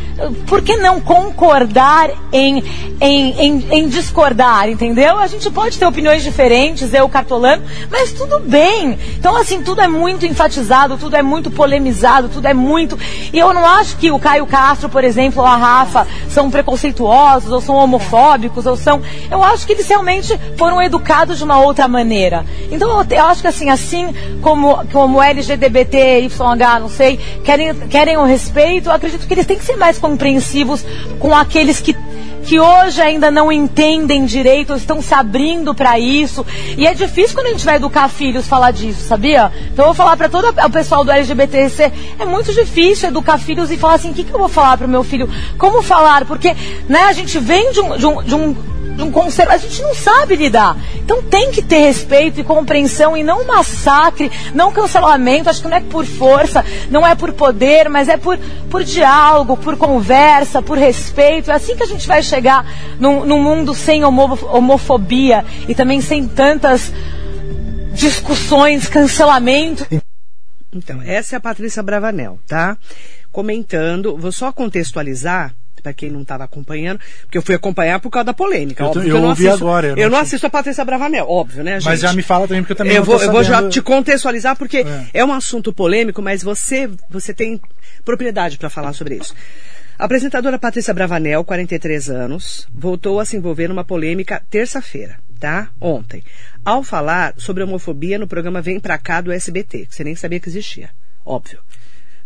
Por 0.47 0.61
que 0.61 0.77
não 0.77 1.01
concordar 1.01 2.09
em, 2.31 2.63
em, 3.01 3.31
em, 3.31 3.67
em, 3.69 3.87
discordar, 3.89 4.69
entendeu? 4.69 5.17
A 5.17 5.27
gente 5.27 5.51
pode 5.51 5.77
ter 5.77 5.85
opiniões 5.85 6.23
diferentes, 6.23 6.93
eu 6.93 7.09
cartolando, 7.09 7.63
mas 7.91 8.13
tudo 8.13 8.39
bem. 8.39 8.97
Então, 9.17 9.35
assim, 9.35 9.61
tudo 9.61 9.81
é 9.81 9.89
muito 9.89 10.25
enfatizado, 10.25 10.97
tudo 10.97 11.17
é 11.17 11.21
muito 11.21 11.51
polemizado, 11.51 12.29
tudo 12.29 12.47
é 12.47 12.53
muito. 12.53 12.97
E 13.33 13.37
eu 13.37 13.53
não 13.53 13.65
acho 13.65 13.97
que 13.97 14.09
o 14.09 14.17
Caio 14.17 14.45
Castro, 14.45 14.87
por 14.87 15.03
exemplo, 15.03 15.41
ou 15.41 15.47
a 15.47 15.57
Rafa 15.57 16.07
são 16.29 16.49
preconceituosos, 16.49 17.51
ou 17.51 17.59
são 17.59 17.75
homofóbicos, 17.75 18.65
ou 18.65 18.77
são. 18.77 19.01
Eu 19.29 19.43
acho 19.43 19.67
que 19.67 19.73
eles 19.73 19.87
realmente 19.87 20.39
foram 20.57 20.81
educados 20.81 21.37
de 21.37 21.43
uma 21.43 21.59
outra 21.59 21.89
maneira. 21.89 22.45
Então, 22.71 23.05
eu, 23.09 23.25
acho 23.25 23.41
que 23.41 23.47
assim, 23.47 23.69
assim 23.69 24.15
como, 24.41 24.85
como 24.93 25.21
LGBT, 25.21 26.19
YH, 26.21 26.79
não 26.79 26.89
sei, 26.89 27.17
querem, 27.43 27.73
querem 27.89 28.04
querem 28.05 28.17
o 28.17 28.23
respeito, 28.23 28.91
acredito 28.91 29.25
que 29.25 29.33
eles 29.33 29.47
têm 29.47 29.57
que 29.57 29.65
ser 29.65 29.77
mais 29.77 29.97
compreensivos 29.97 30.85
com 31.19 31.35
aqueles 31.35 31.79
que 31.79 31.95
que 32.45 32.59
hoje 32.59 33.01
ainda 33.01 33.31
não 33.31 33.51
entendem 33.51 34.23
direito, 34.23 34.75
estão 34.75 35.01
se 35.01 35.15
abrindo 35.15 35.73
para 35.73 35.97
isso. 35.97 36.45
E 36.77 36.85
é 36.85 36.93
difícil 36.93 37.35
quando 37.35 37.47
a 37.47 37.49
gente 37.49 37.65
vai 37.65 37.77
educar 37.77 38.07
filhos 38.07 38.47
falar 38.47 38.69
disso, 38.69 39.07
sabia? 39.07 39.51
Então 39.73 39.85
eu 39.85 39.87
vou 39.87 39.93
falar 39.95 40.15
para 40.15 40.29
todo 40.29 40.49
o 40.49 40.69
pessoal 40.69 41.03
do 41.03 41.09
LGBTC, 41.09 41.91
é 42.19 42.25
muito 42.25 42.53
difícil 42.53 43.09
educar 43.09 43.39
filhos 43.39 43.71
e 43.71 43.77
falar 43.77 43.95
assim, 43.95 44.11
o 44.11 44.13
que, 44.13 44.23
que 44.23 44.31
eu 44.31 44.37
vou 44.37 44.47
falar 44.47 44.77
para 44.77 44.85
o 44.85 44.89
meu 44.89 45.03
filho? 45.03 45.27
Como 45.57 45.81
falar? 45.81 46.25
Porque 46.25 46.55
né, 46.87 46.99
a 47.05 47.13
gente 47.13 47.39
vem 47.39 47.71
de 47.71 47.79
um, 47.79 47.97
de 47.97 48.05
um, 48.05 48.23
de 48.23 48.35
um 48.35 48.75
de 48.95 49.03
um 49.03 49.11
conselho, 49.11 49.51
a 49.51 49.57
gente 49.57 49.81
não 49.81 49.93
sabe 49.93 50.35
lidar. 50.35 50.77
Então 51.05 51.21
tem 51.21 51.51
que 51.51 51.61
ter 51.61 51.77
respeito 51.77 52.39
e 52.39 52.43
compreensão 52.43 53.15
e 53.15 53.23
não 53.23 53.45
massacre, 53.45 54.31
não 54.55 54.71
cancelamento. 54.71 55.47
Acho 55.47 55.61
que 55.61 55.67
não 55.67 55.77
é 55.77 55.79
por 55.79 56.03
força, 56.03 56.65
não 56.89 57.05
é 57.05 57.13
por 57.13 57.31
poder, 57.31 57.87
mas 57.89 58.09
é 58.09 58.17
por, 58.17 58.39
por 58.71 58.83
diálogo, 58.83 59.55
por 59.55 59.77
conversa, 59.77 60.63
por 60.63 60.79
respeito. 60.79 61.51
É 61.51 61.53
assim 61.53 61.75
que 61.75 61.83
a 61.83 61.87
gente 61.87 62.07
vai 62.07 62.23
chegar 62.23 62.65
num, 62.99 63.23
num 63.23 63.39
mundo 63.39 63.75
sem 63.75 64.03
homofobia 64.03 65.45
e 65.67 65.75
também 65.75 66.01
sem 66.01 66.27
tantas 66.27 66.91
discussões, 67.93 68.89
cancelamento. 68.89 69.85
Então, 70.73 71.03
essa 71.03 71.35
é 71.35 71.37
a 71.37 71.41
Patrícia 71.41 71.83
Bravanel, 71.83 72.39
tá? 72.47 72.75
Comentando, 73.31 74.17
vou 74.17 74.31
só 74.31 74.51
contextualizar 74.51 75.53
para 75.85 75.93
quem 75.93 76.09
não 76.09 76.23
estava 76.23 76.43
acompanhando, 76.43 76.99
porque 77.21 77.37
eu 77.37 77.43
fui 77.43 77.53
acompanhar 77.53 77.99
por 77.99 78.09
causa 78.09 78.25
da 78.25 78.33
polêmica. 78.33 78.83
Eu, 78.83 78.87
óbvio 78.87 79.03
eu, 79.03 79.15
eu 79.15 79.21
não 79.21 79.29
ouvi 79.29 79.47
assisto, 79.47 79.63
agora. 79.63 79.87
Eu 79.89 79.95
não, 79.95 80.01
eu 80.01 80.09
não 80.09 80.17
assisto 80.17 80.47
a 80.47 80.49
Patrícia 80.49 80.83
Bravanel, 80.83 81.29
óbvio, 81.29 81.63
né, 81.63 81.73
gente? 81.73 81.85
Mas 81.85 81.99
já 81.99 82.11
me 82.11 82.23
fala 82.23 82.47
também, 82.47 82.63
porque 82.63 82.73
eu 82.73 82.77
também 82.77 82.93
eu 82.93 82.99
não 83.01 83.05
vou, 83.05 83.21
Eu 83.21 83.31
vou 83.31 83.43
já 83.43 83.69
te 83.69 83.83
contextualizar, 83.83 84.57
porque 84.57 84.77
é. 84.77 85.05
é 85.13 85.23
um 85.25 85.31
assunto 85.31 85.71
polêmico, 85.71 86.23
mas 86.23 86.41
você, 86.41 86.89
você 87.07 87.35
tem 87.35 87.61
propriedade 88.03 88.57
para 88.57 88.67
falar 88.67 88.93
sobre 88.93 89.15
isso. 89.15 89.35
A 89.99 90.05
apresentadora 90.05 90.57
Patrícia 90.57 90.93
Bravanel, 90.93 91.43
43 91.43 92.09
anos, 92.09 92.67
voltou 92.73 93.19
a 93.19 93.25
se 93.25 93.37
envolver 93.37 93.67
numa 93.67 93.83
polêmica 93.83 94.41
terça-feira, 94.49 95.17
tá? 95.39 95.69
Ontem. 95.79 96.23
Ao 96.65 96.83
falar 96.83 97.35
sobre 97.37 97.61
homofobia 97.61 98.17
no 98.17 98.27
programa 98.27 98.59
Vem 98.59 98.79
Pra 98.79 98.97
Cá 98.97 99.21
do 99.21 99.31
SBT, 99.31 99.85
que 99.85 99.95
você 99.95 100.03
nem 100.03 100.15
sabia 100.15 100.39
que 100.39 100.49
existia. 100.49 100.89
Óbvio 101.23 101.59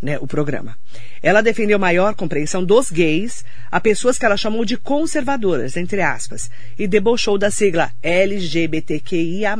né, 0.01 0.17
o 0.19 0.27
programa. 0.27 0.77
Ela 1.21 1.41
defendeu 1.41 1.77
maior 1.77 2.15
compreensão 2.15 2.63
dos 2.63 2.89
gays 2.89 3.43
a 3.71 3.79
pessoas 3.79 4.17
que 4.17 4.25
ela 4.25 4.38
chamou 4.38 4.63
de 4.63 4.77
conservadoras, 4.77 5.75
entre 5.77 6.01
aspas, 6.01 6.49
e 6.77 6.88
debochou 6.88 7.38
da 7.38 7.51
sigla 7.51 7.91
LGBTQIA+, 8.01 9.55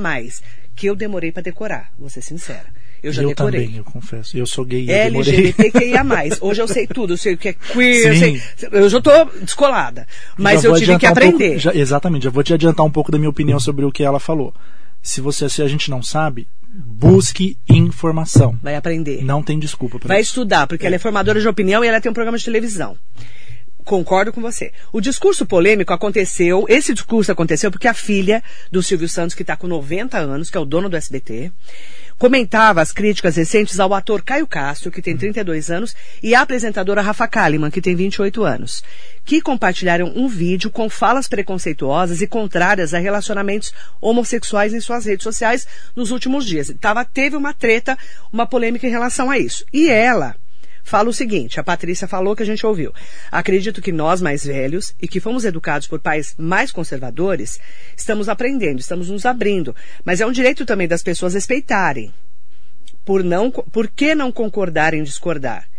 que 0.76 0.88
eu 0.88 0.96
demorei 0.96 1.32
para 1.32 1.44
decorar, 1.44 1.92
vou 1.98 2.10
ser 2.10 2.22
sincera. 2.22 2.80
Eu 3.02 3.14
já 3.14 3.22
eu 3.22 3.30
decorei. 3.30 3.62
também, 3.62 3.78
eu 3.78 3.84
confesso. 3.84 4.38
Eu 4.38 4.46
sou 4.46 4.66
gay. 4.66 4.90
LGBTQIA+. 4.92 6.04
Hoje 6.42 6.62
eu 6.62 6.68
sei 6.68 6.86
tudo. 6.86 7.14
Eu 7.14 7.18
sei 7.18 7.34
o 7.34 7.38
que 7.38 7.50
é 7.50 7.54
queer. 7.54 8.08
Eu, 8.08 8.16
sei, 8.16 8.42
eu 8.74 8.90
já 8.90 9.02
tô 9.02 9.26
descolada. 9.42 10.06
Mas 10.38 10.64
eu 10.64 10.76
tive 10.76 10.98
que 10.98 11.06
aprender. 11.06 11.34
Um 11.34 11.50
pouco, 11.52 11.60
já, 11.60 11.74
exatamente. 11.74 12.24
Já 12.24 12.30
vou 12.30 12.44
te 12.44 12.54
adiantar 12.54 12.86
um 12.86 12.92
pouco 12.92 13.12
da 13.12 13.18
minha 13.18 13.30
opinião 13.30 13.60
sobre 13.60 13.86
o 13.86 13.92
que 13.92 14.04
ela 14.04 14.20
falou. 14.20 14.54
Se 15.02 15.22
você, 15.22 15.48
se 15.48 15.62
a 15.62 15.68
gente 15.68 15.90
não 15.90 16.04
sabe, 16.04 16.46
busque 16.74 17.58
informação. 17.68 18.58
Vai 18.62 18.76
aprender. 18.76 19.24
Não 19.24 19.42
tem 19.42 19.58
desculpa. 19.58 20.00
Vai 20.04 20.22
isso. 20.22 20.32
estudar, 20.32 20.68
porque 20.68 20.86
é. 20.86 20.88
ela 20.88 20.96
é 20.96 21.00
formadora 21.00 21.40
de 21.40 21.48
opinião 21.48 21.84
e 21.84 21.88
ela 21.88 22.00
tem 22.00 22.10
um 22.10 22.14
programa 22.14 22.38
de 22.38 22.46
televisão. 22.46 22.98
Concordo 23.84 24.32
com 24.32 24.42
você. 24.42 24.72
O 24.94 25.02
discurso 25.02 25.46
polêmico 25.46 25.92
aconteceu, 25.92 26.66
esse 26.70 26.94
discurso 26.94 27.32
aconteceu 27.32 27.72
porque 27.72 27.88
a 27.88 27.94
filha 27.94 28.44
do 28.72 28.84
Silvio 28.84 29.10
Santos, 29.10 29.34
que 29.34 29.42
está 29.42 29.58
com 29.58 29.68
90 29.68 30.18
anos, 30.18 30.50
que 30.50 30.58
é 30.58 30.60
o 30.60 30.66
dono 30.66 30.90
do 30.90 30.96
SBT, 30.96 31.52
comentava 32.20 32.82
as 32.82 32.92
críticas 32.92 33.38
recentes 33.38 33.80
ao 33.80 33.94
ator 33.94 34.22
Caio 34.22 34.46
Castro, 34.46 34.92
que 34.92 35.02
tem 35.02 35.16
32 35.16 35.72
anos, 35.72 35.96
e 36.22 36.36
à 36.36 36.42
apresentadora 36.42 37.02
Rafa 37.02 37.26
Kalimann, 37.28 37.72
que 37.72 37.82
tem 37.82 37.96
28 37.96 38.44
anos, 38.44 38.84
que 39.24 39.42
compartilharam 39.42 40.12
um 40.14 40.28
vídeo 40.28 40.70
com 40.70 40.90
falas 40.90 41.30
preconceituosas 41.30 42.22
e 42.22 42.28
contrárias 42.28 42.94
a 42.94 43.00
relacionamentos 43.00 43.74
homossexuais 44.02 44.74
em 44.74 44.82
suas 44.82 45.06
redes 45.06 45.24
sociais 45.24 45.66
nos 45.96 46.12
últimos 46.12 46.46
dias. 46.46 46.74
Tava, 46.82 47.06
teve 47.06 47.38
uma 47.38 47.54
treta, 47.54 47.98
uma 48.34 48.46
polêmica 48.46 48.86
em 48.86 48.92
relação 48.92 49.32
a 49.32 49.40
isso. 49.40 49.64
E 49.72 49.90
ela, 49.90 50.36
fala 50.90 51.10
o 51.10 51.14
seguinte, 51.14 51.60
a 51.60 51.64
Patrícia 51.64 52.08
falou 52.08 52.36
que 52.36 52.44
a 52.44 52.46
gente 52.46 52.66
ouviu. 52.66 52.92
Acredito 53.32 53.82
que 53.82 53.92
nós 53.92 54.22
mais 54.22 54.44
velhos 54.44 54.94
e 55.02 55.08
que 55.08 55.20
fomos 55.20 55.46
educados 55.46 55.88
por 55.88 56.00
pais 56.00 56.34
mais 56.38 56.72
conservadores, 56.72 57.60
estamos 57.96 58.28
aprendendo, 58.28 58.80
estamos 58.80 59.10
nos 59.10 59.26
abrindo, 59.26 59.76
mas 60.04 60.20
é 60.20 60.26
um 60.26 60.32
direito 60.32 60.66
também 60.66 60.88
das 60.88 61.04
pessoas 61.04 61.36
respeitarem. 61.36 62.12
Por 63.06 63.24
não, 63.24 63.52
por 63.52 63.88
que 63.88 64.14
não 64.14 64.32
concordar 64.32 64.94
em 64.94 65.04
discordar? 65.04 65.70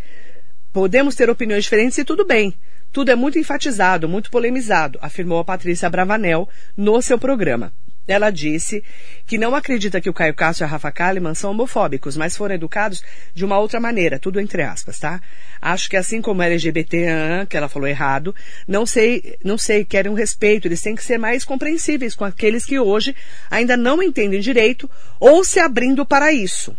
Podemos 0.73 1.15
ter 1.15 1.29
opiniões 1.29 1.65
diferentes 1.65 1.99
e 1.99 2.05
tudo 2.05 2.25
bem. 2.25 2.55
Tudo 2.93 3.11
é 3.11 3.17
muito 3.17 3.39
enfatizado, 3.39 4.09
muito 4.09 4.31
polemizado, 4.31 4.99
afirmou 5.03 5.39
a 5.39 5.45
Patrícia 5.45 5.91
Bravanel 5.91 6.49
no 6.77 7.01
seu 7.03 7.19
programa. 7.19 7.73
Ela 8.11 8.31
disse 8.31 8.83
que 9.25 9.39
não 9.39 9.55
acredita 9.55 10.01
que 10.01 10.11
o 10.11 10.13
Caio 10.13 10.35
Castro 10.35 10.65
e 10.65 10.67
a 10.67 10.69
Rafa 10.69 10.91
Kalimann 10.91 11.33
são 11.33 11.53
homofóbicos, 11.53 12.17
mas 12.17 12.37
foram 12.37 12.57
educados 12.57 13.05
de 13.33 13.45
uma 13.45 13.57
outra 13.57 13.79
maneira, 13.79 14.19
tudo 14.19 14.41
entre 14.41 14.63
aspas, 14.63 14.99
tá? 14.99 15.23
Acho 15.61 15.89
que 15.89 15.97
assim 15.97 16.21
como 16.21 16.43
LGBT, 16.43 17.47
que 17.49 17.57
ela 17.57 17.69
falou 17.69 17.87
errado, 17.87 18.35
não 18.67 18.85
sei, 18.85 19.39
não 19.45 19.57
sei, 19.57 19.85
querem 19.85 20.11
um 20.11 20.17
respeito, 20.17 20.67
eles 20.67 20.83
têm 20.83 20.97
que 20.97 21.05
ser 21.05 21.19
mais 21.19 21.45
compreensíveis 21.45 22.17
com 22.17 22.25
aqueles 22.25 22.65
que 22.65 22.81
hoje 22.81 23.15
ainda 23.49 23.77
não 23.77 24.03
entendem 24.03 24.41
direito 24.41 24.91
ou 25.21 25.45
se 25.45 25.61
abrindo 25.61 26.05
para 26.05 26.33
isso. 26.33 26.77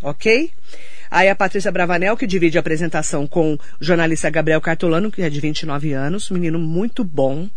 Ok? 0.00 0.52
Aí 1.10 1.28
a 1.28 1.34
Patrícia 1.34 1.72
Bravanel, 1.72 2.16
que 2.16 2.28
divide 2.28 2.56
a 2.56 2.60
apresentação 2.60 3.26
com 3.26 3.54
o 3.54 3.58
jornalista 3.80 4.30
Gabriel 4.30 4.60
Cartolano, 4.60 5.10
que 5.10 5.22
é 5.22 5.28
de 5.28 5.40
29 5.40 5.92
anos, 5.92 6.30
menino 6.30 6.60
muito 6.60 7.02
bom, 7.02 7.50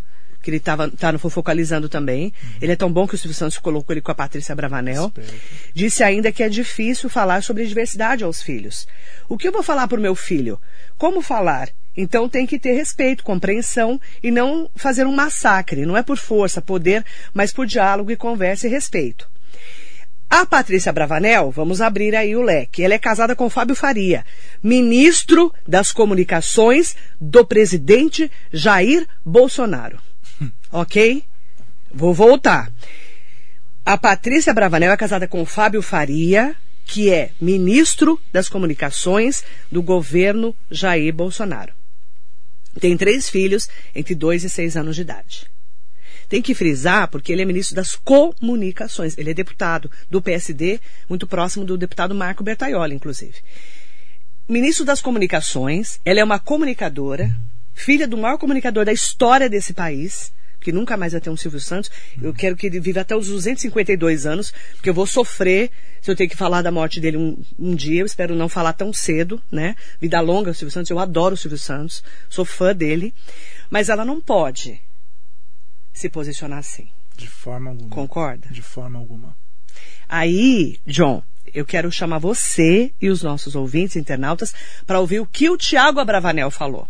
que 0.44 0.50
ele 0.50 0.58
estava 0.58 0.90
tá 0.90 1.10
no 1.10 1.18
Fofocalizando 1.18 1.88
também. 1.88 2.24
Uhum. 2.26 2.50
Ele 2.60 2.72
é 2.72 2.76
tão 2.76 2.92
bom 2.92 3.08
que 3.08 3.14
o 3.14 3.18
Silvio 3.18 3.34
Santos 3.34 3.58
colocou 3.58 3.94
ele 3.94 4.02
com 4.02 4.12
a 4.12 4.14
Patrícia 4.14 4.54
Bravanel. 4.54 5.06
Esperto. 5.06 5.34
Disse 5.72 6.04
ainda 6.04 6.30
que 6.30 6.42
é 6.42 6.48
difícil 6.48 7.08
falar 7.08 7.42
sobre 7.42 7.66
diversidade 7.66 8.22
aos 8.22 8.42
filhos. 8.42 8.86
O 9.26 9.38
que 9.38 9.48
eu 9.48 9.52
vou 9.52 9.62
falar 9.62 9.88
para 9.88 9.98
o 9.98 10.02
meu 10.02 10.14
filho? 10.14 10.60
Como 10.98 11.22
falar? 11.22 11.70
Então 11.96 12.28
tem 12.28 12.46
que 12.46 12.58
ter 12.58 12.72
respeito, 12.72 13.24
compreensão 13.24 13.98
e 14.22 14.30
não 14.30 14.68
fazer 14.76 15.06
um 15.06 15.14
massacre. 15.14 15.86
Não 15.86 15.96
é 15.96 16.02
por 16.02 16.18
força, 16.18 16.60
poder, 16.60 17.02
mas 17.32 17.52
por 17.52 17.66
diálogo 17.66 18.10
e 18.10 18.16
conversa 18.16 18.66
e 18.66 18.70
respeito. 18.70 19.26
A 20.28 20.44
Patrícia 20.44 20.92
Bravanel, 20.92 21.50
vamos 21.50 21.80
abrir 21.80 22.14
aí 22.14 22.36
o 22.36 22.42
leque. 22.42 22.82
Ela 22.82 22.94
é 22.94 22.98
casada 22.98 23.36
com 23.36 23.48
Fábio 23.48 23.76
Faria, 23.76 24.26
ministro 24.62 25.54
das 25.66 25.92
comunicações 25.92 26.96
do 27.20 27.46
presidente 27.46 28.30
Jair 28.52 29.06
Bolsonaro 29.24 29.98
ok? 30.74 31.22
Vou 31.92 32.12
voltar. 32.12 32.70
A 33.86 33.96
Patrícia 33.96 34.52
Bravanel 34.52 34.90
é 34.90 34.96
casada 34.96 35.28
com 35.28 35.46
Fábio 35.46 35.80
Faria, 35.80 36.56
que 36.84 37.10
é 37.10 37.30
ministro 37.40 38.20
das 38.32 38.48
comunicações 38.48 39.44
do 39.70 39.80
governo 39.80 40.54
Jair 40.68 41.14
Bolsonaro. 41.14 41.72
Tem 42.80 42.96
três 42.96 43.28
filhos 43.30 43.68
entre 43.94 44.16
dois 44.16 44.42
e 44.42 44.50
seis 44.50 44.76
anos 44.76 44.96
de 44.96 45.02
idade. 45.02 45.46
Tem 46.28 46.42
que 46.42 46.54
frisar 46.54 47.06
porque 47.08 47.32
ele 47.32 47.42
é 47.42 47.44
ministro 47.44 47.76
das 47.76 47.94
comunicações. 47.94 49.16
Ele 49.16 49.30
é 49.30 49.34
deputado 49.34 49.88
do 50.10 50.20
PSD, 50.20 50.80
muito 51.08 51.26
próximo 51.26 51.64
do 51.64 51.78
deputado 51.78 52.14
Marco 52.14 52.42
Bertaioli, 52.42 52.96
inclusive. 52.96 53.36
Ministro 54.48 54.84
das 54.84 55.00
Comunicações, 55.00 56.00
ela 56.04 56.20
é 56.20 56.24
uma 56.24 56.38
comunicadora, 56.38 57.30
filha 57.72 58.08
do 58.08 58.18
maior 58.18 58.38
comunicador 58.38 58.84
da 58.84 58.92
história 58.92 59.48
desse 59.48 59.72
país, 59.72 60.32
que 60.64 60.72
nunca 60.72 60.96
mais 60.96 61.12
vai 61.12 61.20
ter 61.20 61.28
um 61.28 61.36
Silvio 61.36 61.60
Santos. 61.60 61.90
Eu 62.20 62.32
quero 62.32 62.56
que 62.56 62.66
ele 62.66 62.80
viva 62.80 63.02
até 63.02 63.14
os 63.14 63.28
252 63.28 64.24
anos, 64.24 64.52
porque 64.72 64.88
eu 64.88 64.94
vou 64.94 65.06
sofrer 65.06 65.70
se 66.00 66.10
eu 66.10 66.16
ter 66.16 66.26
que 66.26 66.34
falar 66.36 66.62
da 66.62 66.72
morte 66.72 67.00
dele 67.00 67.18
um, 67.18 67.36
um 67.58 67.74
dia. 67.74 68.00
Eu 68.00 68.06
espero 68.06 68.34
não 68.34 68.48
falar 68.48 68.72
tão 68.72 68.90
cedo, 68.90 69.40
né? 69.52 69.76
Vida 70.00 70.18
longa, 70.20 70.50
o 70.50 70.54
Silvio 70.54 70.72
Santos. 70.72 70.90
Eu 70.90 70.98
adoro 70.98 71.34
o 71.34 71.36
Silvio 71.36 71.58
Santos, 71.58 72.02
sou 72.30 72.46
fã 72.46 72.74
dele. 72.74 73.12
Mas 73.68 73.90
ela 73.90 74.06
não 74.06 74.20
pode 74.20 74.80
se 75.92 76.08
posicionar 76.08 76.58
assim. 76.58 76.88
De 77.14 77.28
forma 77.28 77.70
alguma. 77.70 77.90
Concorda? 77.90 78.48
De 78.50 78.62
forma 78.62 78.98
alguma. 78.98 79.36
Aí, 80.08 80.80
John, 80.86 81.22
eu 81.52 81.66
quero 81.66 81.92
chamar 81.92 82.18
você 82.18 82.90
e 83.00 83.10
os 83.10 83.22
nossos 83.22 83.54
ouvintes, 83.54 83.96
internautas, 83.96 84.54
para 84.86 84.98
ouvir 84.98 85.20
o 85.20 85.26
que 85.26 85.50
o 85.50 85.58
Tiago 85.58 86.00
Abravanel 86.00 86.50
falou. 86.50 86.88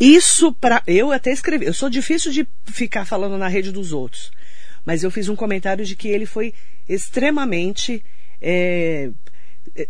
Isso 0.00 0.52
para 0.54 0.82
eu 0.86 1.12
até 1.12 1.30
escrevi. 1.30 1.66
Eu 1.66 1.74
sou 1.74 1.90
difícil 1.90 2.32
de 2.32 2.48
ficar 2.64 3.04
falando 3.04 3.36
na 3.36 3.48
rede 3.48 3.70
dos 3.70 3.92
outros, 3.92 4.30
mas 4.84 5.02
eu 5.02 5.10
fiz 5.10 5.28
um 5.28 5.36
comentário 5.36 5.84
de 5.84 5.94
que 5.94 6.08
ele 6.08 6.24
foi 6.24 6.54
extremamente 6.88 8.02
é, 8.40 9.10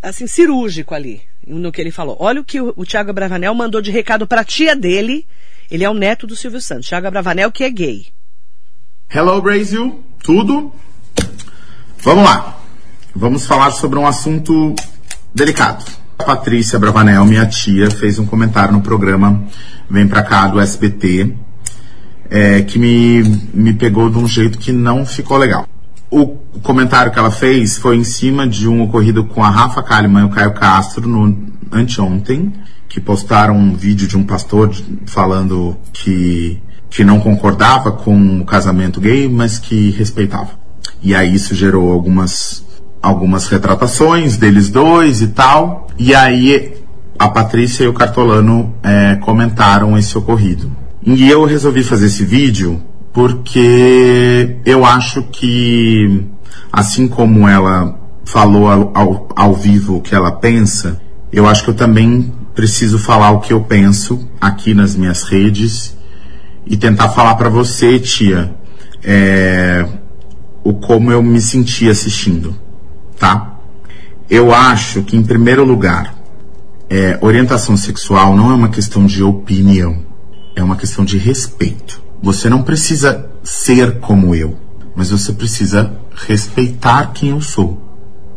assim 0.02 0.26
cirúrgico 0.26 0.94
ali 0.94 1.22
no 1.46 1.70
que 1.70 1.80
ele 1.80 1.92
falou. 1.92 2.16
Olha 2.18 2.40
o 2.40 2.44
que 2.44 2.60
o, 2.60 2.74
o 2.76 2.84
Tiago 2.84 3.10
Abravanel 3.10 3.54
mandou 3.54 3.80
de 3.80 3.92
recado 3.92 4.26
para 4.26 4.44
tia 4.44 4.74
dele. 4.74 5.26
Ele 5.70 5.84
é 5.84 5.90
o 5.90 5.94
neto 5.94 6.26
do 6.26 6.34
Silvio 6.34 6.60
Santos, 6.60 6.88
Tiago 6.88 7.06
Abravanel, 7.06 7.52
que 7.52 7.62
é 7.62 7.70
gay. 7.70 8.08
Hello 9.08 9.40
Brasil, 9.40 10.04
tudo? 10.22 10.72
Vamos 11.98 12.24
lá. 12.24 12.60
Vamos 13.14 13.46
falar 13.46 13.70
sobre 13.70 13.98
um 13.98 14.06
assunto 14.06 14.74
delicado. 15.34 15.84
Patrícia 16.20 16.78
Bravanel, 16.78 17.24
minha 17.24 17.46
tia, 17.46 17.90
fez 17.90 18.18
um 18.18 18.26
comentário 18.26 18.72
no 18.72 18.80
programa 18.80 19.42
Vem 19.88 20.06
Pra 20.06 20.22
Cá 20.22 20.46
do 20.46 20.60
SBT, 20.60 21.34
é, 22.30 22.62
que 22.62 22.78
me, 22.78 23.22
me 23.52 23.72
pegou 23.74 24.08
de 24.08 24.18
um 24.18 24.26
jeito 24.26 24.58
que 24.58 24.72
não 24.72 25.04
ficou 25.04 25.36
legal. 25.36 25.66
O 26.10 26.26
comentário 26.62 27.12
que 27.12 27.18
ela 27.18 27.30
fez 27.30 27.76
foi 27.78 27.96
em 27.96 28.04
cima 28.04 28.46
de 28.46 28.68
um 28.68 28.82
ocorrido 28.82 29.24
com 29.24 29.44
a 29.44 29.50
Rafa 29.50 29.82
Kalimann 29.82 30.24
e 30.24 30.26
o 30.26 30.30
Caio 30.30 30.52
Castro 30.52 31.08
no 31.08 31.50
anteontem, 31.72 32.52
que 32.88 33.00
postaram 33.00 33.56
um 33.56 33.74
vídeo 33.74 34.08
de 34.08 34.16
um 34.16 34.24
pastor 34.24 34.74
falando 35.06 35.76
que, 35.92 36.60
que 36.88 37.04
não 37.04 37.20
concordava 37.20 37.92
com 37.92 38.40
o 38.40 38.44
casamento 38.44 39.00
gay, 39.00 39.28
mas 39.28 39.58
que 39.58 39.90
respeitava. 39.90 40.50
E 41.02 41.14
aí 41.14 41.34
isso 41.34 41.54
gerou 41.54 41.92
algumas 41.92 42.64
algumas 43.02 43.48
retratações 43.48 44.36
deles 44.36 44.68
dois 44.68 45.22
e 45.22 45.28
tal. 45.28 45.88
E 45.98 46.14
aí 46.14 46.74
a 47.18 47.28
Patrícia 47.28 47.84
e 47.84 47.88
o 47.88 47.92
Cartolano 47.92 48.74
é, 48.82 49.16
comentaram 49.16 49.96
esse 49.96 50.16
ocorrido. 50.16 50.70
E 51.04 51.28
eu 51.28 51.44
resolvi 51.44 51.82
fazer 51.82 52.06
esse 52.06 52.24
vídeo 52.24 52.82
porque 53.12 54.56
eu 54.64 54.84
acho 54.84 55.22
que, 55.24 56.24
assim 56.72 57.08
como 57.08 57.48
ela 57.48 57.98
falou 58.24 58.70
ao, 58.70 58.92
ao, 58.94 59.28
ao 59.34 59.54
vivo 59.54 59.96
o 59.96 60.00
que 60.00 60.14
ela 60.14 60.32
pensa, 60.32 61.00
eu 61.32 61.48
acho 61.48 61.64
que 61.64 61.70
eu 61.70 61.74
também 61.74 62.32
preciso 62.54 62.98
falar 62.98 63.30
o 63.32 63.40
que 63.40 63.52
eu 63.52 63.62
penso 63.62 64.28
aqui 64.40 64.74
nas 64.74 64.94
minhas 64.94 65.22
redes 65.22 65.96
e 66.66 66.76
tentar 66.76 67.08
falar 67.08 67.34
para 67.34 67.48
você, 67.48 67.98
tia, 67.98 68.54
é, 69.02 69.86
o 70.62 70.74
como 70.74 71.10
eu 71.10 71.22
me 71.22 71.40
senti 71.40 71.88
assistindo 71.88 72.54
tá? 73.20 73.58
Eu 74.28 74.52
acho 74.52 75.02
que, 75.02 75.16
em 75.16 75.22
primeiro 75.22 75.64
lugar, 75.64 76.14
é, 76.88 77.18
orientação 77.20 77.76
sexual 77.76 78.34
não 78.34 78.50
é 78.50 78.54
uma 78.54 78.70
questão 78.70 79.06
de 79.06 79.22
opinião, 79.22 79.98
é 80.56 80.62
uma 80.62 80.74
questão 80.74 81.04
de 81.04 81.18
respeito. 81.18 82.02
Você 82.22 82.48
não 82.48 82.62
precisa 82.62 83.30
ser 83.44 84.00
como 84.00 84.34
eu, 84.34 84.56
mas 84.96 85.10
você 85.10 85.32
precisa 85.32 85.92
respeitar 86.26 87.12
quem 87.12 87.30
eu 87.30 87.40
sou. 87.40 87.86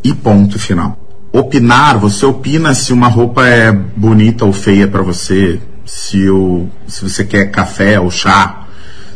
E 0.03 0.13
ponto 0.13 0.59
final. 0.59 0.99
Opinar, 1.31 1.97
você 1.97 2.25
opina 2.25 2.75
se 2.75 2.91
uma 2.91 3.07
roupa 3.07 3.47
é 3.47 3.71
bonita 3.71 4.45
ou 4.45 4.51
feia 4.51 4.87
para 4.87 5.01
você, 5.01 5.61
se, 5.85 6.29
o, 6.29 6.67
se 6.85 7.01
você 7.01 7.23
quer 7.23 7.49
café 7.49 7.99
ou 7.99 8.11
chá, 8.11 8.67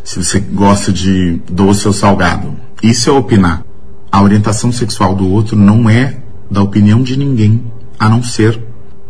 se 0.04 0.24
você 0.24 0.40
gosta 0.40 0.92
de 0.92 1.42
doce 1.52 1.88
ou 1.88 1.94
salgado. 1.94 2.56
Isso 2.82 3.10
é 3.10 3.14
opinar 3.14 3.67
a 4.18 4.24
orientação 4.24 4.72
sexual 4.72 5.14
do 5.14 5.32
outro 5.32 5.56
não 5.56 5.88
é 5.88 6.18
da 6.50 6.64
opinião 6.64 7.04
de 7.04 7.16
ninguém, 7.16 7.64
a 8.00 8.10
não 8.10 8.24
ser 8.24 8.60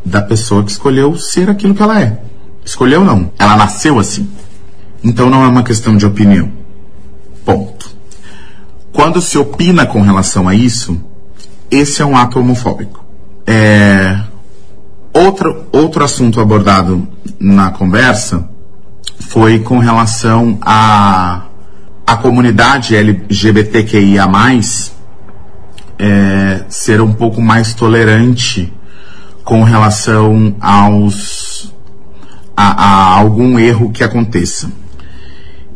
da 0.03 0.21
pessoa 0.21 0.65
que 0.65 0.71
escolheu 0.71 1.15
ser 1.15 1.49
aquilo 1.49 1.73
que 1.73 1.81
ela 1.81 2.01
é. 2.01 2.19
Escolheu 2.65 3.05
não, 3.05 3.31
ela 3.39 3.55
nasceu 3.55 3.99
assim. 3.99 4.29
Então 5.01 5.29
não 5.29 5.45
é 5.45 5.47
uma 5.47 5.63
questão 5.63 5.95
de 5.95 6.05
opinião. 6.05 6.51
Ponto. 7.45 7.89
Quando 8.91 9.21
se 9.21 9.37
opina 9.37 9.85
com 9.85 10.01
relação 10.01 10.45
a 10.49 10.53
isso, 10.53 10.99
esse 11.71 12.01
é 12.01 12.05
um 12.05 12.17
ato 12.17 12.37
homofóbico. 12.37 13.05
É... 13.45 14.19
Outro, 15.13 15.67
outro 15.71 16.03
assunto 16.03 16.41
abordado 16.41 17.07
na 17.39 17.71
conversa 17.71 18.49
foi 19.19 19.59
com 19.59 19.79
relação 19.79 20.57
a 20.61 21.47
a 22.07 22.15
comunidade 22.15 22.95
LGBTQIA+, 22.95 24.25
é, 25.99 26.65
ser 26.69 27.01
um 27.01 27.13
pouco 27.13 27.41
mais 27.41 27.73
tolerante 27.73 28.73
com 29.43 29.63
relação 29.63 30.55
aos 30.59 31.73
a, 32.55 32.83
a, 32.83 33.17
algum 33.17 33.57
erro 33.59 33.91
que 33.91 34.03
aconteça. 34.03 34.71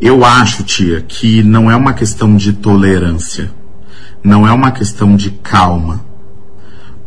Eu 0.00 0.24
acho, 0.24 0.64
tia, 0.64 1.00
que 1.00 1.42
não 1.42 1.70
é 1.70 1.76
uma 1.76 1.94
questão 1.94 2.36
de 2.36 2.52
tolerância, 2.52 3.52
não 4.22 4.46
é 4.46 4.52
uma 4.52 4.72
questão 4.72 5.16
de 5.16 5.30
calma, 5.30 6.04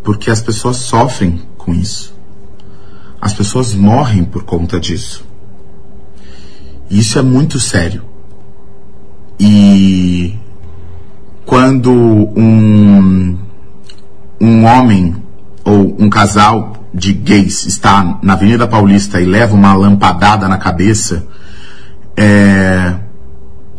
porque 0.03 0.31
as 0.31 0.41
pessoas 0.41 0.77
sofrem 0.77 1.41
com 1.57 1.73
isso. 1.73 2.15
As 3.19 3.33
pessoas 3.33 3.73
morrem 3.73 4.23
por 4.23 4.43
conta 4.43 4.79
disso. 4.79 5.25
Isso 6.89 7.19
é 7.19 7.21
muito 7.21 7.59
sério. 7.59 8.03
E 9.39 10.35
quando 11.55 11.89
um, 11.89 13.37
um 14.41 14.65
homem 14.65 15.15
ou 15.63 15.95
um 15.97 16.09
casal 16.09 16.85
de 16.93 17.13
gays 17.13 17.65
está 17.65 18.19
na 18.21 18.33
Avenida 18.33 18.67
Paulista 18.67 19.21
e 19.21 19.25
leva 19.25 19.55
uma 19.55 19.73
lampadada 19.73 20.49
na 20.49 20.57
cabeça, 20.57 21.25
é, 22.17 22.95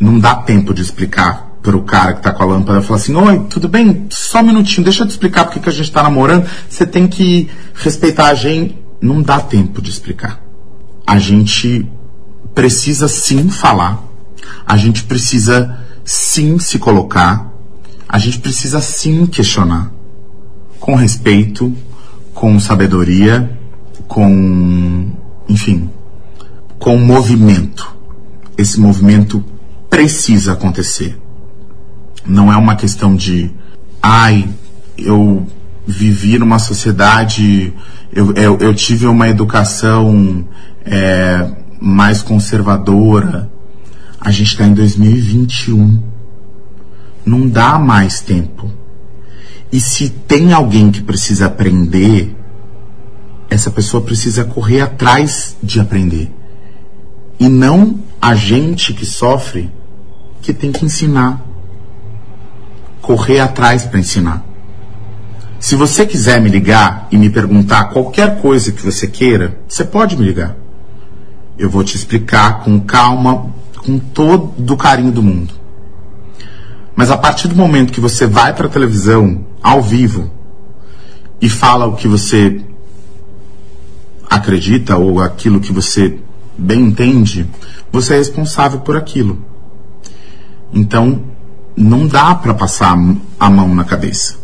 não 0.00 0.18
dá 0.18 0.36
tempo 0.36 0.72
de 0.72 0.80
explicar 0.80 1.50
para 1.62 1.76
o 1.76 1.82
cara 1.82 2.14
que 2.14 2.20
está 2.20 2.32
com 2.32 2.44
a 2.44 2.46
lâmpada 2.46 2.80
falar 2.80 2.98
assim: 2.98 3.14
Oi, 3.14 3.40
tudo 3.50 3.68
bem? 3.68 4.06
Só 4.08 4.40
um 4.40 4.44
minutinho, 4.44 4.82
deixa 4.82 5.02
eu 5.02 5.06
te 5.06 5.10
explicar 5.10 5.44
porque 5.44 5.60
que 5.60 5.68
a 5.68 5.72
gente 5.72 5.84
está 5.84 6.02
namorando. 6.02 6.48
Você 6.70 6.86
tem 6.86 7.06
que 7.06 7.50
respeitar 7.74 8.28
a 8.28 8.34
gente. 8.34 8.74
Não 9.02 9.20
dá 9.20 9.38
tempo 9.38 9.82
de 9.82 9.90
explicar. 9.90 10.40
A 11.06 11.18
gente 11.18 11.86
precisa 12.54 13.06
sim 13.06 13.50
falar 13.50 14.02
a 14.66 14.76
gente 14.76 15.04
precisa 15.04 15.78
sim 16.04 16.58
se 16.58 16.78
colocar, 16.78 17.52
a 18.08 18.18
gente 18.18 18.38
precisa 18.38 18.80
sim 18.80 19.26
questionar, 19.26 19.90
com 20.78 20.94
respeito, 20.94 21.74
com 22.32 22.58
sabedoria, 22.60 23.58
com, 24.06 25.10
enfim, 25.48 25.90
com 26.78 26.96
movimento. 26.98 27.94
Esse 28.56 28.78
movimento 28.80 29.44
precisa 29.90 30.52
acontecer. 30.52 31.18
Não 32.24 32.52
é 32.52 32.56
uma 32.56 32.76
questão 32.76 33.14
de, 33.14 33.50
ai, 34.02 34.48
eu 34.96 35.46
vivi 35.86 36.38
numa 36.38 36.58
sociedade, 36.58 37.72
eu, 38.12 38.32
eu, 38.34 38.58
eu 38.58 38.74
tive 38.74 39.06
uma 39.06 39.28
educação 39.28 40.46
é, 40.84 41.50
mais 41.80 42.22
conservadora, 42.22 43.50
a 44.20 44.30
gente 44.30 44.48
está 44.52 44.64
em 44.66 44.74
2021. 44.74 46.15
Não 47.26 47.48
dá 47.48 47.76
mais 47.76 48.20
tempo. 48.20 48.70
E 49.72 49.80
se 49.80 50.08
tem 50.08 50.52
alguém 50.52 50.92
que 50.92 51.02
precisa 51.02 51.46
aprender, 51.46 52.36
essa 53.50 53.68
pessoa 53.68 54.02
precisa 54.02 54.44
correr 54.44 54.80
atrás 54.80 55.56
de 55.60 55.80
aprender. 55.80 56.32
E 57.38 57.48
não 57.48 57.98
a 58.22 58.36
gente 58.36 58.94
que 58.94 59.04
sofre 59.04 59.70
que 60.40 60.54
tem 60.54 60.70
que 60.70 60.84
ensinar. 60.84 61.44
Correr 63.02 63.40
atrás 63.40 63.84
para 63.84 63.98
ensinar. 63.98 64.44
Se 65.58 65.74
você 65.74 66.06
quiser 66.06 66.40
me 66.40 66.48
ligar 66.48 67.08
e 67.10 67.18
me 67.18 67.28
perguntar 67.28 67.86
qualquer 67.86 68.40
coisa 68.40 68.70
que 68.70 68.82
você 68.82 69.08
queira, 69.08 69.58
você 69.68 69.84
pode 69.84 70.16
me 70.16 70.24
ligar. 70.24 70.54
Eu 71.58 71.68
vou 71.68 71.82
te 71.82 71.96
explicar 71.96 72.60
com 72.60 72.78
calma, 72.80 73.46
com 73.84 73.98
todo 73.98 74.74
o 74.74 74.76
carinho 74.76 75.10
do 75.10 75.22
mundo. 75.22 75.65
Mas 76.96 77.10
a 77.10 77.16
partir 77.18 77.46
do 77.46 77.54
momento 77.54 77.92
que 77.92 78.00
você 78.00 78.26
vai 78.26 78.54
para 78.54 78.66
a 78.66 78.70
televisão, 78.70 79.44
ao 79.62 79.82
vivo, 79.82 80.30
e 81.40 81.48
fala 81.50 81.86
o 81.86 81.94
que 81.94 82.08
você 82.08 82.62
acredita 84.28 84.96
ou 84.96 85.20
aquilo 85.20 85.60
que 85.60 85.72
você 85.72 86.18
bem 86.56 86.80
entende, 86.80 87.46
você 87.92 88.14
é 88.14 88.16
responsável 88.16 88.80
por 88.80 88.96
aquilo. 88.96 89.44
Então, 90.72 91.22
não 91.76 92.06
dá 92.06 92.34
para 92.34 92.54
passar 92.54 92.96
a 93.38 93.50
mão 93.50 93.74
na 93.74 93.84
cabeça. 93.84 94.38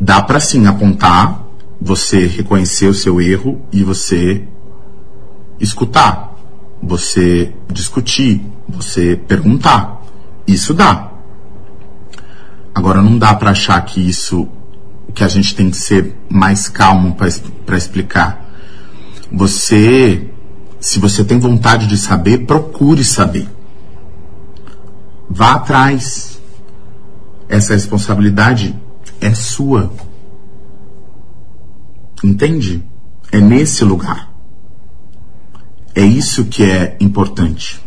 Dá 0.00 0.20
para 0.20 0.40
sim 0.40 0.66
apontar, 0.66 1.44
você 1.80 2.26
reconhecer 2.26 2.86
o 2.86 2.94
seu 2.94 3.20
erro 3.20 3.62
e 3.72 3.84
você 3.84 4.42
escutar, 5.60 6.36
você 6.82 7.52
discutir, 7.72 8.44
você 8.68 9.16
perguntar. 9.16 10.02
Isso 10.46 10.74
dá. 10.74 11.17
Agora 12.78 13.02
não 13.02 13.18
dá 13.18 13.34
para 13.34 13.50
achar 13.50 13.84
que 13.84 14.00
isso 14.00 14.46
que 15.12 15.24
a 15.24 15.28
gente 15.28 15.52
tem 15.52 15.68
que 15.68 15.76
ser 15.76 16.16
mais 16.28 16.68
calmo 16.68 17.16
para 17.66 17.76
explicar. 17.76 18.48
Você, 19.32 20.30
se 20.78 21.00
você 21.00 21.24
tem 21.24 21.40
vontade 21.40 21.88
de 21.88 21.96
saber, 21.96 22.46
procure 22.46 23.02
saber. 23.02 23.48
Vá 25.28 25.54
atrás. 25.54 26.40
Essa 27.48 27.74
responsabilidade 27.74 28.80
é 29.20 29.34
sua. 29.34 29.92
Entende? 32.22 32.84
É 33.32 33.40
nesse 33.40 33.84
lugar. 33.84 34.32
É 35.96 36.02
isso 36.04 36.44
que 36.44 36.62
é 36.62 36.96
importante. 37.00 37.82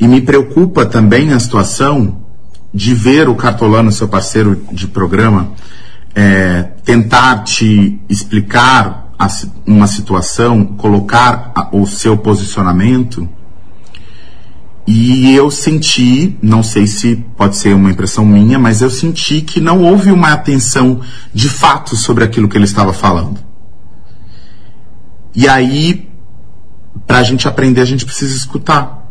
E 0.00 0.08
me 0.08 0.20
preocupa 0.20 0.84
também 0.84 1.32
a 1.32 1.38
situação 1.38 2.25
de 2.72 2.94
ver 2.94 3.28
o 3.28 3.34
Cartolano, 3.34 3.90
seu 3.90 4.08
parceiro 4.08 4.62
de 4.72 4.86
programa, 4.86 5.52
é, 6.14 6.62
tentar 6.84 7.44
te 7.44 8.00
explicar 8.08 9.12
a, 9.18 9.28
uma 9.66 9.86
situação, 9.86 10.64
colocar 10.64 11.52
a, 11.54 11.68
o 11.76 11.86
seu 11.86 12.16
posicionamento. 12.16 13.28
E 14.86 15.34
eu 15.34 15.50
senti, 15.50 16.38
não 16.40 16.62
sei 16.62 16.86
se 16.86 17.16
pode 17.36 17.56
ser 17.56 17.74
uma 17.74 17.90
impressão 17.90 18.24
minha, 18.24 18.58
mas 18.58 18.82
eu 18.82 18.90
senti 18.90 19.40
que 19.40 19.60
não 19.60 19.82
houve 19.82 20.12
uma 20.12 20.32
atenção 20.32 21.00
de 21.34 21.48
fato 21.48 21.96
sobre 21.96 22.22
aquilo 22.22 22.48
que 22.48 22.56
ele 22.56 22.64
estava 22.64 22.92
falando. 22.92 23.40
E 25.34 25.48
aí, 25.48 26.08
para 27.06 27.18
a 27.18 27.22
gente 27.22 27.48
aprender, 27.48 27.80
a 27.80 27.84
gente 27.84 28.06
precisa 28.06 28.34
escutar. 28.34 29.06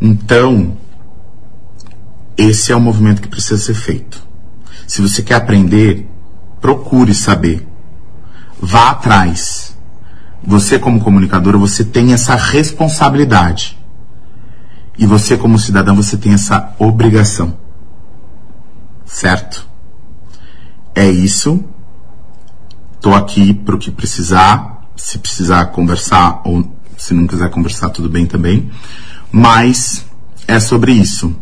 Então, 0.00 0.76
esse 2.36 2.72
é 2.72 2.76
o 2.76 2.80
movimento 2.80 3.22
que 3.22 3.28
precisa 3.28 3.58
ser 3.58 3.74
feito. 3.74 4.26
Se 4.86 5.00
você 5.00 5.22
quer 5.22 5.34
aprender, 5.34 6.08
procure 6.60 7.14
saber. 7.14 7.66
Vá 8.60 8.90
atrás. 8.90 9.76
Você, 10.42 10.78
como 10.78 11.00
comunicadora, 11.00 11.58
você 11.58 11.84
tem 11.84 12.12
essa 12.12 12.34
responsabilidade. 12.34 13.78
E 14.98 15.06
você, 15.06 15.36
como 15.36 15.58
cidadão, 15.58 15.94
você 15.94 16.16
tem 16.16 16.32
essa 16.32 16.74
obrigação. 16.78 17.56
Certo? 19.04 19.68
É 20.94 21.08
isso. 21.08 21.64
Estou 22.94 23.14
aqui 23.14 23.54
para 23.54 23.74
o 23.74 23.78
que 23.78 23.90
precisar. 23.90 24.88
Se 24.96 25.18
precisar 25.18 25.66
conversar 25.66 26.42
ou 26.44 26.70
se 26.96 27.14
não 27.14 27.26
quiser 27.26 27.48
conversar, 27.50 27.88
tudo 27.90 28.08
bem 28.08 28.26
também. 28.26 28.70
Mas 29.32 30.04
é 30.46 30.58
sobre 30.60 30.92
isso 30.92 31.34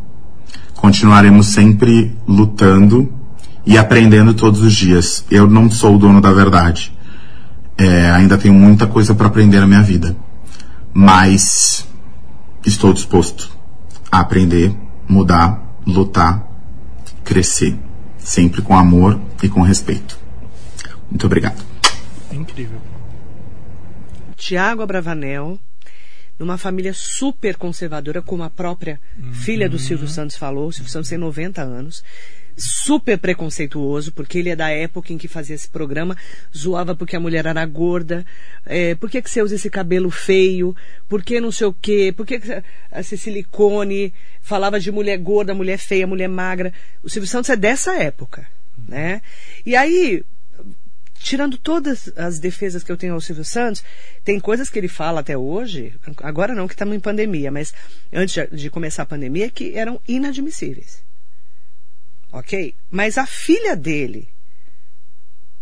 continuaremos 0.79 1.49
sempre 1.49 2.16
lutando 2.26 3.12
e 3.66 3.76
aprendendo 3.76 4.33
todos 4.33 4.62
os 4.62 4.72
dias. 4.72 5.24
Eu 5.29 5.49
não 5.49 5.68
sou 5.68 5.97
o 5.97 5.99
dono 5.99 6.20
da 6.20 6.33
verdade. 6.33 6.97
É, 7.76 8.12
ainda 8.12 8.39
tenho 8.39 8.55
muita 8.55 8.87
coisa 8.87 9.12
para 9.12 9.26
aprender 9.26 9.59
na 9.59 9.66
minha 9.66 9.83
vida. 9.83 10.16
Mas 10.95 11.85
estou 12.64 12.93
disposto 12.93 13.51
a 14.11 14.20
aprender, 14.20 14.72
mudar, 15.09 15.61
lutar, 15.85 16.47
crescer. 17.24 17.76
Sempre 18.16 18.62
com 18.62 18.76
amor 18.76 19.20
e 19.43 19.49
com 19.49 19.62
respeito. 19.62 20.16
Muito 21.11 21.26
obrigado. 21.26 21.61
Incrível. 22.33 22.79
Tiago 24.37 24.83
Abravanel 24.83 25.59
numa 26.39 26.57
família 26.57 26.93
super 26.95 27.57
conservadora, 27.57 28.22
como 28.22 28.43
a 28.43 28.51
própria 28.51 29.01
uhum. 29.18 29.32
filha 29.32 29.68
do 29.68 29.78
Silvio 29.78 30.07
Santos 30.07 30.36
falou. 30.36 30.68
O 30.68 30.72
Silvio 30.72 30.91
Santos 30.91 31.11
tem 31.11 31.18
90 31.18 31.62
anos. 31.62 32.05
Super 32.57 33.18
preconceituoso, 33.18 34.12
porque 34.12 34.39
ele 34.39 34.49
é 34.49 34.57
da 34.57 34.68
época 34.68 35.12
em 35.12 35.18
que 35.18 35.28
fazia 35.28 35.55
esse 35.55 35.68
programa, 35.68 36.16
zoava 36.57 36.95
porque 36.95 37.14
a 37.14 37.20
mulher 37.20 37.47
era 37.47 37.64
gorda, 37.64 38.26
é, 38.66 38.97
por 38.97 39.09
que, 39.09 39.22
que 39.22 39.30
você 39.30 39.41
usa 39.41 39.55
esse 39.55 39.70
cabelo 39.70 40.11
feio, 40.11 40.74
por 41.09 41.22
que 41.22 41.41
não 41.41 41.53
sei 41.53 41.68
o 41.68 41.72
quê, 41.72 42.12
por 42.16 42.26
que, 42.26 42.41
que 42.41 42.62
esse 42.93 43.16
silicone, 43.16 44.12
falava 44.43 44.80
de 44.80 44.91
mulher 44.91 45.18
gorda, 45.18 45.55
mulher 45.55 45.78
feia, 45.78 46.05
mulher 46.05 46.28
magra. 46.28 46.72
O 47.01 47.09
Silvio 47.09 47.28
Santos 47.28 47.51
é 47.51 47.55
dessa 47.55 47.95
época, 47.95 48.45
né? 48.89 49.22
E 49.64 49.76
aí, 49.76 50.24
tirando 51.21 51.59
todas 51.59 52.12
as 52.16 52.39
defesas 52.39 52.83
que 52.83 52.91
eu 52.91 52.97
tenho 52.97 53.14
ao 53.14 53.21
Silvio 53.21 53.45
Santos, 53.45 53.83
tem 54.25 54.39
coisas 54.39 54.71
que 54.71 54.79
ele 54.79 54.89
fala 54.89 55.21
até 55.21 55.37
hoje, 55.37 55.95
agora 56.23 56.55
não 56.55 56.66
que 56.66 56.75
estamos 56.75 56.95
em 56.95 57.01
pandemia, 57.01 57.51
mas 57.51 57.73
antes 58.12 58.49
de 58.53 58.71
começar 58.71 59.03
a 59.03 59.07
pandemia, 59.07 59.51
que 59.51 59.75
eram 59.77 60.01
inadmissíveis. 60.07 61.03
Ok? 62.33 62.75
Mas 62.91 63.19
a 63.19 63.27
filha 63.27 63.75
dele, 63.75 64.29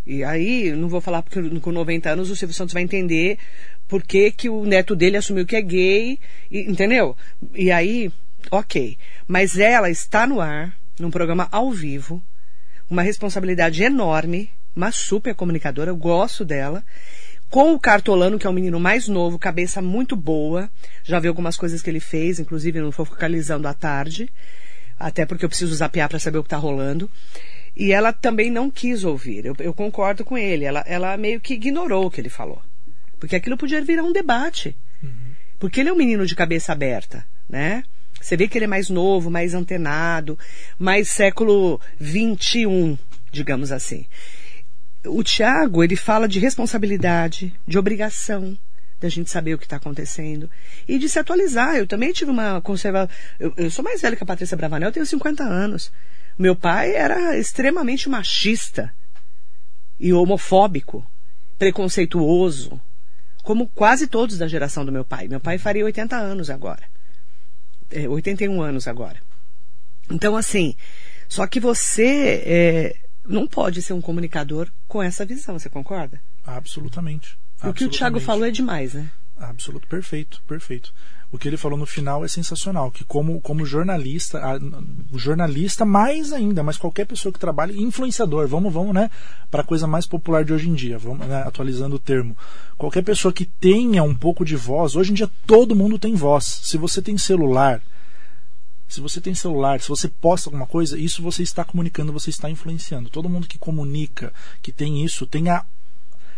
e 0.06 0.22
aí, 0.22 0.70
não 0.70 0.88
vou 0.88 1.00
falar 1.00 1.20
porque 1.22 1.58
com 1.58 1.72
90 1.72 2.10
anos 2.10 2.30
o 2.30 2.36
Silvio 2.36 2.54
Santos 2.54 2.72
vai 2.72 2.82
entender 2.82 3.38
por 3.88 4.02
que, 4.04 4.30
que 4.30 4.48
o 4.48 4.64
neto 4.64 4.94
dele 4.94 5.16
assumiu 5.16 5.44
que 5.44 5.56
é 5.56 5.62
gay, 5.62 6.20
e, 6.48 6.60
entendeu? 6.60 7.16
E 7.52 7.72
aí, 7.72 8.12
ok. 8.50 8.96
Mas 9.26 9.58
ela 9.58 9.90
está 9.90 10.24
no 10.24 10.40
ar, 10.40 10.76
num 10.98 11.10
programa 11.10 11.48
ao 11.50 11.72
vivo, 11.72 12.22
uma 12.88 13.02
responsabilidade 13.02 13.82
enorme, 13.82 14.50
uma 14.76 14.92
super 14.92 15.34
comunicadora, 15.34 15.90
eu 15.90 15.96
gosto 15.96 16.44
dela. 16.44 16.84
Com 17.48 17.72
o 17.72 17.80
Cartolano, 17.80 18.38
que 18.38 18.46
é 18.46 18.50
um 18.50 18.52
menino 18.52 18.78
mais 18.78 19.08
novo, 19.08 19.38
cabeça 19.38 19.80
muito 19.80 20.14
boa. 20.14 20.68
Já 21.02 21.18
vi 21.18 21.28
algumas 21.28 21.56
coisas 21.56 21.80
que 21.80 21.88
ele 21.88 22.00
fez, 22.00 22.38
inclusive 22.38 22.80
não 22.80 22.92
focalizando 22.92 23.66
à 23.66 23.72
tarde. 23.72 24.28
Até 24.98 25.24
porque 25.24 25.44
eu 25.44 25.48
preciso 25.48 25.74
zapear 25.74 26.08
para 26.08 26.18
saber 26.18 26.38
o 26.38 26.42
que 26.42 26.48
está 26.48 26.56
rolando. 26.56 27.10
E 27.74 27.92
ela 27.92 28.12
também 28.12 28.50
não 28.50 28.70
quis 28.70 29.04
ouvir. 29.04 29.46
Eu, 29.46 29.54
eu 29.60 29.72
concordo 29.72 30.24
com 30.24 30.36
ele. 30.36 30.64
Ela, 30.64 30.84
ela, 30.86 31.16
meio 31.16 31.40
que 31.40 31.54
ignorou 31.54 32.06
o 32.06 32.10
que 32.10 32.20
ele 32.20 32.28
falou. 32.28 32.60
Porque 33.18 33.36
aquilo 33.36 33.56
podia 33.56 33.82
virar 33.82 34.02
um 34.02 34.12
debate. 34.12 34.76
Uhum. 35.02 35.10
Porque 35.58 35.80
ele 35.80 35.88
é 35.88 35.92
um 35.92 35.96
menino 35.96 36.26
de 36.26 36.34
cabeça 36.34 36.72
aberta, 36.72 37.24
né? 37.48 37.82
Você 38.20 38.36
vê 38.36 38.48
que 38.48 38.58
ele 38.58 38.64
é 38.64 38.68
mais 38.68 38.90
novo, 38.90 39.30
mais 39.30 39.54
antenado, 39.54 40.38
mais 40.78 41.08
século 41.08 41.80
21, 41.98 42.98
digamos 43.30 43.70
assim 43.70 44.06
o 45.08 45.22
Tiago, 45.22 45.82
ele 45.82 45.96
fala 45.96 46.28
de 46.28 46.38
responsabilidade, 46.38 47.54
de 47.66 47.78
obrigação 47.78 48.58
da 49.00 49.08
gente 49.08 49.30
saber 49.30 49.54
o 49.54 49.58
que 49.58 49.64
está 49.64 49.76
acontecendo 49.76 50.50
e 50.88 50.98
de 50.98 51.08
se 51.08 51.18
atualizar. 51.18 51.76
Eu 51.76 51.86
também 51.86 52.12
tive 52.12 52.30
uma 52.30 52.60
conserva. 52.60 53.08
Eu, 53.38 53.52
eu, 53.56 53.70
sou 53.70 53.84
mais 53.84 54.00
velha 54.00 54.16
que 54.16 54.22
a 54.22 54.26
Patrícia 54.26 54.56
Bravanel, 54.56 54.88
eu 54.88 54.92
tenho 54.92 55.06
50 55.06 55.42
anos. 55.42 55.92
Meu 56.38 56.54
pai 56.54 56.94
era 56.94 57.36
extremamente 57.38 58.08
machista 58.08 58.92
e 59.98 60.12
homofóbico, 60.12 61.06
preconceituoso, 61.58 62.80
como 63.42 63.68
quase 63.68 64.06
todos 64.06 64.38
da 64.38 64.48
geração 64.48 64.84
do 64.84 64.92
meu 64.92 65.04
pai. 65.04 65.28
Meu 65.28 65.40
pai 65.40 65.58
faria 65.58 65.84
80 65.84 66.16
anos 66.16 66.50
agora. 66.50 66.82
É, 67.90 68.08
81 68.08 68.60
anos 68.60 68.88
agora. 68.88 69.20
Então, 70.10 70.36
assim, 70.36 70.74
só 71.28 71.46
que 71.46 71.58
você 71.58 72.42
é, 72.44 72.96
não 73.28 73.46
pode 73.46 73.82
ser 73.82 73.92
um 73.92 74.00
comunicador 74.00 74.68
com 74.88 75.02
essa 75.02 75.24
visão, 75.24 75.58
você 75.58 75.68
concorda? 75.68 76.20
Absolutamente. 76.44 77.38
O 77.64 77.72
que 77.72 77.84
o 77.84 77.88
Thiago 77.88 78.20
falou 78.20 78.46
é 78.46 78.50
demais, 78.50 78.94
né? 78.94 79.10
Absoluto, 79.38 79.86
perfeito, 79.86 80.40
perfeito. 80.46 80.92
O 81.30 81.38
que 81.38 81.48
ele 81.48 81.56
falou 81.56 81.76
no 81.76 81.84
final 81.84 82.24
é 82.24 82.28
sensacional, 82.28 82.90
que 82.90 83.04
como, 83.04 83.40
como 83.40 83.66
jornalista, 83.66 84.38
a, 84.38 84.56
o 85.12 85.18
jornalista 85.18 85.84
mais 85.84 86.32
ainda, 86.32 86.62
mas 86.62 86.78
qualquer 86.78 87.04
pessoa 87.04 87.32
que 87.32 87.38
trabalhe, 87.38 87.82
influenciador, 87.82 88.46
vamos, 88.46 88.72
vamos, 88.72 88.94
né, 88.94 89.10
para 89.50 89.60
a 89.60 89.64
coisa 89.64 89.86
mais 89.86 90.06
popular 90.06 90.44
de 90.44 90.52
hoje 90.52 90.68
em 90.68 90.74
dia, 90.74 90.96
vamos, 90.96 91.26
né, 91.26 91.42
atualizando 91.44 91.96
o 91.96 91.98
termo. 91.98 92.36
Qualquer 92.78 93.02
pessoa 93.02 93.32
que 93.32 93.44
tenha 93.44 94.02
um 94.02 94.14
pouco 94.14 94.44
de 94.44 94.56
voz, 94.56 94.94
hoje 94.96 95.10
em 95.10 95.14
dia 95.14 95.28
todo 95.46 95.76
mundo 95.76 95.98
tem 95.98 96.14
voz. 96.14 96.60
Se 96.62 96.78
você 96.78 97.02
tem 97.02 97.18
celular, 97.18 97.82
se 98.88 99.00
você 99.00 99.20
tem 99.20 99.34
celular, 99.34 99.80
se 99.80 99.88
você 99.88 100.08
posta 100.08 100.48
alguma 100.48 100.66
coisa, 100.66 100.98
isso 100.98 101.22
você 101.22 101.42
está 101.42 101.64
comunicando, 101.64 102.12
você 102.12 102.30
está 102.30 102.48
influenciando. 102.48 103.10
Todo 103.10 103.28
mundo 103.28 103.48
que 103.48 103.58
comunica, 103.58 104.32
que 104.62 104.70
tem 104.70 105.04
isso, 105.04 105.26
tem 105.26 105.48
a 105.48 105.64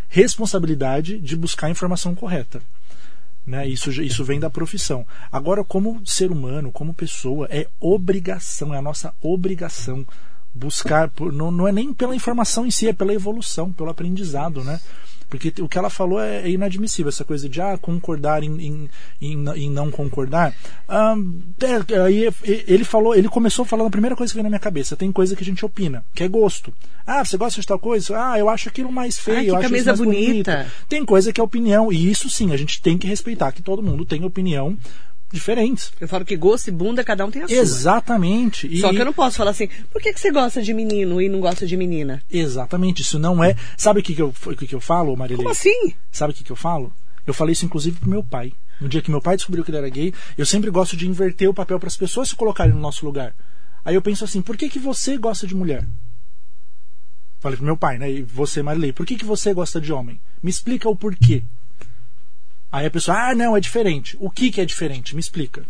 responsabilidade 0.09 1.19
de 1.19 1.37
buscar 1.37 1.67
a 1.67 1.71
informação 1.71 2.15
correta. 2.15 2.63
Né? 3.47 3.69
Isso, 3.69 3.91
isso 4.03 4.25
vem 4.25 4.41
da 4.41 4.51
profissão. 4.51 5.07
Agora, 5.31 5.63
como 5.63 6.01
ser 6.07 6.31
humano, 6.31 6.73
como 6.73 6.95
pessoa, 6.95 7.47
é 7.51 7.69
obrigação, 7.81 8.75
é 8.75 8.79
a 8.79 8.83
nossa 8.83 9.15
obrigação 9.23 10.07
buscar, 10.55 11.09
por, 11.11 11.33
não, 11.33 11.51
não 11.51 11.69
é 11.69 11.73
nem 11.73 11.93
pela 11.93 12.17
informação 12.17 12.67
em 12.67 12.71
si, 12.71 12.89
é 12.89 12.93
pela 12.93 13.15
evolução, 13.15 13.73
pelo 13.73 13.91
aprendizado, 13.91 14.65
né? 14.65 14.81
Porque 15.29 15.53
o 15.61 15.68
que 15.68 15.79
ela 15.79 15.91
falou 15.91 16.20
é, 16.20 16.43
é 16.43 16.51
inadmissível, 16.51 17.09
essa 17.11 17.24
coisa 17.24 17.49
de 17.49 17.61
ah, 17.61 17.76
concordar 17.76 18.43
em, 18.43 18.61
em, 18.61 18.91
em, 19.20 19.49
em 19.57 19.70
não 19.70 19.91
concordar. 19.91 20.55
é, 21.61 22.01
aí 22.01 22.29
ele 22.66 22.85
falou, 22.85 23.14
ele 23.14 23.29
começou 23.29 23.64
falando 23.64 23.89
a 23.89 23.91
primeira 23.91 24.16
coisa 24.16 24.33
que 24.33 24.37
veio 24.37 24.45
na 24.45 24.49
minha 24.51 24.61
cabeça, 24.61 24.97
tem 24.97 25.12
coisa 25.12 25.37
que 25.37 25.43
a 25.43 25.47
gente 25.47 25.64
opina, 25.64 26.05
que 26.14 26.24
é 26.24 26.29
gosto. 26.29 26.72
Ah, 27.07 27.24
você 27.24 27.37
gosta 27.37 27.61
de 27.61 27.66
tal 27.66 27.79
coisa? 27.79 28.16
Ah, 28.18 28.39
eu 28.39 28.49
acho 28.49 28.68
aquilo 28.68 28.91
mais 28.91 29.18
feio, 29.18 29.39
Ai, 29.39 29.51
eu 29.51 29.57
acho 29.57 29.74
isso 29.74 29.87
mais 29.87 29.99
bonita. 29.99 30.57
bonito. 30.57 30.72
Tem 30.89 31.05
coisa 31.05 31.33
que 31.33 31.41
é 31.41 31.45
opinião, 31.45 31.93
e 31.93 32.11
isso 32.11 32.29
sim, 32.31 32.53
a 32.53 32.57
gente 32.57 32.81
tem 32.81 32.97
que 32.97 33.07
respeitar 33.07 33.53
que 33.53 33.62
todo 33.62 33.83
mundo 33.83 34.05
tem 34.05 34.24
opinião 34.24 34.76
diferentes. 35.33 35.93
Eu 36.01 36.09
falo 36.09 36.24
que 36.24 36.37
gosto 36.37 36.68
e 36.68 36.70
bunda, 36.70 37.05
cada 37.05 37.24
um 37.24 37.31
tem 37.31 37.43
a 37.43 37.49
sua. 37.49 37.57
Exatamente. 37.57 38.66
E- 38.66 38.81
Só 38.81 38.91
que 38.91 38.99
eu 39.01 39.05
não 39.05 39.12
posso 39.12 39.37
falar 39.37 39.51
assim, 39.51 39.68
por 39.93 40.01
que, 40.01 40.12
que 40.12 40.20
você 40.20 40.31
gosta 40.31 40.62
de 40.62 40.72
menino 40.74 41.20
e 41.20 41.29
não 41.29 41.41
gosta 41.41 41.66
de 41.66 41.76
menina? 41.76 42.22
Exatamente, 42.31 43.03
isso 43.03 43.18
não 43.18 43.43
é. 43.43 43.55
Sabe 43.76 44.01
o 44.01 44.03
que, 44.03 44.14
que, 44.14 44.22
eu, 44.22 44.33
que, 44.59 44.66
que 44.66 44.74
eu 44.74 44.81
falo, 44.81 45.16
Marilene? 45.16 45.43
Como 45.45 45.51
assim? 45.51 45.95
Sabe 46.11 46.33
o 46.33 46.37
que, 46.37 46.45
que 46.45 46.53
eu 46.53 46.57
falo? 46.57 46.93
Eu 47.26 47.35
falei 47.35 47.53
isso 47.53 47.64
inclusive 47.64 47.99
pro 48.01 48.09
meu 48.09 48.22
pai. 48.22 48.53
No 48.81 48.89
dia 48.89 49.03
que 49.03 49.11
meu 49.11 49.20
pai 49.20 49.37
descobriu 49.37 49.64
que 49.64 49.70
ele 49.70 49.79
era 49.79 49.89
gay, 49.89 50.14
eu 50.37 50.47
sempre 50.47 50.70
gosto 50.70 50.97
de 50.97 51.09
inverter 51.09 51.49
o 51.51 51.55
papel 51.55 51.79
para 51.81 51.89
as 51.89 51.97
pessoas 51.97 52.29
se 52.29 52.37
colocarem 52.37 52.72
no 52.72 52.81
nosso 52.81 53.05
lugar. 53.05 53.35
Aí 53.85 53.95
eu 53.95 54.03
penso 54.03 54.24
assim, 54.24 54.41
por 54.41 54.57
que, 54.57 54.68
que 54.68 54.79
você 54.79 55.16
gosta 55.18 55.47
de 55.47 55.55
mulher? 55.55 55.85
Falei 57.41 57.57
pro 57.57 57.66
meu 57.66 57.76
pai, 57.76 57.99
né? 57.99 58.11
E 58.11 58.22
você, 58.22 58.62
Marilei, 58.62 58.93
por 58.93 59.07
que, 59.07 59.16
que 59.16 59.24
você 59.24 59.53
gosta 59.55 59.81
de 59.81 59.93
homem? 59.93 60.20
Me 60.43 60.51
explica 60.51 60.89
o 60.89 60.97
porquê. 60.97 61.43
Aí 62.71 62.87
a 62.87 62.91
pessoa, 62.91 63.31
ah, 63.31 63.35
não, 63.35 63.57
é 63.57 63.61
diferente. 63.61 64.16
O 64.21 64.31
que, 64.31 64.51
que 64.51 64.61
é 64.61 64.64
diferente? 64.64 65.14
Me 65.14 65.21
explica. 65.21 65.64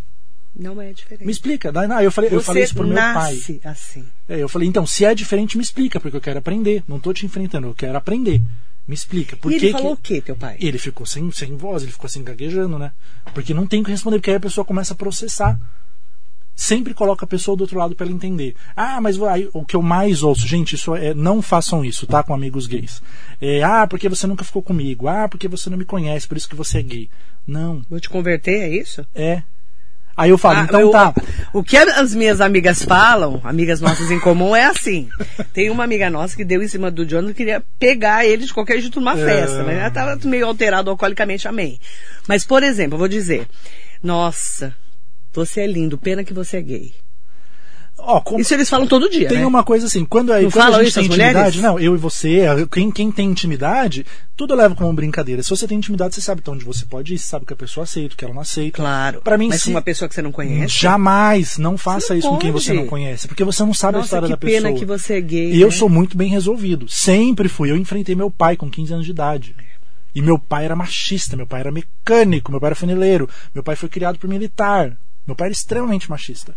Não 0.54 0.82
é 0.82 0.92
diferente. 0.92 1.24
Me 1.24 1.30
explica. 1.30 1.70
Não, 1.70 2.00
eu 2.00 2.10
falei, 2.10 2.30
eu 2.32 2.42
falei 2.42 2.64
isso 2.64 2.74
pro 2.74 2.86
meu 2.86 2.96
pai. 2.96 3.38
assim. 3.64 4.04
É, 4.28 4.42
eu 4.42 4.48
falei, 4.48 4.68
então, 4.68 4.84
se 4.84 5.04
é 5.04 5.14
diferente, 5.14 5.56
me 5.56 5.62
explica, 5.62 6.00
porque 6.00 6.16
eu 6.16 6.20
quero 6.20 6.38
aprender. 6.38 6.82
Não 6.88 6.98
tô 6.98 7.12
te 7.12 7.24
enfrentando, 7.24 7.68
eu 7.68 7.74
quero 7.74 7.96
aprender. 7.96 8.42
Me 8.86 8.94
explica. 8.94 9.36
Por 9.36 9.52
e 9.52 9.58
que 9.58 9.66
ele 9.66 9.72
falou 9.72 9.96
que... 9.96 10.14
o 10.14 10.16
quê, 10.16 10.20
teu 10.22 10.34
pai? 10.34 10.56
Ele 10.58 10.78
ficou 10.78 11.06
sem, 11.06 11.30
sem 11.30 11.56
voz, 11.56 11.82
ele 11.82 11.92
ficou 11.92 12.06
assim 12.06 12.24
gaguejando, 12.24 12.78
né? 12.78 12.90
Porque 13.34 13.54
não 13.54 13.66
tem 13.66 13.82
o 13.82 13.84
que 13.84 13.90
responder, 13.90 14.16
porque 14.16 14.30
aí 14.30 14.36
a 14.36 14.40
pessoa 14.40 14.64
começa 14.64 14.94
a 14.94 14.96
processar. 14.96 15.60
Sempre 16.60 16.92
coloca 16.92 17.24
a 17.24 17.28
pessoa 17.28 17.56
do 17.56 17.60
outro 17.60 17.78
lado 17.78 17.94
para 17.94 18.04
ela 18.04 18.12
entender. 18.16 18.56
Ah, 18.76 19.00
mas 19.00 19.16
aí, 19.22 19.48
o 19.52 19.64
que 19.64 19.76
eu 19.76 19.80
mais 19.82 20.24
ouço, 20.24 20.44
gente, 20.44 20.74
isso 20.74 20.92
é 20.96 21.14
não 21.14 21.40
façam 21.40 21.84
isso, 21.84 22.04
tá, 22.04 22.20
com 22.24 22.34
amigos 22.34 22.66
gays. 22.66 23.00
É, 23.40 23.62
ah, 23.62 23.86
porque 23.86 24.08
você 24.08 24.26
nunca 24.26 24.42
ficou 24.42 24.60
comigo. 24.60 25.06
Ah, 25.06 25.28
porque 25.28 25.46
você 25.46 25.70
não 25.70 25.78
me 25.78 25.84
conhece, 25.84 26.26
por 26.26 26.36
isso 26.36 26.48
que 26.48 26.56
você 26.56 26.78
é 26.78 26.82
gay. 26.82 27.08
Não, 27.46 27.80
Vou 27.88 28.00
te 28.00 28.08
converter, 28.10 28.60
é 28.62 28.68
isso? 28.70 29.06
é. 29.14 29.40
Aí 30.16 30.30
eu 30.30 30.36
falo, 30.36 30.58
Ah, 30.58 30.62
então 30.64 30.80
eu- 30.80 30.90
tá. 30.90 31.14
O 31.52 31.62
que 31.62 31.76
as 31.76 32.12
minhas 32.12 32.40
amigas 32.40 32.82
falam, 32.82 33.40
amigas 33.44 33.80
nossas 33.80 34.10
em 34.10 34.18
comum, 34.18 34.56
é 34.56 34.64
assim. 34.64 35.08
Tem 35.52 35.70
uma 35.70 35.84
amiga 35.84 36.10
nossa 36.10 36.34
que 36.34 36.44
deu 36.44 36.60
em 36.60 36.66
cima 36.66 36.90
do 36.90 37.06
Jonathan, 37.06 37.32
queria 37.34 37.62
pegar 37.78 38.26
ele 38.26 38.44
de 38.46 38.52
qualquer 38.52 38.80
jeito 38.80 38.98
numa 38.98 39.16
É. 39.16 39.24
festa, 39.24 39.62
né? 39.62 39.78
Ela 39.78 39.90
tava 39.92 40.18
meio 40.26 40.44
alterado 40.46 40.90
alcoolicamente, 40.90 41.46
amém. 41.46 41.78
Mas, 42.26 42.44
por 42.44 42.64
exemplo, 42.64 42.94
eu 42.94 42.98
vou 42.98 43.06
dizer, 43.06 43.46
nossa, 44.02 44.74
você 45.32 45.60
é 45.62 45.66
lindo, 45.66 45.96
pena 45.98 46.24
que 46.24 46.32
você 46.34 46.56
é 46.58 46.62
gay. 46.62 46.92
Ó, 48.00 48.20
como- 48.20 48.38
Isso 48.40 48.54
eles 48.54 48.70
falam 48.70 48.86
todo 48.86 49.10
dia, 49.10 49.28
Tem 49.28 49.38
né? 49.38 49.46
uma 49.46 49.64
coisa 49.64 49.86
assim, 49.86 50.04
quando, 50.04 50.32
aí, 50.32 50.44
Não 50.44 50.52
quando 50.52 50.62
falam 50.66 50.78
a 50.78 50.82
gente 50.84 50.90
isso 50.90 51.00
tem 51.00 51.06
intimidade, 51.08 51.34
mulheres? 51.58 51.60
não, 51.60 51.80
eu 51.80 51.96
e 51.96 51.98
você, 51.98 52.42
quem, 52.70 52.92
quem 52.92 53.10
tem 53.10 53.28
intimidade, 53.28 54.06
tudo 54.36 54.54
leva 54.54 54.72
como 54.76 54.92
brincadeira. 54.92 55.42
Se 55.42 55.50
você 55.50 55.66
tem 55.66 55.76
intimidade, 55.78 56.14
você 56.14 56.20
sabe 56.20 56.40
até 56.40 56.48
onde 56.52 56.64
você 56.64 56.86
pode 56.86 57.14
ir, 57.14 57.18
você 57.18 57.26
sabe 57.26 57.44
que 57.44 57.52
a 57.52 57.56
pessoa 57.56 57.82
aceita, 57.82 58.14
o 58.14 58.16
que 58.16 58.24
ela 58.24 58.32
não 58.32 58.40
aceita. 58.40 58.76
Claro. 58.76 59.20
Pra 59.20 59.36
mim, 59.36 59.48
Mas 59.48 59.62
se- 59.62 59.64
com 59.64 59.70
uma 59.72 59.82
pessoa 59.82 60.08
que 60.08 60.14
você 60.14 60.22
não 60.22 60.30
conhece. 60.30 60.78
Jamais, 60.78 61.58
não 61.58 61.76
faça 61.76 62.12
não 62.12 62.18
isso 62.20 62.28
com 62.28 62.38
quem 62.38 62.52
pode. 62.52 62.64
você 62.64 62.72
não 62.72 62.86
conhece, 62.86 63.26
porque 63.26 63.42
você 63.42 63.64
não 63.64 63.74
sabe 63.74 63.96
a 63.96 63.98
Nossa, 63.98 64.06
história 64.06 64.26
que 64.28 64.32
da 64.32 64.36
pessoa. 64.36 64.62
pena 64.62 64.78
que 64.78 64.84
você 64.84 65.14
é 65.14 65.20
gay. 65.20 65.52
E 65.54 65.60
eu 65.60 65.66
né? 65.68 65.74
sou 65.74 65.88
muito 65.88 66.16
bem 66.16 66.28
resolvido. 66.30 66.88
Sempre 66.88 67.48
fui. 67.48 67.68
Eu 67.68 67.76
enfrentei 67.76 68.14
meu 68.14 68.30
pai 68.30 68.56
com 68.56 68.70
15 68.70 68.92
anos 68.92 69.06
de 69.06 69.10
idade. 69.10 69.56
E 70.14 70.22
meu 70.22 70.38
pai 70.38 70.64
era 70.66 70.76
machista, 70.76 71.36
meu 71.36 71.48
pai 71.48 71.60
era 71.60 71.72
mecânico, 71.72 72.52
meu 72.52 72.60
pai 72.60 72.68
era 72.68 72.74
funileiro, 72.76 73.28
meu 73.52 73.64
pai 73.64 73.74
foi 73.74 73.88
criado 73.88 74.20
por 74.20 74.28
militar. 74.30 74.96
Meu 75.28 75.36
pai 75.36 75.46
era 75.48 75.52
extremamente 75.52 76.10
machista. 76.10 76.52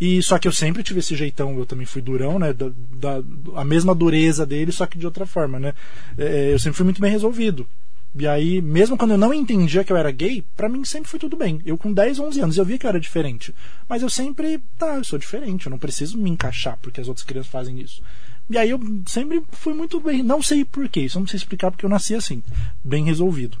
E 0.00 0.22
só 0.22 0.38
que 0.38 0.46
eu 0.46 0.52
sempre 0.52 0.82
tive 0.82 1.00
esse 1.00 1.14
jeitão, 1.16 1.58
eu 1.58 1.66
também 1.66 1.84
fui 1.86 2.00
durão, 2.00 2.38
né? 2.38 2.52
Da, 2.52 2.68
da- 2.70 3.22
a 3.60 3.64
mesma 3.64 3.94
dureza 3.94 4.46
dele, 4.46 4.70
só 4.72 4.86
que 4.86 4.96
de 4.98 5.04
outra 5.06 5.26
forma, 5.26 5.58
né? 5.58 5.74
É, 6.16 6.52
eu 6.52 6.58
sempre 6.58 6.76
fui 6.76 6.84
muito 6.84 7.00
bem 7.00 7.10
resolvido. 7.10 7.66
E 8.18 8.26
aí, 8.26 8.62
mesmo 8.62 8.96
quando 8.96 9.10
eu 9.10 9.18
não 9.18 9.34
entendia 9.34 9.84
que 9.84 9.92
eu 9.92 9.96
era 9.96 10.10
gay, 10.10 10.42
pra 10.56 10.68
mim 10.70 10.84
sempre 10.86 11.10
foi 11.10 11.18
tudo 11.20 11.36
bem. 11.36 11.60
Eu 11.66 11.76
com 11.76 11.92
10, 11.92 12.18
11 12.18 12.40
anos, 12.40 12.56
eu 12.56 12.64
via 12.64 12.78
que 12.78 12.86
eu 12.86 12.88
era 12.88 13.00
diferente. 13.00 13.54
Mas 13.88 14.00
eu 14.02 14.08
sempre, 14.08 14.58
tá, 14.78 14.94
eu 14.94 15.04
sou 15.04 15.18
diferente, 15.18 15.66
eu 15.66 15.70
não 15.70 15.78
preciso 15.78 16.16
me 16.16 16.30
encaixar 16.30 16.78
porque 16.80 17.00
as 17.00 17.08
outras 17.08 17.26
crianças 17.26 17.50
fazem 17.50 17.78
isso. 17.80 18.02
E 18.48 18.56
aí 18.56 18.70
eu 18.70 18.80
sempre 19.06 19.42
fui 19.52 19.74
muito 19.74 19.98
bem, 20.00 20.22
não 20.22 20.40
sei 20.42 20.64
porquê, 20.64 21.00
isso 21.00 21.18
eu 21.18 21.20
não 21.20 21.26
sei 21.26 21.36
explicar 21.36 21.70
porque 21.70 21.84
eu 21.84 21.90
nasci 21.90 22.14
assim, 22.14 22.42
bem 22.84 23.04
resolvido. 23.04 23.58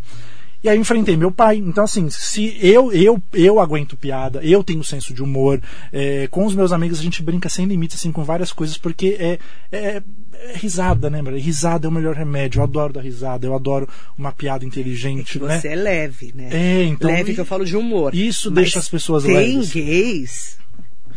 E 0.62 0.68
aí 0.68 0.76
eu 0.76 0.80
enfrentei 0.80 1.16
meu 1.16 1.30
pai. 1.30 1.56
Então, 1.56 1.84
assim, 1.84 2.08
se 2.10 2.56
eu 2.60 2.92
eu 2.92 3.22
eu 3.32 3.60
aguento 3.60 3.96
piada, 3.96 4.40
eu 4.42 4.64
tenho 4.64 4.82
senso 4.82 5.14
de 5.14 5.22
humor, 5.22 5.60
é, 5.92 6.26
com 6.28 6.44
os 6.44 6.54
meus 6.54 6.72
amigos 6.72 6.98
a 6.98 7.02
gente 7.02 7.22
brinca 7.22 7.48
sem 7.48 7.66
limites, 7.66 7.96
assim, 7.98 8.10
com 8.12 8.24
várias 8.24 8.52
coisas, 8.52 8.76
porque 8.76 9.16
é, 9.18 9.38
é, 9.70 10.02
é 10.34 10.56
risada, 10.56 11.08
né, 11.08 11.22
Maria? 11.22 11.40
Risada 11.40 11.86
é 11.86 11.88
o 11.88 11.92
melhor 11.92 12.14
remédio. 12.14 12.58
Eu 12.60 12.64
adoro 12.64 12.92
dar 12.92 13.00
risada, 13.02 13.46
eu 13.46 13.54
adoro 13.54 13.88
uma 14.18 14.32
piada 14.32 14.64
inteligente, 14.64 15.38
né? 15.38 15.60
Você 15.60 15.68
é 15.68 15.74
leve, 15.76 16.32
né? 16.34 16.48
É, 16.52 16.84
então, 16.84 17.10
Leve 17.10 17.32
e- 17.32 17.34
que 17.34 17.40
eu 17.40 17.46
falo 17.46 17.64
de 17.64 17.76
humor. 17.76 18.14
isso 18.14 18.50
Mas 18.50 18.64
deixa 18.64 18.78
as 18.78 18.88
pessoas 18.88 19.24
tem 19.24 19.34
leves. 19.34 19.72
gays 19.72 20.56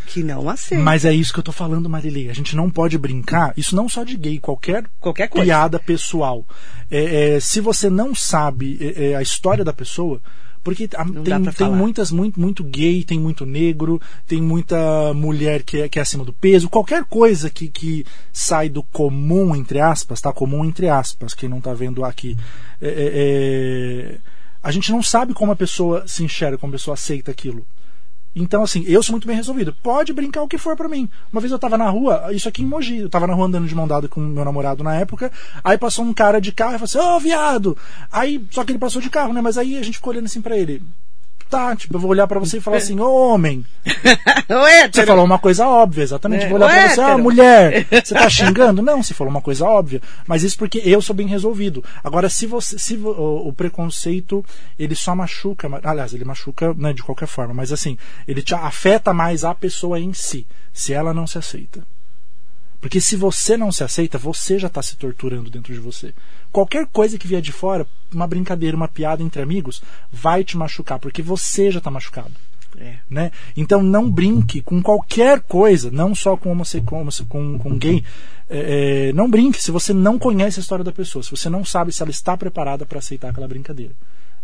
que 0.10 0.24
não 0.24 0.49
aceitam. 0.49 0.84
Mas 0.84 1.05
é 1.05 1.14
isso 1.14 1.32
que 1.32 1.39
eu 1.39 1.43
tô 1.43 1.51
falando, 1.51 1.88
Marilei. 1.88 2.30
A 2.30 2.34
gente 2.34 2.55
não 2.55 2.70
pode 2.70 2.97
brincar, 2.97 3.53
isso 3.55 3.76
não 3.76 3.88
só 3.88 4.03
de 4.03 4.18
gay, 4.18 4.39
qualquer, 4.39 4.86
Qualquer 4.99 5.28
coisa. 5.28 5.45
piada 5.45 5.80
pessoal. 5.80 6.43
É, 6.89 7.36
é, 7.36 7.39
se 7.39 7.62
você 7.62 7.89
não 7.89 8.16
sabe 8.16 8.78
é, 8.82 9.12
é, 9.12 9.16
a 9.16 9.22
história 9.22 9.64
da 9.64 9.72
pessoa, 9.72 10.20
porque 10.64 10.88
tem, 10.88 10.99
tem 11.55 11.72
muitas, 11.72 12.12
muito, 12.12 12.39
muito 12.39 12.64
gay, 12.64 13.03
tem 13.03 13.20
muito 13.20 13.45
negro, 13.45 14.01
tem 14.28 14.41
muita 14.41 15.14
mulher 15.14 15.62
que 15.62 15.82
é, 15.82 15.88
que 15.88 15.99
é 15.99 16.01
acima 16.01 16.26
do 16.26 16.34
peso, 16.34 16.70
qualquer 16.70 17.05
coisa 17.05 17.49
que, 17.49 17.68
que 17.68 18.03
sai 18.34 18.68
do 18.68 18.82
comum, 18.82 19.55
entre 19.55 19.80
aspas, 19.80 20.20
tá? 20.20 20.34
Comum 20.34 20.66
entre 20.66 20.89
aspas, 20.89 21.36
quem 21.36 21.47
não 21.47 21.62
tá 21.62 21.74
vendo 21.74 22.03
aqui. 22.03 22.36
É, 22.82 22.88
é, 22.88 23.12
é, 23.16 24.18
a 24.62 24.72
gente 24.72 24.91
não 24.91 25.03
sabe 25.03 25.34
como 25.34 25.51
a 25.51 25.55
pessoa 25.55 26.03
se 26.07 26.24
enxerga, 26.24 26.57
como 26.57 26.72
a 26.72 26.78
pessoa 26.78 26.95
aceita 26.95 27.30
aquilo. 27.30 27.66
Então, 28.36 28.64
assim, 28.64 28.84
eu 28.88 29.02
sou 29.02 29.14
muito 29.14 29.28
bem 29.28 29.36
resolvido. 29.36 29.76
Pode 29.82 30.14
brincar 30.14 30.44
o 30.44 30.48
que 30.48 30.58
for 30.58 30.76
pra 30.76 30.88
mim. 30.88 31.10
Uma 31.32 31.42
vez 31.42 31.52
eu 31.52 31.60
tava 31.60 31.78
na 31.78 31.90
rua, 31.90 32.30
isso 32.32 32.48
aqui 32.48 32.62
em 32.62 32.66
Mogi, 32.66 33.00
eu 33.00 33.10
tava 33.10 33.28
na 33.28 33.34
rua 33.34 33.48
andando 33.48 33.68
de 33.68 33.76
mão 33.76 33.88
dada 33.88 34.08
com 34.08 34.20
meu 34.22 34.46
namorado 34.46 34.84
na 34.84 34.96
época, 34.96 35.32
aí 35.64 35.78
passou 35.78 36.06
um 36.06 36.14
cara 36.14 36.40
de 36.40 36.52
carro 36.52 36.76
e 36.76 36.80
falou 36.80 36.86
assim, 36.86 37.16
ô 37.16 37.20
viado! 37.20 37.78
Aí, 38.12 38.44
só 38.52 38.64
que 38.64 38.72
ele 38.72 38.80
passou 38.80 39.02
de 39.02 39.10
carro, 39.10 39.34
né? 39.34 39.42
Mas 39.42 39.58
aí 39.58 39.78
a 39.78 39.84
gente 39.84 39.96
ficou 39.96 40.14
olhando 40.14 40.26
assim 40.26 40.42
pra 40.42 40.58
ele. 40.58 40.82
Tá, 41.50 41.76
tipo, 41.76 41.95
eu 41.95 42.00
vou 42.00 42.12
olhar 42.12 42.28
pra 42.28 42.39
você 42.39 42.58
e 42.58 42.62
falar 42.62 42.78
assim, 42.78 43.00
ô 43.00 43.12
homem, 43.34 43.66
você 44.93 45.06
falou 45.08 45.26
uma 45.26 45.39
coisa 45.39 45.66
óbvia, 45.68 46.04
exatamente. 46.04 46.43
É, 46.43 46.45
Eu 46.45 46.50
vou 46.50 46.58
olhar 46.60 46.68
pra 46.70 46.89
você, 46.95 47.02
ah, 47.02 47.18
mulher, 47.18 47.88
você 48.06 48.14
tá 48.14 48.30
xingando? 48.30 48.82
Não, 48.84 49.02
você 49.02 49.14
falou 49.16 49.32
uma 49.32 49.41
coisa 49.41 49.66
óbvia. 49.66 50.00
Mas 50.28 50.43
isso 50.43 50.58
porque 50.58 50.80
eu 50.86 51.02
sou 51.02 51.16
bem 51.16 51.26
resolvido. 51.28 51.84
Agora, 52.04 52.30
se 52.30 52.45
você. 52.45 52.78
Se 52.78 52.95
o, 52.95 53.47
o 53.47 53.54
preconceito, 53.54 54.45
ele 54.78 54.93
só 54.93 55.16
machuca. 55.16 55.68
ma- 55.68 55.80
Aliás, 55.84 56.14
ele 56.14 56.24
machuca 56.24 56.74
né, 56.76 56.93
de 56.93 57.02
qualquer 57.02 57.28
forma, 57.28 57.54
mas 57.54 57.72
assim, 57.72 57.97
ele 58.28 58.43
te 58.43 58.54
afeta 58.54 59.12
mais 59.14 59.43
a 59.43 59.56
pessoa 59.56 60.00
em 60.00 60.14
si, 60.14 60.45
se 60.72 60.93
ela 60.93 61.14
não 61.16 61.26
se 61.26 61.38
aceita. 61.39 61.82
Porque 62.82 63.02
se 63.02 63.16
você 63.16 63.58
não 63.58 63.72
se 63.72 63.84
aceita, 63.84 64.18
você 64.18 64.58
já 64.58 64.68
está 64.68 64.82
se 64.82 64.96
torturando 64.96 65.50
dentro 65.50 65.74
de 65.74 65.80
você. 65.80 66.14
Qualquer 66.52 66.88
coisa 66.88 67.18
que 67.18 67.28
vier 67.28 67.42
de 67.42 67.52
fora, 67.52 67.86
uma 68.14 68.28
brincadeira, 68.28 68.76
uma 68.76 68.88
piada 68.88 69.22
entre 69.22 69.42
amigos, 69.42 69.82
vai 70.12 70.44
te 70.44 70.58
machucar, 70.58 70.98
porque 70.98 71.22
você 71.22 71.70
já 71.72 71.80
está 71.80 71.92
machucado 71.92 72.32
É. 72.80 72.96
né? 73.10 73.32
Então 73.56 73.84
não 73.84 74.10
brinque 74.10 74.62
com 74.62 74.82
qualquer 74.82 75.42
coisa, 75.42 75.92
não 75.92 76.16
só 76.16 76.38
com 76.38 76.52
homossexual, 76.52 77.06
com, 77.28 77.60
com 77.60 77.78
gay. 77.78 78.04
É, 78.50 79.10
é, 79.10 79.14
não 79.14 79.30
brinque 79.30 79.62
se 79.62 79.72
você 79.72 79.94
não 79.94 80.18
conhece 80.18 80.60
a 80.60 80.62
história 80.62 80.84
da 80.84 80.92
pessoa, 80.92 81.22
se 81.22 81.30
você 81.30 81.50
não 81.50 81.64
sabe 81.66 81.92
se 81.92 82.02
ela 82.02 82.10
está 82.10 82.36
preparada 82.36 82.86
para 82.86 83.00
aceitar 83.00 83.30
aquela 83.30 83.48
brincadeira, 83.48 83.94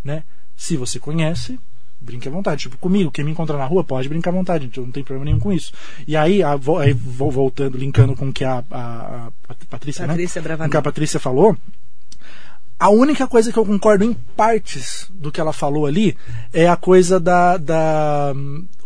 né? 0.04 0.24
Se 0.56 0.78
você 0.78 1.00
conhece, 1.00 1.60
brinque 2.00 2.28
à 2.28 2.32
vontade. 2.32 2.62
Tipo, 2.64 2.78
comigo, 2.78 3.12
quem 3.12 3.24
me 3.26 3.32
encontrar 3.32 3.58
na 3.58 3.66
rua 3.66 3.84
pode 3.84 4.08
brincar 4.10 4.32
à 4.32 4.34
vontade, 4.34 4.70
eu 4.76 4.84
não 4.84 4.92
tem 4.92 5.04
problema 5.04 5.26
nenhum 5.26 5.40
com 5.40 5.52
isso. 5.52 5.72
E 6.08 6.16
aí, 6.16 6.42
a, 6.44 6.52
aí, 6.80 6.94
vo- 6.94 7.32
voltando, 7.32 7.78
linkando 7.78 8.16
com 8.16 8.30
o 8.30 8.34
que 8.34 8.44
a, 8.44 8.64
a, 8.72 9.28
a 9.50 9.56
Patrícia, 9.70 10.06
Patrícia 10.08 10.42
né? 10.42 10.58
Com 10.66 10.70
que 10.72 10.78
a 10.78 10.82
Patrícia 10.82 11.20
falou, 11.20 11.58
a 12.78 12.90
única 12.90 13.26
coisa 13.26 13.52
que 13.54 13.58
eu 13.58 13.66
concordo 13.66 14.04
em 14.04 14.14
partes 14.36 15.08
do 15.10 15.32
que 15.32 15.40
ela 15.40 15.54
falou 15.54 15.86
ali 15.86 16.16
é 16.52 16.68
a 16.68 16.76
coisa 16.76 17.20
da. 17.20 17.56
da 17.58 18.34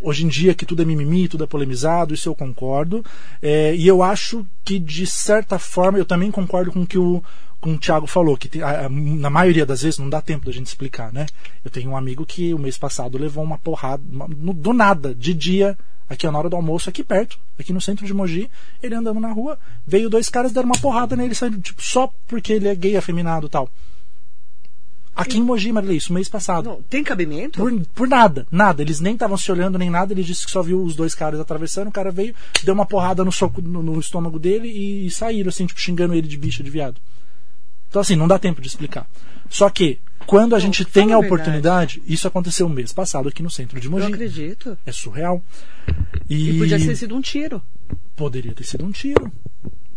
hoje 0.00 0.24
em 0.24 0.28
dia 0.28 0.54
que 0.54 0.64
tudo 0.64 0.80
é 0.80 0.84
mimimi, 0.84 1.28
tudo 1.28 1.44
é 1.44 1.46
polemizado, 1.46 2.14
isso 2.14 2.28
eu 2.28 2.34
concordo. 2.34 3.04
É, 3.42 3.74
e 3.74 3.86
eu 3.86 4.02
acho 4.02 4.46
que, 4.64 4.78
de 4.78 5.06
certa 5.06 5.58
forma, 5.58 5.98
eu 5.98 6.04
também 6.04 6.30
concordo 6.30 6.70
com 6.72 6.86
que 6.86 6.96
o, 6.96 7.22
como 7.60 7.76
o 7.76 7.78
Thiago 7.78 8.06
falou, 8.06 8.36
que 8.36 8.48
tem, 8.48 8.62
a, 8.62 8.86
a, 8.86 8.88
na 8.88 9.28
maioria 9.28 9.66
das 9.66 9.82
vezes 9.82 9.98
não 9.98 10.08
dá 10.08 10.20
tempo 10.20 10.46
da 10.46 10.52
gente 10.52 10.66
explicar, 10.66 11.12
né? 11.12 11.26
Eu 11.64 11.70
tenho 11.70 11.90
um 11.90 11.96
amigo 11.96 12.24
que 12.24 12.54
o 12.54 12.58
mês 12.58 12.78
passado 12.78 13.18
levou 13.18 13.44
uma 13.44 13.58
porrada, 13.58 14.02
uma, 14.10 14.26
no, 14.26 14.54
do 14.54 14.72
nada, 14.72 15.14
de 15.14 15.34
dia, 15.34 15.76
aqui 16.08 16.26
na 16.26 16.38
hora 16.38 16.48
do 16.48 16.56
almoço, 16.56 16.88
aqui 16.88 17.04
perto, 17.04 17.38
aqui 17.58 17.72
no 17.72 17.80
centro 17.80 18.06
de 18.06 18.14
Mogi, 18.14 18.50
ele 18.82 18.94
andando 18.94 19.20
na 19.20 19.30
rua, 19.30 19.58
veio 19.86 20.08
dois 20.08 20.28
caras 20.28 20.52
deram 20.52 20.66
uma 20.66 20.78
porrada 20.80 21.14
nele, 21.14 21.34
saindo, 21.34 21.60
tipo, 21.60 21.82
só 21.82 22.10
porque 22.26 22.52
ele 22.52 22.68
é 22.68 22.74
gay 22.74 22.96
afeminado 22.96 23.46
e 23.46 23.50
tal. 23.50 23.70
Aqui 25.14 25.36
em 25.36 25.42
Mogi, 25.42 25.70
Marilei, 25.70 25.98
isso 25.98 26.14
mês 26.14 26.28
passado. 26.30 26.70
Não, 26.70 26.82
tem 26.82 27.04
cabimento? 27.04 27.58
Por, 27.58 27.86
por 27.94 28.08
nada, 28.08 28.46
nada. 28.50 28.80
Eles 28.80 29.00
nem 29.00 29.12
estavam 29.12 29.36
se 29.36 29.52
olhando 29.52 29.76
nem 29.76 29.90
nada. 29.90 30.14
Ele 30.14 30.22
disse 30.22 30.46
que 30.46 30.50
só 30.50 30.62
viu 30.62 30.82
os 30.82 30.94
dois 30.94 31.14
caras 31.14 31.38
atravessando. 31.38 31.88
O 31.88 31.92
cara 31.92 32.10
veio, 32.10 32.34
deu 32.62 32.72
uma 32.72 32.86
porrada 32.86 33.22
no, 33.22 33.30
soco, 33.30 33.60
no, 33.60 33.82
no 33.82 34.00
estômago 34.00 34.38
dele 34.38 34.68
e, 34.68 35.06
e 35.06 35.10
saíram, 35.10 35.50
assim, 35.50 35.66
tipo, 35.66 35.78
xingando 35.78 36.14
ele 36.14 36.26
de 36.26 36.38
bicha, 36.38 36.62
de 36.62 36.70
viado. 36.70 36.98
Então, 37.90 38.00
assim, 38.00 38.16
não 38.16 38.26
dá 38.26 38.38
tempo 38.38 38.60
de 38.62 38.68
explicar. 38.68 39.06
Só 39.50 39.68
que, 39.68 39.98
quando 40.26 40.54
a 40.54 40.58
Não, 40.58 40.64
gente 40.64 40.84
tem 40.84 41.02
a 41.04 41.06
verdade. 41.08 41.26
oportunidade, 41.26 42.02
isso 42.06 42.26
aconteceu 42.28 42.66
um 42.66 42.70
mês 42.70 42.92
passado 42.92 43.28
aqui 43.28 43.42
no 43.42 43.50
centro 43.50 43.78
de 43.80 43.88
Eu 43.88 43.90
Mogi. 43.90 44.06
acredito. 44.06 44.78
É 44.86 44.92
surreal. 44.92 45.42
E, 46.28 46.50
E 46.50 46.58
podia 46.58 46.78
ter 46.78 46.94
sido 46.96 47.16
um 47.16 47.20
tiro. 47.20 47.60
poderia 48.16 48.54
ter 48.54 48.64
sido 48.64 48.84
um 48.84 48.92
tiro. 48.92 49.30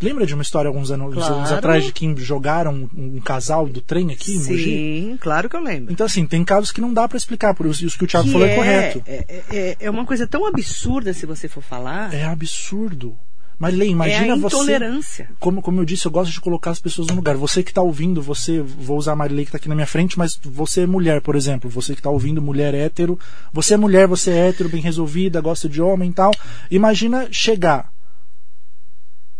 Lembra 0.01 0.25
de 0.25 0.33
uma 0.33 0.41
história 0.43 0.67
alguns 0.67 0.91
anos, 0.91 1.13
Claro. 1.13 1.35
anos 1.35 1.51
atrás 1.51 1.85
de 1.85 1.93
que 1.93 2.13
jogaram 2.17 2.89
um, 2.93 3.15
um 3.17 3.21
casal 3.21 3.67
do 3.67 3.79
trem 3.79 4.11
aqui 4.11 4.33
em 4.33 4.37
Mogi? 4.39 4.63
Sim, 4.63 5.17
claro 5.21 5.47
que 5.49 5.55
eu 5.55 5.61
lembro. 5.61 5.93
Então, 5.93 6.05
assim, 6.05 6.25
tem 6.25 6.43
casos 6.43 6.71
que 6.73 6.81
não 6.81 6.93
dá 6.93 7.07
pra 7.07 7.15
explicar, 7.15 7.53
por 7.53 7.65
isso 7.67 7.85
isso 7.85 7.97
que 7.97 8.03
o 8.03 8.07
Thiago 8.07 8.25
Que 8.25 8.31
falou 8.33 8.47
é, 8.47 8.51
é, 8.51 8.55
correto. 8.55 9.03
É, 9.05 9.43
é, 9.51 9.77
é 9.81 9.89
uma 9.89 10.05
coisa 10.05 10.27
tão 10.27 10.45
absurda 10.45 11.13
se 11.13 11.25
você 11.25 11.47
for 11.47 11.61
falar. 11.63 12.13
É 12.13 12.25
absurdo. 12.25 13.15
Marilei, 13.57 13.89
imagina 13.89 14.27
é 14.27 14.31
a 14.31 14.35
você. 14.35 14.55
intolerância. 14.55 15.29
Como, 15.39 15.61
como 15.61 15.79
eu 15.79 15.85
disse, 15.85 16.05
eu 16.05 16.11
gosto 16.11 16.31
de 16.31 16.41
colocar 16.41 16.71
as 16.71 16.79
pessoas 16.79 17.07
no 17.07 17.15
lugar. 17.15 17.35
Você 17.37 17.63
que 17.63 17.71
está 17.71 17.81
ouvindo, 17.81 18.21
você, 18.21 18.61
vou 18.61 18.97
usar 18.97 19.13
a 19.13 19.15
Marilei 19.15 19.45
que 19.45 19.49
está 19.49 19.57
aqui 19.57 19.69
na 19.69 19.75
minha 19.75 19.87
frente, 19.87 20.17
mas 20.17 20.39
você 20.43 20.81
é 20.81 20.87
mulher, 20.87 21.21
por 21.21 21.35
exemplo. 21.35 21.69
Você 21.69 21.93
que 21.93 21.99
está 21.99 22.09
ouvindo, 22.09 22.41
mulher 22.41 22.73
hétero. 22.73 23.17
Você 23.51 23.75
é 23.75 23.77
mulher, 23.77 24.07
você 24.07 24.31
é 24.31 24.49
hétero, 24.49 24.69
bem 24.69 24.81
resolvida, 24.81 25.39
gosta 25.41 25.69
de 25.69 25.81
homem 25.81 26.09
e 26.09 26.13
tal. 26.13 26.31
Imagina 26.69 27.27
chegar 27.31 27.91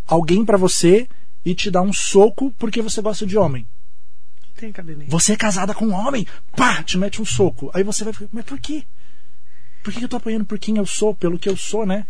alguém 0.07 0.45
pra 0.45 0.57
você 0.57 1.07
e 1.45 1.53
te 1.53 1.69
dar 1.69 1.81
um 1.81 1.93
soco 1.93 2.53
porque 2.57 2.81
você 2.81 3.01
gosta 3.01 3.25
de 3.25 3.37
homem. 3.37 3.67
Tem 4.55 4.71
cabimento. 4.71 5.11
Você 5.11 5.33
é 5.33 5.35
casada 5.35 5.73
com 5.73 5.87
um 5.87 5.93
homem, 5.93 6.25
pá, 6.55 6.83
te 6.83 6.97
mete 6.97 7.21
um 7.21 7.25
soco. 7.25 7.71
Aí 7.73 7.83
você 7.83 8.03
vai 8.03 8.13
ficar, 8.13 8.29
mas 8.31 8.45
por 8.45 8.59
quê? 8.59 8.83
Por 9.83 9.91
que 9.91 10.05
eu 10.05 10.07
tô 10.07 10.15
apanhando 10.15 10.45
por 10.45 10.57
quem 10.57 10.77
eu 10.77 10.85
sou, 10.85 11.13
pelo 11.13 11.37
que 11.37 11.49
eu 11.49 11.57
sou, 11.57 11.85
né? 11.85 12.05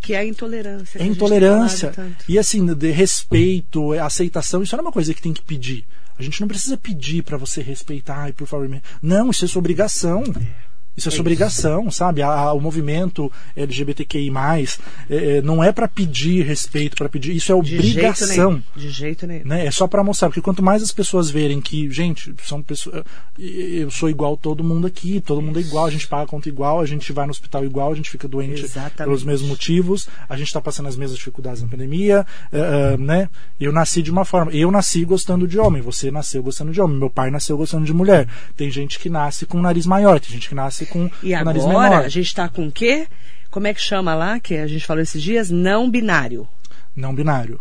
Que 0.00 0.14
é 0.14 0.18
a 0.18 0.24
intolerância. 0.24 0.98
É 0.98 1.04
intolerância. 1.04 1.92
E 2.28 2.38
assim, 2.38 2.64
de 2.74 2.90
respeito, 2.90 3.94
é 3.94 4.00
aceitação, 4.00 4.62
isso 4.62 4.76
não 4.76 4.82
é 4.82 4.86
uma 4.86 4.92
coisa 4.92 5.14
que 5.14 5.22
tem 5.22 5.32
que 5.32 5.42
pedir. 5.42 5.84
A 6.18 6.22
gente 6.22 6.40
não 6.40 6.48
precisa 6.48 6.76
pedir 6.76 7.22
pra 7.22 7.36
você 7.36 7.60
respeitar, 7.62 8.16
ai, 8.18 8.32
por 8.32 8.46
favor. 8.46 8.68
me-". 8.68 8.82
Não, 9.02 9.30
isso 9.30 9.44
é 9.44 9.48
sua 9.48 9.58
obrigação. 9.60 10.22
Isso 10.96 11.08
é 11.08 11.12
sua 11.12 11.20
obrigação, 11.22 11.90
sabe? 11.90 12.22
A- 12.22 12.28
a- 12.28 12.52
o 12.52 12.60
movimento 12.60 13.30
LGBTQI, 13.56 14.30
é, 15.10 15.38
é, 15.38 15.42
não 15.42 15.62
é 15.62 15.72
pra 15.72 15.88
pedir 15.88 16.44
respeito, 16.44 16.96
pra 16.96 17.08
pedir. 17.08 17.34
Isso 17.34 17.52
é 17.52 17.60
De 17.60 17.74
obrigação. 17.76 18.52
jeito. 18.52 18.64
De 18.76 18.90
jeito 18.90 19.26
nenhum. 19.26 19.44
Né? 19.46 19.66
É 19.66 19.70
só 19.70 19.86
pra 19.86 20.04
mostrar, 20.04 20.28
porque 20.28 20.40
quanto 20.40 20.62
mais 20.62 20.82
as 20.82 20.92
pessoas 20.92 21.30
verem 21.30 21.60
que, 21.60 21.90
gente, 21.90 22.32
são 22.44 22.62
pessoas. 22.62 23.02
Eu 23.38 23.90
sou 23.90 24.08
igual 24.08 24.36
todo 24.36 24.62
mundo 24.62 24.86
aqui, 24.86 25.20
todo 25.20 25.42
mundo 25.42 25.58
é 25.58 25.62
igual, 25.62 25.86
a 25.86 25.90
gente 25.90 26.06
paga 26.06 26.24
a 26.24 26.26
conta 26.26 26.48
igual, 26.48 26.80
a 26.80 26.86
gente 26.86 27.12
vai 27.12 27.26
no 27.26 27.30
hospital 27.32 27.64
igual, 27.64 27.92
a 27.92 27.94
gente 27.94 28.10
fica 28.10 28.28
doente 28.28 28.62
Exatamente. 28.62 28.96
pelos 28.96 29.24
mesmos 29.24 29.48
motivos, 29.48 30.08
a 30.28 30.36
gente 30.36 30.46
está 30.46 30.60
passando 30.60 30.88
as 30.88 30.96
mesmas 30.96 31.18
dificuldades 31.18 31.62
na 31.62 31.68
pandemia, 31.68 32.24
eh, 32.52 32.96
né? 32.98 33.28
Eu 33.58 33.72
nasci 33.72 34.02
de 34.02 34.10
uma 34.10 34.24
forma, 34.24 34.52
eu 34.52 34.70
nasci 34.70 35.04
gostando 35.04 35.46
de 35.48 35.58
homem, 35.58 35.82
você 35.82 36.10
nasceu 36.10 36.42
gostando 36.42 36.70
de 36.72 36.80
homem, 36.80 36.96
meu 36.98 37.10
pai 37.10 37.30
nasceu 37.30 37.56
gostando 37.56 37.84
de 37.84 37.92
mulher. 37.92 38.28
Tem 38.56 38.70
gente 38.70 38.98
que 38.98 39.08
nasce 39.10 39.46
com 39.46 39.58
um 39.58 39.62
nariz 39.62 39.86
maior, 39.86 40.20
tem 40.20 40.30
gente 40.30 40.48
que 40.48 40.54
nasce 40.54 40.83
com 40.86 41.10
E 41.22 41.34
um 41.34 41.44
nariz 41.44 41.64
agora 41.64 41.90
menor. 41.90 42.04
a 42.04 42.08
gente 42.08 42.26
está 42.26 42.48
com 42.48 42.66
o 42.66 42.72
quê? 42.72 43.06
Como 43.50 43.66
é 43.66 43.74
que 43.74 43.80
chama 43.80 44.14
lá, 44.14 44.40
que 44.40 44.56
a 44.56 44.66
gente 44.66 44.84
falou 44.84 45.02
esses 45.02 45.22
dias? 45.22 45.50
Não 45.50 45.90
binário. 45.90 46.48
Não 46.96 47.14
binário. 47.14 47.60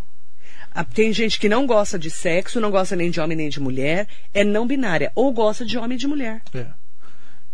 Tem 0.96 1.14
gente 1.14 1.40
que 1.40 1.48
não 1.48 1.68
gosta 1.68 2.00
de 2.00 2.10
sexo, 2.10 2.60
não 2.60 2.72
gosta 2.72 2.96
nem 2.96 3.12
de 3.12 3.20
homem 3.22 3.38
nem 3.38 3.48
de 3.50 3.60
mulher, 3.60 4.08
é 4.34 4.44
não 4.44 4.66
binária. 4.66 5.12
Ou 5.14 5.32
gosta 5.32 5.64
de 5.64 5.78
homem 5.78 5.96
e 5.96 6.00
de 6.00 6.08
mulher. 6.08 6.42
É. 6.54 6.66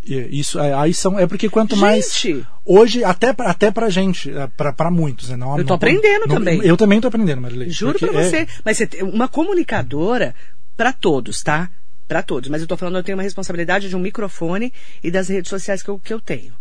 E 0.05 0.39
Isso, 0.39 0.57
é, 0.57 0.73
aí 0.73 0.93
são, 0.93 1.19
é 1.19 1.27
porque 1.27 1.49
quanto 1.49 1.75
mais. 1.75 2.13
Gente! 2.17 2.47
Hoje, 2.65 3.03
até 3.03 3.33
pra, 3.33 3.49
até 3.49 3.69
pra 3.69 3.89
gente, 3.89 4.31
é, 4.31 4.47
pra, 4.47 4.71
pra 4.71 4.89
muitos, 4.89 5.29
né? 5.29 5.35
Não, 5.35 5.57
Eu 5.57 5.63
tô 5.65 5.69
não- 5.71 5.75
aprendendo 5.75 6.25
não- 6.27 6.35
também. 6.35 6.61
Eu 6.63 6.77
também 6.77 7.01
tô 7.01 7.09
aprendendo, 7.09 7.41
Marilei. 7.41 7.69
Juro 7.69 7.99
pra 7.99 8.07
é- 8.07 8.23
você. 8.23 8.47
Mas 8.63 8.77
você 8.77 8.87
uma 9.03 9.27
comunicadora 9.27 10.33
para 10.77 10.93
todos, 10.93 11.41
tá? 11.43 11.69
Para 12.09 12.21
todos. 12.23 12.49
Mas 12.49 12.59
eu 12.61 12.67
tô 12.67 12.75
falando, 12.75 12.97
eu 12.97 13.03
tenho 13.03 13.15
uma 13.17 13.23
responsabilidade 13.23 13.87
de 13.87 13.95
um 13.95 13.99
microfone 13.99 14.73
e 15.01 15.09
das 15.09 15.29
redes 15.29 15.49
sociais 15.49 15.81
que 15.81 15.89
eu, 15.89 15.97
que 15.99 16.11
eu 16.13 16.19
tenho. 16.19 16.53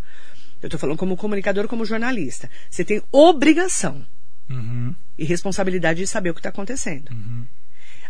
Eu 0.62 0.68
tô 0.68 0.78
falando 0.78 0.96
como 0.98 1.16
comunicador, 1.16 1.66
como 1.66 1.84
jornalista. 1.84 2.48
Você 2.70 2.84
tem 2.84 3.02
obrigação 3.10 4.04
Uhum. 4.50 4.94
e 5.18 5.24
responsabilidade 5.24 6.00
de 6.00 6.06
saber 6.06 6.30
o 6.30 6.34
que 6.34 6.40
está 6.40 6.48
acontecendo. 6.50 7.10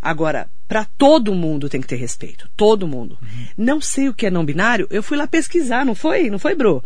Agora, 0.00 0.48
para 0.68 0.84
todo 0.84 1.34
mundo 1.34 1.68
tem 1.68 1.80
que 1.80 1.86
ter 1.86 1.96
respeito. 1.96 2.48
Todo 2.56 2.86
mundo. 2.86 3.18
Não 3.56 3.80
sei 3.80 4.08
o 4.08 4.14
que 4.14 4.26
é 4.26 4.30
não 4.30 4.44
binário. 4.44 4.86
Eu 4.90 5.02
fui 5.02 5.16
lá 5.16 5.26
pesquisar, 5.26 5.84
não 5.84 5.94
foi? 5.94 6.30
Não 6.30 6.38
foi, 6.38 6.54
Bro? 6.54 6.82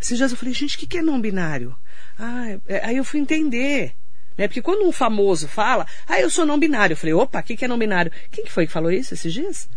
Esses 0.00 0.16
dias 0.18 0.30
eu 0.30 0.36
falei, 0.36 0.54
gente, 0.54 0.76
o 0.76 0.78
que 0.78 0.86
que 0.86 0.98
é 0.98 1.02
não 1.02 1.20
binário? 1.20 1.74
Ah, 2.18 2.56
é- 2.68 2.86
aí 2.86 2.96
eu 2.96 3.04
fui 3.04 3.18
entender. 3.20 3.94
Né? 4.38 4.46
Porque 4.48 4.62
quando 4.62 4.86
um 4.86 4.92
famoso 4.92 5.46
fala, 5.48 5.86
ah, 6.06 6.20
eu 6.20 6.30
sou 6.30 6.46
não 6.46 6.58
binário. 6.58 6.94
Eu 6.94 6.96
falei, 6.96 7.12
opa, 7.14 7.40
o 7.40 7.42
que, 7.42 7.56
que 7.56 7.64
é 7.64 7.68
não 7.68 7.78
binário? 7.78 8.12
Quem 8.30 8.44
que 8.44 8.50
foi 8.52 8.66
que 8.66 8.72
falou 8.72 8.90
isso 8.92 9.12
esses 9.14 9.32
dias? 9.32 9.68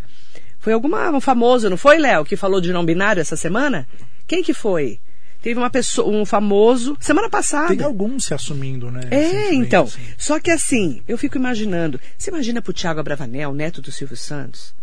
Foi 0.66 0.74
alguma, 0.74 1.12
um 1.12 1.22
famoso, 1.22 1.70
não 1.70 1.78
foi, 1.78 2.00
Léo, 2.00 2.26
que 2.26 2.36
falou 2.36 2.60
de 2.60 2.74
não 2.74 2.84
binário 2.84 3.22
essa 3.22 3.36
semana? 3.36 3.88
Quem 4.26 4.42
que 4.42 4.52
foi? 4.52 5.00
Teve 5.40 5.60
uma 5.60 5.70
pessoa, 5.70 6.10
um 6.10 6.26
famoso, 6.26 6.98
semana 7.00 7.30
passada. 7.30 7.76
Tem 7.76 7.86
alguns 7.86 8.26
se 8.26 8.34
assumindo, 8.34 8.90
né? 8.90 9.02
É, 9.12 9.54
então. 9.54 9.84
assim. 9.84 10.02
Só 10.18 10.40
que 10.40 10.50
assim, 10.50 11.04
eu 11.08 11.20
fico 11.20 11.38
imaginando. 11.38 12.02
Você 12.18 12.32
imagina 12.32 12.64
pro 12.64 12.74
Tiago 12.74 13.00
Abravanel, 13.00 13.54
neto 13.54 13.80
do 13.80 13.92
Silvio 13.92 14.18
Santos, 14.18 14.74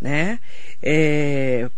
né? 0.00 0.38
É, 0.82 1.68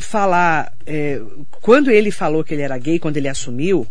falar. 0.00 0.72
é, 0.84 1.22
quando 1.60 1.92
ele 1.92 2.10
falou 2.10 2.42
que 2.42 2.54
ele 2.54 2.62
era 2.62 2.76
gay, 2.76 2.98
quando 2.98 3.18
ele 3.18 3.28
assumiu, 3.28 3.86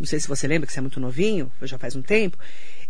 não 0.00 0.06
sei 0.06 0.18
se 0.18 0.26
você 0.26 0.48
lembra 0.48 0.66
que 0.66 0.72
você 0.72 0.78
é 0.78 0.80
muito 0.80 0.98
novinho, 0.98 1.52
já 1.60 1.76
faz 1.76 1.94
um 1.94 2.00
tempo. 2.00 2.38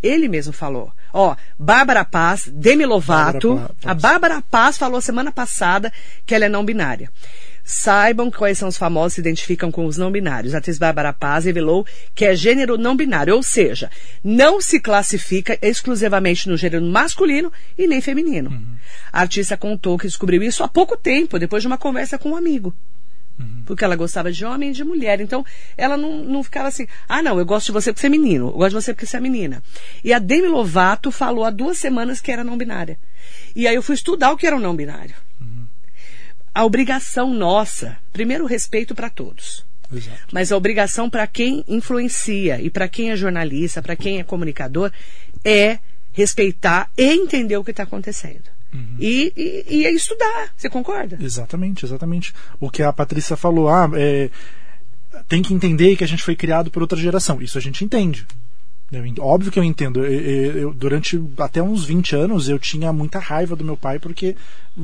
Ele 0.00 0.28
mesmo 0.28 0.52
falou, 0.52 0.92
ó, 1.12 1.36
Bárbara 1.58 2.04
Paz, 2.04 2.48
Demi 2.52 2.84
Lovato, 2.86 3.54
Bárbara 3.54 3.74
Paz. 3.80 3.90
a 3.90 3.94
Bárbara 3.94 4.42
Paz 4.42 4.78
falou 4.78 5.00
semana 5.00 5.32
passada 5.32 5.92
que 6.26 6.34
ela 6.34 6.46
é 6.46 6.48
não 6.48 6.64
binária. 6.64 7.10
Saibam 7.64 8.30
quais 8.30 8.56
são 8.56 8.68
os 8.68 8.78
famosos 8.78 9.12
que 9.12 9.14
se 9.16 9.20
identificam 9.20 9.70
com 9.70 9.84
os 9.84 9.98
não 9.98 10.10
binários. 10.10 10.54
A 10.54 10.58
atriz 10.58 10.78
Bárbara 10.78 11.12
Paz 11.12 11.44
revelou 11.44 11.86
que 12.14 12.24
é 12.24 12.34
gênero 12.34 12.78
não 12.78 12.96
binário, 12.96 13.34
ou 13.34 13.42
seja, 13.42 13.90
não 14.24 14.58
se 14.58 14.80
classifica 14.80 15.58
exclusivamente 15.60 16.48
no 16.48 16.56
gênero 16.56 16.82
masculino 16.86 17.52
e 17.76 17.86
nem 17.86 18.00
feminino. 18.00 18.50
A 19.12 19.20
artista 19.20 19.54
contou 19.54 19.98
que 19.98 20.06
descobriu 20.06 20.42
isso 20.42 20.64
há 20.64 20.68
pouco 20.68 20.96
tempo, 20.96 21.38
depois 21.38 21.62
de 21.62 21.66
uma 21.66 21.76
conversa 21.76 22.16
com 22.16 22.30
um 22.30 22.36
amigo. 22.36 22.74
Porque 23.64 23.84
ela 23.84 23.96
gostava 23.96 24.32
de 24.32 24.44
homem 24.44 24.70
e 24.70 24.72
de 24.72 24.82
mulher. 24.82 25.20
Então, 25.20 25.44
ela 25.76 25.96
não, 25.96 26.24
não 26.24 26.42
ficava 26.42 26.68
assim, 26.68 26.86
ah, 27.08 27.22
não, 27.22 27.38
eu 27.38 27.46
gosto 27.46 27.66
de 27.66 27.72
você 27.72 27.92
porque 27.92 28.00
você 28.00 28.06
é 28.06 28.10
menino, 28.10 28.48
eu 28.48 28.52
gosto 28.52 28.70
de 28.70 28.82
você 28.82 28.94
porque 28.94 29.06
você 29.06 29.16
é 29.16 29.20
menina. 29.20 29.62
E 30.02 30.12
a 30.12 30.18
Demi 30.18 30.48
Lovato 30.48 31.10
falou 31.10 31.44
há 31.44 31.50
duas 31.50 31.78
semanas 31.78 32.20
que 32.20 32.32
era 32.32 32.42
não 32.42 32.56
binária. 32.56 32.98
E 33.54 33.66
aí 33.66 33.74
eu 33.74 33.82
fui 33.82 33.94
estudar 33.94 34.32
o 34.32 34.36
que 34.36 34.46
era 34.46 34.56
o 34.56 34.60
não 34.60 34.74
binário. 34.74 35.14
A 36.54 36.64
obrigação 36.64 37.32
nossa, 37.32 37.96
primeiro, 38.12 38.42
o 38.42 38.48
respeito 38.48 38.94
para 38.94 39.08
todos. 39.08 39.64
Exato. 39.92 40.18
Mas 40.32 40.50
a 40.50 40.56
obrigação 40.56 41.08
para 41.08 41.26
quem 41.26 41.64
influencia 41.68 42.60
e 42.60 42.68
para 42.68 42.88
quem 42.88 43.10
é 43.10 43.16
jornalista, 43.16 43.80
para 43.80 43.94
quem 43.94 44.18
é 44.18 44.24
comunicador, 44.24 44.90
é 45.44 45.78
respeitar 46.12 46.90
e 46.96 47.04
entender 47.04 47.56
o 47.56 47.64
que 47.64 47.70
está 47.70 47.84
acontecendo. 47.84 48.57
E, 48.98 49.32
e, 49.36 49.76
e 49.78 49.86
é 49.86 49.92
estudar. 49.92 50.52
Você 50.56 50.68
concorda? 50.68 51.18
Exatamente, 51.20 51.84
exatamente. 51.84 52.34
O 52.60 52.70
que 52.70 52.82
a 52.82 52.92
Patrícia 52.92 53.36
falou, 53.36 53.68
ah, 53.68 53.90
é, 53.94 54.30
tem 55.28 55.42
que 55.42 55.54
entender 55.54 55.96
que 55.96 56.04
a 56.04 56.08
gente 56.08 56.22
foi 56.22 56.36
criado 56.36 56.70
por 56.70 56.82
outra 56.82 56.98
geração. 56.98 57.40
Isso 57.40 57.56
a 57.56 57.60
gente 57.60 57.84
entende. 57.84 58.26
Eu 58.90 59.04
óbvio 59.20 59.52
que 59.52 59.58
eu 59.58 59.64
entendo. 59.64 60.02
Eu- 60.04 60.52
eu- 60.56 60.74
durante 60.74 61.22
até 61.38 61.62
uns 61.62 61.84
20 61.84 62.16
anos 62.16 62.48
eu 62.48 62.58
tinha 62.58 62.90
muita 62.90 63.18
raiva 63.18 63.54
do 63.54 63.62
meu 63.64 63.76
pai 63.76 63.98
porque 63.98 64.34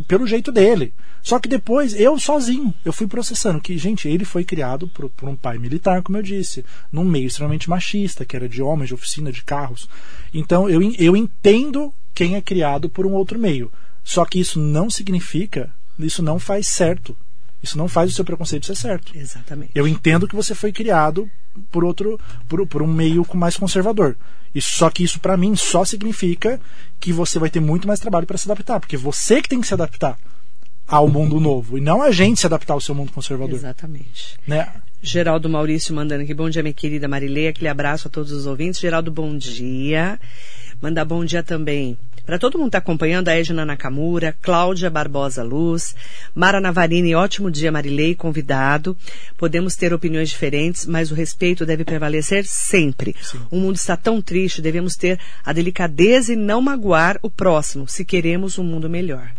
pelo 0.07 0.27
jeito 0.27 0.53
dele. 0.53 0.93
Só 1.23 1.39
que 1.39 1.49
depois 1.49 1.99
eu 1.99 2.19
sozinho 2.19 2.75
eu 2.85 2.93
fui 2.93 3.07
processando 3.07 3.63
que 3.63 3.79
gente 3.79 4.07
ele 4.07 4.27
foi 4.27 4.45
criado 4.45 4.87
por, 4.89 5.09
por 5.09 5.27
um 5.27 5.35
pai 5.37 5.57
militar, 5.57 6.03
como 6.03 6.19
eu 6.19 6.23
disse, 6.23 6.67
num 6.93 7.05
meio 7.05 7.27
extremamente 7.29 7.71
machista 7.71 8.27
que 8.27 8.37
era 8.37 8.47
de 8.47 8.61
homens, 8.63 8.89
de 8.89 8.95
oficina, 8.95 9.33
de 9.33 9.43
carros. 9.43 9.89
Então 10.35 10.69
eu, 10.69 10.83
eu 10.99 11.17
entendo 11.17 11.91
quem 12.15 12.37
é 12.37 12.41
criado 12.41 12.89
por 12.89 13.07
um 13.07 13.13
outro 13.13 13.39
meio. 13.39 13.73
Só 14.03 14.25
que 14.25 14.39
isso 14.39 14.61
não 14.61 14.91
significa, 14.91 15.71
isso 15.99 16.23
não 16.23 16.39
faz 16.39 16.69
certo. 16.69 17.17
Isso 17.63 17.79
não 17.79 17.89
faz 17.89 18.13
o 18.13 18.15
seu 18.15 18.27
preconceito 18.27 18.67
ser 18.67 18.77
certo. 18.77 19.17
Exatamente. 19.17 19.73
Eu 19.75 19.89
entendo 19.89 20.29
que 20.29 20.37
você 20.37 20.55
foi 20.55 20.71
criado 20.71 21.31
por 21.71 21.83
outro, 21.83 22.21
por, 22.47 22.67
por 22.67 22.83
um 22.83 22.87
meio 22.87 23.27
mais 23.35 23.57
conservador. 23.57 24.17
Isso, 24.55 24.77
só 24.77 24.91
que 24.91 25.03
isso 25.03 25.19
para 25.19 25.37
mim 25.37 25.57
só 25.57 25.83
significa 25.83 26.61
que 27.01 27.11
você 27.11 27.39
vai 27.39 27.49
ter 27.49 27.61
muito 27.61 27.89
mais 27.89 27.99
trabalho 27.99 28.27
para 28.27 28.37
se 28.37 28.51
adaptar, 28.51 28.79
porque 28.79 28.99
você 28.99 29.41
que 29.41 29.49
tem 29.49 29.63
que 29.63 29.67
se 29.67 29.73
adaptar 29.73 30.19
ao 30.87 31.09
mundo 31.09 31.41
novo 31.41 31.79
e 31.79 31.81
não 31.81 32.03
a 32.03 32.13
gente 32.13 32.41
se 32.41 32.47
adaptar 32.47 32.75
ao 32.75 32.81
seu 32.81 32.95
mundo 32.95 33.13
conservador. 33.13 33.55
Exatamente. 33.55 34.39
Né? 34.47 34.71
Geraldo 35.07 35.51
Maurício 35.51 35.95
mandando 35.95 36.23
aqui, 36.23 36.33
bom 36.33 36.49
dia 36.49 36.63
minha 36.63 36.73
querida 36.73 37.07
Marilei, 37.07 37.49
aquele 37.49 37.69
abraço 37.69 38.09
a 38.09 38.11
todos 38.11 38.33
os 38.33 38.47
ouvintes. 38.47 38.81
Geraldo, 38.81 39.11
bom 39.11 39.37
dia. 39.37 40.19
Mandar 40.81 41.05
bom 41.05 41.23
dia 41.25 41.43
também 41.43 41.99
para 42.25 42.39
todo 42.39 42.59
mundo 42.59 42.71
que 42.71 42.77
está 42.77 42.79
acompanhando, 42.79 43.29
a 43.29 43.39
Edna 43.39 43.67
Nakamura, 43.67 44.35
Cláudia 44.41 44.89
Barbosa 44.89 45.43
Luz, 45.43 45.95
Mara 46.35 46.59
Navarini, 46.59 47.15
ótimo 47.15 47.51
dia 47.51 47.71
Marilei, 47.71 48.15
convidado. 48.15 48.97
Podemos 49.37 49.77
ter 49.77 49.93
opiniões 49.93 50.31
diferentes, 50.31 50.87
mas 50.87 51.11
o 51.11 51.15
respeito 51.15 51.67
deve 51.67 51.85
prevalecer 51.85 52.47
sempre. 52.47 53.15
Sim. 53.21 53.41
O 53.51 53.57
mundo 53.57 53.77
está 53.77 53.95
tão 53.95 54.23
triste, 54.23 54.63
devemos 54.63 54.97
ter 54.97 55.21
a 55.45 55.53
delicadeza 55.53 56.33
e 56.33 56.37
não 56.37 56.63
magoar 56.63 57.19
o 57.21 57.29
próximo, 57.29 57.87
se 57.87 58.07
queremos 58.07 58.59
um 58.59 58.65
mundo 58.65 58.89
melhor 58.89 59.31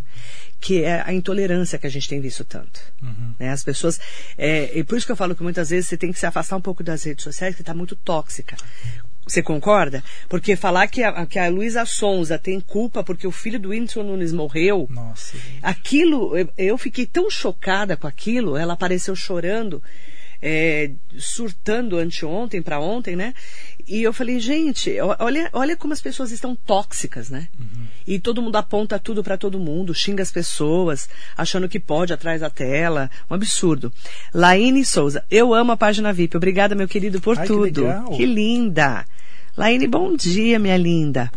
que 0.60 0.84
é 0.84 1.02
a 1.06 1.14
intolerância 1.14 1.78
que 1.78 1.88
a 1.88 1.90
gente 1.90 2.08
tem 2.08 2.20
visto 2.20 2.44
tanto. 2.44 2.80
Uhum. 3.02 3.36
Né? 3.40 3.50
As 3.50 3.64
pessoas. 3.64 4.00
É, 4.38 4.78
e 4.78 4.84
por 4.84 4.98
isso 4.98 5.06
que 5.06 5.12
eu 5.12 5.16
falo 5.16 5.36
que 5.36 5.44
muitas 5.44 5.70
vezes 5.70 5.88
você 5.88 5.98
tem 5.98 6.12
que 6.12 6.20
se 6.20 6.26
afastar 6.26 6.56
um 6.56 6.62
pouco 6.62 6.84
das 6.84 7.04
redes 7.04 7.24
sociais, 7.24 7.56
que 7.56 7.62
está 7.62 7.74
muito 7.74 7.96
tóxica. 7.96 8.58
Você 9.28 9.42
concorda? 9.42 10.04
Porque 10.30 10.56
falar 10.56 10.88
que 10.88 11.02
a, 11.02 11.26
que 11.26 11.40
a 11.40 11.50
Luísa 11.50 11.84
Sonza 11.86 12.38
tem 12.38 12.60
culpa 12.60 13.04
porque 13.04 13.26
o 13.26 13.32
filho 13.32 13.60
do 13.60 13.70
Whindersson 13.70 14.04
Nunes 14.04 14.32
morreu. 14.32 14.88
Nossa. 14.90 15.36
Aquilo, 15.64 16.38
eu, 16.38 16.50
eu 16.56 16.78
fiquei 16.78 17.08
tão 17.08 17.30
chocada 17.30 17.98
com 17.98 18.06
aquilo. 18.06 18.56
Ela 18.56 18.74
apareceu 18.74 19.16
chorando, 19.16 19.82
é, 20.40 20.92
surtando 21.18 21.98
anteontem 21.98 22.62
para 22.62 22.80
ontem, 22.80 23.16
né? 23.16 23.34
E 23.88 24.04
eu 24.04 24.14
falei, 24.14 24.40
gente, 24.40 24.96
olha, 25.20 25.50
olha 25.54 25.76
como 25.76 25.94
as 25.94 26.02
pessoas 26.02 26.32
estão 26.32 26.56
tóxicas, 26.56 27.30
né? 27.30 27.50
Uhum. 27.60 27.85
E 28.08 28.20
todo 28.20 28.42
mundo 28.42 28.56
aponta 28.56 29.00
tudo 29.00 29.24
para 29.24 29.38
todo 29.38 29.60
mundo, 29.60 29.94
xinga 29.94 30.22
as 30.22 30.32
pessoas, 30.32 31.10
achando 31.36 31.68
que 31.68 31.80
pode 31.80 32.14
atrás 32.14 32.42
da 32.42 32.50
tela. 32.50 33.10
Um 33.30 33.34
absurdo. 33.34 33.92
Laine 34.34 34.86
Souza, 34.86 35.24
eu 35.30 35.54
amo 35.54 35.72
a 35.72 35.78
página 35.78 36.14
VIP. 36.14 36.38
Obrigada, 36.38 36.76
meu 36.76 36.88
querido, 36.88 37.20
por 37.20 37.38
Ai, 37.40 37.48
tudo. 37.48 37.86
Que, 38.10 38.18
que 38.18 38.26
linda. 38.26 39.06
Laine, 39.58 39.88
bom 39.88 40.16
dia, 40.16 40.60
minha 40.60 40.78
linda. 40.78 41.32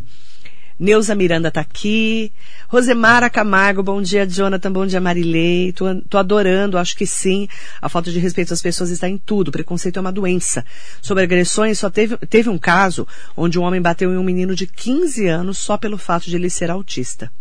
Neuza 0.79 1.12
Miranda 1.14 1.51
tá 1.51 1.61
aqui. 1.61 2.33
Rosemara 2.68 3.29
Camargo, 3.29 3.83
bom 3.83 4.01
dia, 4.01 4.24
Jonathan, 4.24 4.70
bom 4.70 4.87
dia, 4.87 5.01
Marilei. 5.01 5.72
Tô, 5.72 5.87
tô 6.03 6.18
adorando, 6.18 6.79
acho 6.79 6.97
que 6.97 7.05
sim. 7.05 7.49
A 7.83 7.89
falta 7.89 8.12
de 8.12 8.18
respeito 8.20 8.55
às 8.55 8.62
pessoas 8.62 8.91
está 8.91 9.09
em 9.09 9.18
tudo. 9.18 9.51
Preconceito 9.51 9.97
é 9.97 10.01
uma 10.01 10.12
doença. 10.12 10.64
Sobre 11.03 11.24
agressões, 11.24 11.81
só 11.81 11.91
teve, 11.91 12.16
teve 12.18 12.49
um 12.49 12.59
caso 12.59 13.09
onde 13.37 13.59
um 13.59 13.62
homem 13.62 13.83
bateu 13.83 14.12
em 14.12 14.16
um 14.16 14.22
menino 14.22 14.55
de 14.55 14.68
15 14.68 15.26
anos 15.26 15.59
só 15.59 15.76
pelo 15.76 15.99
fato 15.99 16.31
de 16.31 16.37
ele 16.37 16.49
ser 16.49 16.70
autista. 16.70 17.33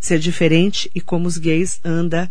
Ser 0.00 0.18
diferente 0.18 0.90
e 0.92 1.00
como 1.00 1.28
os 1.28 1.38
gays 1.38 1.78
anda 1.84 2.28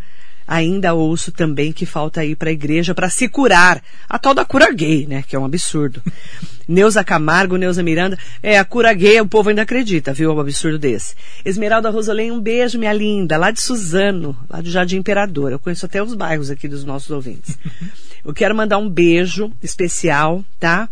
ainda 0.49 0.95
ouço 0.95 1.31
também 1.31 1.71
que 1.71 1.85
falta 1.85 2.25
ir 2.25 2.35
para 2.35 2.49
a 2.49 2.51
igreja 2.51 2.95
para 2.95 3.07
se 3.07 3.29
curar. 3.29 3.83
A 4.09 4.17
tal 4.17 4.33
da 4.33 4.43
cura 4.43 4.73
gay, 4.73 5.05
né? 5.05 5.23
Que 5.25 5.35
é 5.35 5.39
um 5.39 5.45
absurdo. 5.45 6.01
Neuza 6.67 7.03
Camargo, 7.03 7.55
Neuza 7.55 7.83
Miranda. 7.83 8.17
É, 8.41 8.57
a 8.57 8.65
cura 8.65 8.91
gay, 8.93 9.21
o 9.21 9.27
povo 9.27 9.49
ainda 9.49 9.61
acredita, 9.61 10.11
viu? 10.11 10.33
Um 10.33 10.39
absurdo 10.39 10.79
desse. 10.79 11.13
Esmeralda 11.45 11.91
Rosolém, 11.91 12.31
um 12.31 12.41
beijo, 12.41 12.79
minha 12.79 12.93
linda. 12.93 13.37
Lá 13.37 13.51
de 13.51 13.61
Suzano, 13.61 14.35
lá 14.49 14.59
do 14.59 14.71
Jardim 14.71 14.97
Imperador. 14.97 15.51
Eu 15.51 15.59
conheço 15.59 15.85
até 15.85 16.01
os 16.01 16.15
bairros 16.15 16.49
aqui 16.49 16.67
dos 16.67 16.83
nossos 16.83 17.11
ouvintes. 17.11 17.55
Eu 18.25 18.33
quero 18.33 18.53
mandar 18.53 18.77
um 18.77 18.89
beijo 18.89 19.51
especial, 19.63 20.43
tá? 20.59 20.89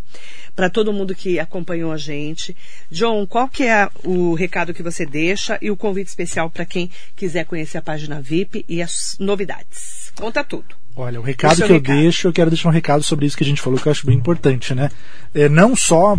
Para 0.58 0.68
todo 0.68 0.92
mundo 0.92 1.14
que 1.14 1.38
acompanhou 1.38 1.92
a 1.92 1.96
gente. 1.96 2.56
John, 2.90 3.24
qual 3.28 3.48
que 3.48 3.62
é 3.62 3.88
o 4.02 4.34
recado 4.34 4.74
que 4.74 4.82
você 4.82 5.06
deixa 5.06 5.56
e 5.62 5.70
o 5.70 5.76
convite 5.76 6.08
especial 6.08 6.50
para 6.50 6.66
quem 6.66 6.90
quiser 7.14 7.44
conhecer 7.44 7.78
a 7.78 7.82
página 7.82 8.20
VIP 8.20 8.64
e 8.68 8.82
as 8.82 9.16
novidades? 9.20 10.10
Conta 10.16 10.42
tudo. 10.42 10.74
Olha, 10.98 11.20
o 11.20 11.22
recado 11.22 11.56
que 11.56 11.62
eu 11.62 11.76
recado. 11.76 11.96
deixo, 11.96 12.26
eu 12.26 12.32
quero 12.32 12.50
deixar 12.50 12.68
um 12.68 12.72
recado 12.72 13.04
sobre 13.04 13.24
isso 13.24 13.36
que 13.36 13.44
a 13.44 13.46
gente 13.46 13.62
falou, 13.62 13.78
que 13.78 13.86
eu 13.86 13.92
acho 13.92 14.04
bem 14.04 14.16
importante, 14.16 14.74
né? 14.74 14.90
É, 15.32 15.48
não 15.48 15.76
só 15.76 16.18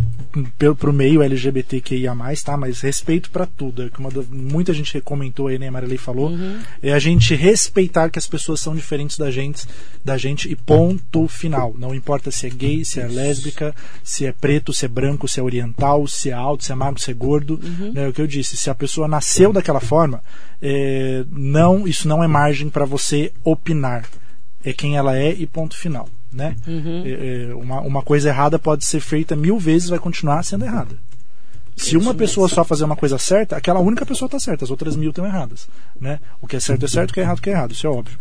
para 0.78 0.90
o 0.90 0.94
meio 0.94 1.22
LGBTQIA, 1.22 2.16
tá? 2.46 2.56
Mas 2.56 2.80
respeito 2.80 3.30
para 3.30 3.46
tudo. 3.46 3.84
É 3.84 3.90
que 3.90 4.00
uma, 4.00 4.10
muita 4.32 4.74
gente 4.74 5.02
comentou 5.02 5.48
aí, 5.48 5.60
né? 5.60 5.68
A 5.68 5.72
Marilei 5.72 5.98
falou. 5.98 6.30
Uhum. 6.30 6.60
É 6.82 6.94
a 6.94 7.00
gente 7.00 7.36
respeitar 7.36 8.10
que 8.10 8.18
as 8.18 8.26
pessoas 8.26 8.62
são 8.62 8.74
diferentes 8.74 9.18
da 9.18 9.30
gente, 9.30 9.68
da 10.06 10.18
gente 10.18 10.50
e 10.50 10.56
ponto 10.56 11.28
final. 11.28 11.76
Não 11.78 11.94
importa 11.94 12.32
se 12.32 12.48
é 12.48 12.50
gay, 12.50 12.86
se 12.86 13.02
é 13.02 13.08
lésbica, 13.08 13.76
se 14.02 14.26
é 14.26 14.32
preto, 14.32 14.72
se 14.72 14.86
é 14.86 14.88
branco, 14.88 15.28
se 15.28 15.42
é 15.42 15.44
oriental, 15.44 16.08
se 16.08 16.30
é 16.30 16.34
alto, 16.34 16.64
se 16.64 16.72
é 16.72 16.76
magro, 16.76 17.02
se 17.02 17.12
é 17.12 17.14
gordo. 17.14 17.60
Uhum. 17.62 17.92
É 17.96 18.08
o 18.08 18.14
que 18.14 18.22
eu 18.22 18.28
disse. 18.28 18.56
Se 18.56 18.70
a 18.70 18.76
pessoa 18.76 19.10
nasceu 19.10 19.52
daquela 19.52 19.82
forma, 19.82 20.22
é, 20.62 21.26
não, 21.30 21.86
isso 21.86 22.08
não 22.08 22.24
é 22.24 22.28
margem 22.28 22.70
para 22.70 22.86
você 22.86 23.34
opinar 23.44 24.06
é 24.64 24.74
quem 24.74 24.98
ela 24.98 25.18
é 25.18 25.32
e 25.32 25.46
ponto 25.46 25.76
final. 25.76 26.08
Né? 26.32 26.56
Uhum. 26.68 27.04
É, 27.06 27.50
é, 27.50 27.56
uma, 27.56 27.82
uma 27.82 28.02
coisa 28.04 28.30
errada 28.30 28.60
pode 28.60 28.86
ser 28.86 29.00
feita 29.00 29.36
mil 29.36 29.58
vezes 29.58 29.90
vai 29.90 30.00
continuar 30.00 30.44
sendo 30.44 30.66
errada. 30.66 30.96
Se 31.76 31.96
uma 31.96 32.14
pessoa 32.14 32.50
só 32.50 32.64
fazer 32.64 32.84
uma 32.84 32.96
coisa 32.96 33.18
certa, 33.18 33.56
aquela 33.56 33.80
única 33.80 34.06
pessoa 34.06 34.28
está 34.28 34.38
certa, 34.38 34.66
as 34.66 34.72
outras 34.72 34.98
mil 34.98 35.12
estão 35.12 35.26
erradas. 35.26 35.68
Né? 36.00 36.20
O 36.42 36.48
que 36.48 36.58
é 36.58 36.60
certo 36.60 36.86
é 36.86 36.90
certo, 36.90 37.12
o 37.12 37.14
que 37.14 37.22
é 37.22 37.24
errado 37.24 37.38
o 37.38 37.42
que 37.42 37.50
é 37.50 37.54
errado, 37.54 37.72
isso 37.72 37.88
é 37.88 37.90
óbvio. 37.90 38.20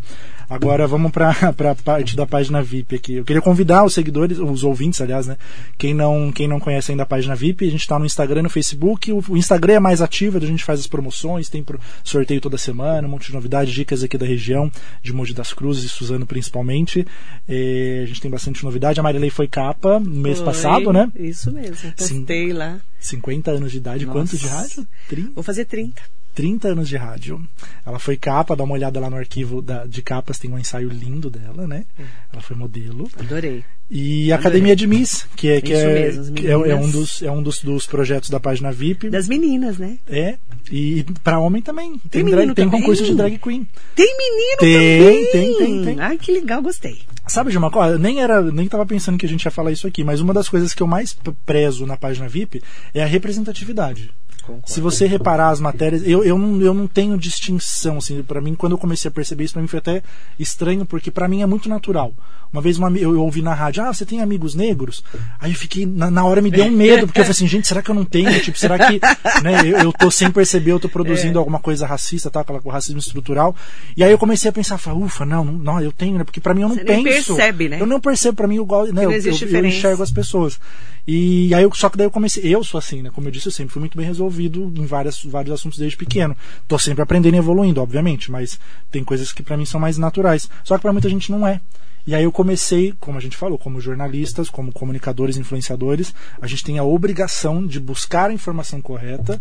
Agora 0.49 0.87
vamos 0.87 1.13
para 1.13 1.31
a 1.71 1.75
parte 1.75 2.17
da 2.17 2.27
página 2.27 2.63
VIP 2.63 2.97
aqui. 2.97 3.15
Eu 3.15 3.25
queria 3.25 3.43
convidar 3.43 3.85
os 3.85 3.93
seguidores, 3.93 4.39
os 4.39 4.65
ouvintes, 4.65 5.01
aliás, 5.01 5.27
né? 5.27 5.37
Quem 5.77 5.93
não, 5.93 6.33
quem 6.33 6.49
não 6.49 6.59
conhece 6.59 6.91
ainda 6.91 7.03
a 7.03 7.07
página 7.07 7.37
VIP, 7.37 7.67
a 7.67 7.71
gente 7.71 7.83
está 7.83 7.99
no 7.99 8.07
Instagram 8.07 8.41
e 8.41 8.43
no 8.45 8.51
Facebook. 8.51 9.13
O, 9.13 9.23
o, 9.29 9.37
Instagram 9.37 9.75
é 9.75 9.79
mais 9.79 10.01
ativo, 10.01 10.39
a 10.39 10.41
gente 10.41 10.65
faz 10.65 10.81
as 10.81 10.87
promoções, 10.87 11.49
tem 11.49 11.63
pro, 11.63 11.79
sorteio 12.03 12.41
toda 12.41 12.57
semana, 12.57 13.07
um 13.07 13.11
monte 13.11 13.27
de 13.27 13.35
novidades, 13.35 13.75
dicas 13.75 14.03
aqui 14.03 14.17
da 14.17 14.27
região, 14.27 14.71
de 15.03 15.13
Mogi 15.13 15.35
das 15.35 15.53
Cruzes 15.53 15.85
e 15.85 15.89
Suzano 15.89 16.27
principalmente. 16.27 17.07
É, 17.47 18.01
a 18.05 18.07
gente 18.07 18.21
tem 18.21 18.31
bastante 18.31 18.65
novidade. 18.65 18.99
A 18.99 19.03
Marilei 19.03 19.31
foi 19.31 19.49
capa 19.49 20.01
no 20.01 20.11
mês 20.11 20.39
foi, 20.39 20.47
passado, 20.47 20.93
né? 20.93 21.11
Isso 21.15 21.53
mesmo, 21.53 21.93
postei 21.93 22.53
lá. 22.53 22.81
50 23.01 23.51
anos 23.51 23.71
de 23.71 23.79
idade, 23.79 24.07
Nossa. 24.07 24.19
quanto 24.19 24.37
de 24.37 24.47
rádio? 24.47 24.87
30? 25.09 25.33
Vou 25.35 25.45
fazer 25.45 25.67
30. 25.67 26.18
30 26.39 26.69
anos 26.69 26.89
de 26.89 26.97
rádio. 26.97 27.45
Ela 27.85 27.99
foi 27.99 28.17
capa, 28.17 28.55
dá 28.55 28.63
uma 28.63 28.75
olhada 28.75 29.01
lá 29.01 29.11
no 29.11 29.17
arquivo 29.17 29.61
da, 29.61 29.85
de 29.85 30.01
capas, 30.03 30.39
tem 30.39 30.49
um 30.49 30.57
ensaio 30.57 30.89
lindo 30.89 31.29
dela, 31.29 31.67
né? 31.67 31.85
Hum. 31.99 32.05
Ela 32.33 32.41
foi 32.41 32.55
modelo. 32.55 33.11
Adorei. 33.19 33.65
E 33.91 34.31
a 34.31 34.37
Academia 34.37 34.77
de 34.77 34.87
Miss, 34.87 35.27
que 35.35 35.49
é, 35.49 35.61
que 35.61 35.73
é, 35.73 35.95
mesmo, 35.95 36.35
que 36.37 36.47
é, 36.47 36.51
é, 36.51 36.77
um, 36.77 36.89
dos, 36.89 37.23
é 37.25 37.31
um 37.33 37.43
dos, 37.43 37.61
dos 37.61 37.89
projetos 37.89 38.31
da 38.31 38.39
página 38.39 38.71
VIP. 38.71 39.11
Das 39.11 39.27
meninas, 39.27 39.79
né? 39.79 39.99
É. 40.07 40.37
E 40.71 41.05
para 41.25 41.41
homem 41.41 41.61
também. 41.61 41.99
Tem, 42.09 42.23
tem, 42.23 42.27
drag, 42.27 42.55
tem 42.55 42.71
concurso 42.71 43.03
de 43.03 43.17
drag 43.17 43.37
queen. 43.39 43.67
Tem 43.97 44.17
menino 44.17 44.59
tem, 44.61 44.75
também? 44.75 45.33
Tem, 45.33 45.57
tem, 45.57 45.85
tem. 45.87 46.01
Ai, 46.01 46.19
que 46.19 46.31
legal, 46.31 46.63
gostei. 46.63 47.01
Sabe 47.27 47.51
de 47.51 47.59
uma 47.59 47.71
coisa? 47.71 47.99
Nem 47.99 48.21
era, 48.21 48.41
nem 48.43 48.69
tava 48.69 48.87
pensando 48.87 49.19
que 49.19 49.27
a 49.27 49.29
gente 49.29 49.43
ia 49.43 49.51
falar 49.51 49.73
isso 49.73 49.89
aqui, 49.89 50.05
mas 50.05 50.21
uma 50.21 50.33
das 50.33 50.49
coisas 50.49 50.73
que 50.73 50.85
eu 50.85 50.87
mais 50.87 51.19
prezo 51.45 51.85
na 51.85 51.97
página 51.97 52.29
VIP 52.29 52.63
é 52.95 53.03
a 53.03 53.07
representatividade. 53.07 54.13
Concordo. 54.49 54.73
Se 54.73 54.81
você 54.81 55.07
reparar 55.07 55.51
as 55.51 55.61
matérias, 55.61 56.03
eu, 56.07 56.25
eu, 56.25 56.39
não, 56.39 56.63
eu 56.63 56.73
não 56.73 56.87
tenho 56.87 57.19
distinção, 57.19 57.99
assim, 57.99 58.23
para 58.23 58.41
mim, 58.41 58.55
quando 58.55 58.73
eu 58.73 58.79
comecei 58.79 59.11
a 59.11 59.13
perceber 59.13 59.45
isso, 59.45 59.53
para 59.53 59.61
mim 59.61 59.69
foi 59.69 59.79
até 59.79 60.03
estranho, 60.39 60.87
porque 60.87 61.11
para 61.11 61.29
mim 61.29 61.43
é 61.43 61.47
muito 61.47 61.69
natural. 61.69 62.15
Uma 62.51 62.63
vez 62.63 62.79
uma, 62.79 62.89
eu, 62.93 63.13
eu, 63.13 63.21
ouvi 63.23 63.43
na 63.43 63.53
rádio, 63.53 63.85
ah, 63.85 63.93
você 63.93 64.07
tem 64.07 64.23
amigos 64.23 64.55
negros? 64.55 65.05
Aí 65.39 65.53
eu 65.53 65.57
fiquei, 65.59 65.85
na, 65.85 66.11
na 66.11 66.25
hora 66.25 66.41
me 66.41 66.51
deu 66.51 66.65
um 66.65 66.71
medo, 66.71 67.07
porque 67.07 67.21
eu 67.21 67.25
falei 67.25 67.33
assim, 67.33 67.47
gente, 67.47 67.69
será 67.69 67.83
que 67.83 67.91
eu 67.91 67.95
não 67.95 68.07
tenho? 68.07 68.41
Tipo, 68.41 68.59
será 68.59 68.79
que 68.79 68.99
né, 69.45 69.61
eu, 69.67 69.79
eu 69.81 69.93
tô 69.93 70.11
sem 70.11 70.31
perceber, 70.31 70.73
eu 70.73 70.81
tô 70.81 70.89
produzindo 70.89 71.39
é. 71.39 71.39
alguma 71.39 71.59
coisa 71.59 71.87
racista, 71.87 72.31
tá? 72.31 72.41
Aquela, 72.41 72.59
racismo 72.71 72.99
estrutural. 72.99 73.55
E 73.95 74.03
aí 74.03 74.11
eu 74.11 74.17
comecei 74.17 74.49
a 74.49 74.53
pensar, 74.53 74.81
ufa, 74.95 75.27
não, 75.27 75.45
não, 75.45 75.79
eu 75.79 75.93
tenho, 75.93 76.17
né? 76.17 76.25
Porque 76.25 76.41
para 76.41 76.55
mim 76.55 76.63
eu 76.63 76.69
não 76.71 76.77
você 76.77 76.85
penso. 76.85 77.37
Percebe, 77.37 77.69
né? 77.69 77.83
Eu 77.83 77.87
não 77.87 78.01
percebo, 78.01 78.37
para 78.37 78.49
mim 78.49 78.57
eu, 78.57 78.67
né, 78.95 79.05
eu, 79.05 79.13
eu, 79.13 79.49
eu 79.51 79.67
enxergo 79.67 80.03
as 80.03 80.11
pessoas. 80.11 80.59
E 81.07 81.55
aí, 81.55 81.69
só 81.75 81.89
que 81.89 81.99
daí 81.99 82.07
eu 82.07 82.11
comecei, 82.11 82.43
eu 82.45 82.63
sou 82.65 82.79
assim, 82.79 83.03
né? 83.03 83.11
Como 83.13 83.27
eu 83.27 83.31
disse, 83.31 83.49
eu 83.49 83.53
sempre 83.53 83.73
fui 83.73 83.81
muito 83.81 83.97
bem 83.97 84.07
resolvido 84.07 84.38
em 84.47 84.87
várias, 84.87 85.23
vários 85.25 85.55
assuntos 85.55 85.79
desde 85.79 85.97
pequeno. 85.97 86.37
Tô 86.67 86.79
sempre 86.79 87.03
aprendendo 87.03 87.35
e 87.35 87.39
evoluindo, 87.39 87.81
obviamente, 87.81 88.31
mas 88.31 88.59
tem 88.91 89.05
coisas 89.05 89.33
que 89.33 89.43
para 89.43 89.57
mim 89.57 89.65
são 89.65 89.81
mais 89.81 89.99
naturais. 89.99 90.49
Só 90.65 90.77
que 90.77 90.83
para 90.83 90.93
muita 90.93 91.09
gente 91.09 91.31
não 91.31 91.47
é. 91.47 91.61
E 92.07 92.15
aí 92.15 92.25
eu 92.25 92.33
comecei, 92.33 92.95
como 92.99 93.19
a 93.19 93.21
gente 93.21 93.37
falou, 93.37 93.59
como 93.59 93.83
jornalistas, 93.83 94.49
como 94.49 94.73
comunicadores, 94.73 95.37
influenciadores, 95.37 96.15
a 96.41 96.47
gente 96.47 96.65
tem 96.65 96.79
a 96.79 96.83
obrigação 96.83 97.67
de 97.67 97.79
buscar 97.79 98.31
a 98.31 98.33
informação 98.33 98.81
correta 98.81 99.39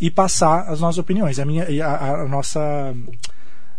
e 0.00 0.10
passar 0.12 0.68
as 0.68 0.80
nossas 0.80 0.98
opiniões. 0.98 1.40
A 1.40 1.44
minha, 1.44 1.66
a, 1.84 2.22
a 2.22 2.28
nossa 2.28 2.94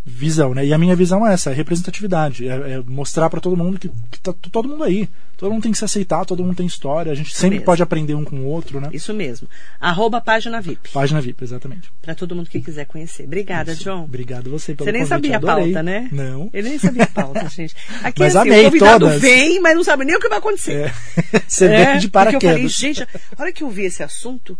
visão, 0.05 0.53
né? 0.53 0.63
E 0.65 0.71
a 0.73 0.77
minha 0.77 0.95
visão 0.95 1.25
é 1.27 1.33
essa, 1.33 1.49
é 1.49 1.53
representatividade, 1.53 2.47
é, 2.47 2.53
é 2.73 2.79
mostrar 2.85 3.29
para 3.29 3.41
todo 3.41 3.57
mundo 3.57 3.79
que, 3.79 3.89
que 4.11 4.19
tá 4.19 4.33
todo 4.51 4.69
mundo 4.69 4.83
aí. 4.83 5.09
Todo 5.37 5.51
mundo 5.51 5.63
tem 5.63 5.71
que 5.73 5.77
se 5.77 5.83
aceitar, 5.83 6.23
todo 6.25 6.41
mundo 6.41 6.55
tem 6.55 6.65
história, 6.65 7.11
a 7.11 7.15
gente 7.15 7.35
sempre 7.35 7.55
mesmo. 7.57 7.65
pode 7.65 7.83
aprender 7.83 8.13
um 8.13 8.23
com 8.23 8.37
o 8.37 8.45
outro, 8.45 8.79
né? 8.79 8.87
Isso 8.93 9.13
mesmo. 9.13 9.49
Arroba 9.81 10.21
página 10.21 10.61
VIP. 10.61 10.91
Página 10.91 11.19
VIP, 11.19 11.43
exatamente. 11.43 11.91
Pra 12.01 12.15
todo 12.15 12.33
mundo 12.33 12.49
que 12.49 12.61
quiser 12.61 12.85
conhecer. 12.85 13.23
Obrigada, 13.23 13.75
John. 13.75 14.03
Obrigado 14.05 14.49
você 14.49 14.73
pelo 14.73 14.85
Você 14.85 14.91
nem 14.93 15.01
convite, 15.01 15.09
sabia 15.09 15.37
a 15.37 15.41
pauta, 15.41 15.83
né? 15.83 16.07
Não. 16.09 16.49
Ele 16.53 16.69
nem 16.69 16.79
sabia 16.79 17.03
a 17.03 17.07
pauta, 17.07 17.49
gente. 17.49 17.75
Aqui 18.01 18.21
Mas 18.21 18.33
é 18.33 18.39
assim, 18.39 18.47
amei 18.49 18.61
o 18.61 18.63
convidado 18.65 19.05
todas. 19.07 19.21
vem, 19.21 19.59
mas 19.59 19.75
não 19.75 19.83
sabe 19.83 20.05
nem 20.05 20.15
o 20.15 20.19
que 20.21 20.29
vai 20.29 20.37
acontecer. 20.37 20.85
É. 21.33 21.39
Você 21.45 21.65
É, 21.65 21.85
veio 21.87 21.99
de 21.99 22.07
Porque 22.09 22.35
eu 22.35 22.39
falei, 22.39 22.39
paraquedas. 22.39 22.71
gente, 22.71 23.03
a 23.03 23.07
hora 23.41 23.51
que 23.51 23.63
eu 23.63 23.69
vi 23.69 23.83
esse 23.83 24.03
assunto, 24.03 24.57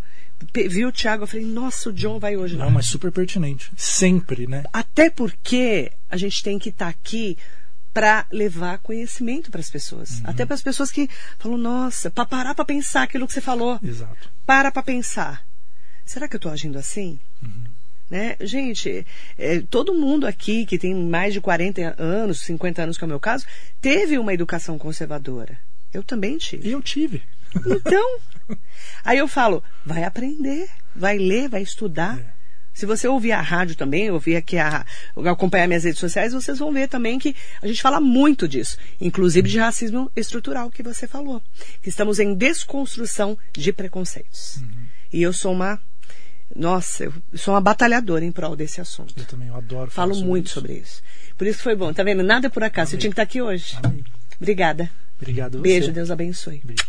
pe- 0.52 0.68
vi 0.68 0.86
o 0.86 0.92
Thiago, 0.92 1.24
eu 1.24 1.28
falei, 1.28 1.46
nossa, 1.46 1.90
o 1.90 1.94
John 1.94 2.20
vai 2.20 2.36
hoje. 2.38 2.56
Não, 2.58 2.72
mas 2.72 2.86
super 2.88 3.12
pertinente. 3.12 3.72
Sempre, 3.78 4.48
né? 4.48 4.64
Até 4.74 5.10
porque 5.10 5.92
a 6.10 6.18
gente 6.18 6.44
tem 6.44 6.58
que 6.60 6.70
estar 6.70 6.88
aqui 6.88 7.38
para 7.94 8.26
levar 8.32 8.80
conhecimento 8.80 9.50
para 9.50 9.62
as 9.62 9.70
pessoas. 9.70 10.12
Uhum. 10.20 10.24
Até 10.26 10.46
para 10.46 10.56
as 10.56 10.62
pessoas 10.62 10.92
que 10.92 11.10
falam, 11.40 11.58
nossa, 11.58 12.12
para 12.12 12.26
parar 12.26 12.54
para 12.54 12.66
pensar 12.66 13.04
aquilo 13.04 13.26
que 13.26 13.32
você 13.34 13.40
falou. 13.42 13.80
Exato. 13.82 14.30
Para 14.46 14.70
para 14.72 14.84
pensar. 14.84 15.46
Será 16.06 16.28
que 16.28 16.36
eu 16.36 16.40
estou 16.40 16.52
agindo 16.52 16.78
assim? 16.78 17.18
Uhum. 17.42 17.64
Né? 18.10 18.36
Gente, 18.42 19.06
é, 19.38 19.62
todo 19.62 19.94
mundo 19.94 20.28
aqui 20.28 20.66
que 20.66 20.78
tem 20.78 20.94
mais 20.94 21.34
de 21.34 21.42
40 21.42 21.96
anos, 21.98 22.42
50 22.42 22.84
anos, 22.84 22.98
que 22.98 23.04
é 23.04 23.08
o 23.08 23.10
meu 23.10 23.20
caso, 23.20 23.46
teve 23.82 24.18
uma 24.20 24.34
educação 24.34 24.78
conservadora. 24.78 25.58
Eu 25.94 26.04
também 26.04 26.38
tive. 26.38 26.68
E 26.68 26.72
eu 26.74 26.82
tive. 26.82 27.24
Então, 27.66 28.20
aí 29.04 29.18
eu 29.18 29.28
falo, 29.28 29.64
vai 29.86 30.04
aprender, 30.04 30.70
vai 30.96 31.18
ler, 31.18 31.50
vai 31.50 31.62
estudar. 31.62 32.20
É. 32.20 32.36
Se 32.74 32.86
você 32.86 33.08
ouvir 33.08 33.32
a 33.32 33.40
rádio 33.40 33.76
também, 33.76 34.12
ouvir 34.12 34.36
aqui 34.36 34.58
a, 34.58 34.86
acompanhar 35.26 35.66
minhas 35.66 35.86
redes 35.86 36.00
sociais, 36.00 36.34
vocês 36.34 36.60
vão 36.60 36.74
ver 36.74 36.90
também 36.90 37.18
que 37.18 37.34
a 37.62 37.68
gente 37.68 37.82
fala 37.82 38.02
muito 38.02 38.50
disso, 38.50 38.78
inclusive 39.00 39.50
de 39.50 39.58
racismo 39.58 40.12
estrutural 40.14 40.70
que 40.70 40.84
você 40.84 41.08
falou, 41.08 41.42
que 41.82 41.88
estamos 41.88 42.20
em 42.20 42.34
desconstrução 42.34 43.38
de 43.54 43.72
preconceitos. 43.72 44.58
Uhum. 44.58 44.86
E 45.14 45.22
eu 45.22 45.32
sou 45.32 45.54
uma, 45.54 45.80
nossa, 46.54 47.06
eu 47.06 47.14
sou 47.34 47.54
uma 47.54 47.62
batalhadora 47.62 48.26
em 48.26 48.32
prol 48.32 48.58
desse 48.58 48.82
assunto. 48.82 49.14
Eu 49.16 49.26
também 49.26 49.48
eu 49.48 49.56
adoro 49.56 49.90
falar 49.90 50.08
Falo 50.08 50.16
sobre 50.16 50.30
muito 50.30 50.46
isso. 50.48 50.54
sobre 50.56 50.74
isso. 50.74 51.02
Por 51.38 51.48
isso 51.48 51.64
foi 51.64 51.76
bom. 51.76 51.94
Tá 51.94 52.04
vendo? 52.04 52.24
Nada 52.24 52.50
por 52.50 52.62
acaso. 52.62 52.92
Você 52.92 52.98
tinha 52.98 53.10
que 53.10 53.14
estar 53.14 53.24
aqui 53.24 53.42
hoje. 53.42 53.78
Amei. 53.82 54.04
Obrigada. 54.40 54.92
Obrigado 55.18 55.56
a 55.56 55.58
você. 55.60 55.64
Beijo, 55.64 55.92
Deus 55.92 56.12
abençoe. 56.12 56.62
Beijo. 56.64 56.84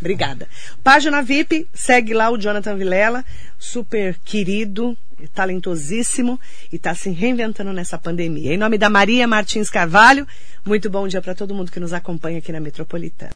Obrigada. 0.00 0.48
Página 0.82 1.22
VIP, 1.22 1.66
segue 1.74 2.14
lá 2.14 2.30
o 2.30 2.38
Jonathan 2.38 2.76
Vilela, 2.76 3.24
super 3.58 4.16
querido, 4.24 4.96
talentosíssimo 5.34 6.38
e 6.72 6.76
está 6.76 6.94
se 6.94 7.10
reinventando 7.10 7.72
nessa 7.72 7.98
pandemia. 7.98 8.54
Em 8.54 8.56
nome 8.56 8.78
da 8.78 8.88
Maria 8.88 9.26
Martins 9.26 9.68
Carvalho, 9.68 10.26
muito 10.64 10.88
bom 10.88 11.08
dia 11.08 11.20
para 11.20 11.34
todo 11.34 11.54
mundo 11.54 11.72
que 11.72 11.80
nos 11.80 11.92
acompanha 11.92 12.38
aqui 12.38 12.52
na 12.52 12.60
Metropolitana. 12.60 13.32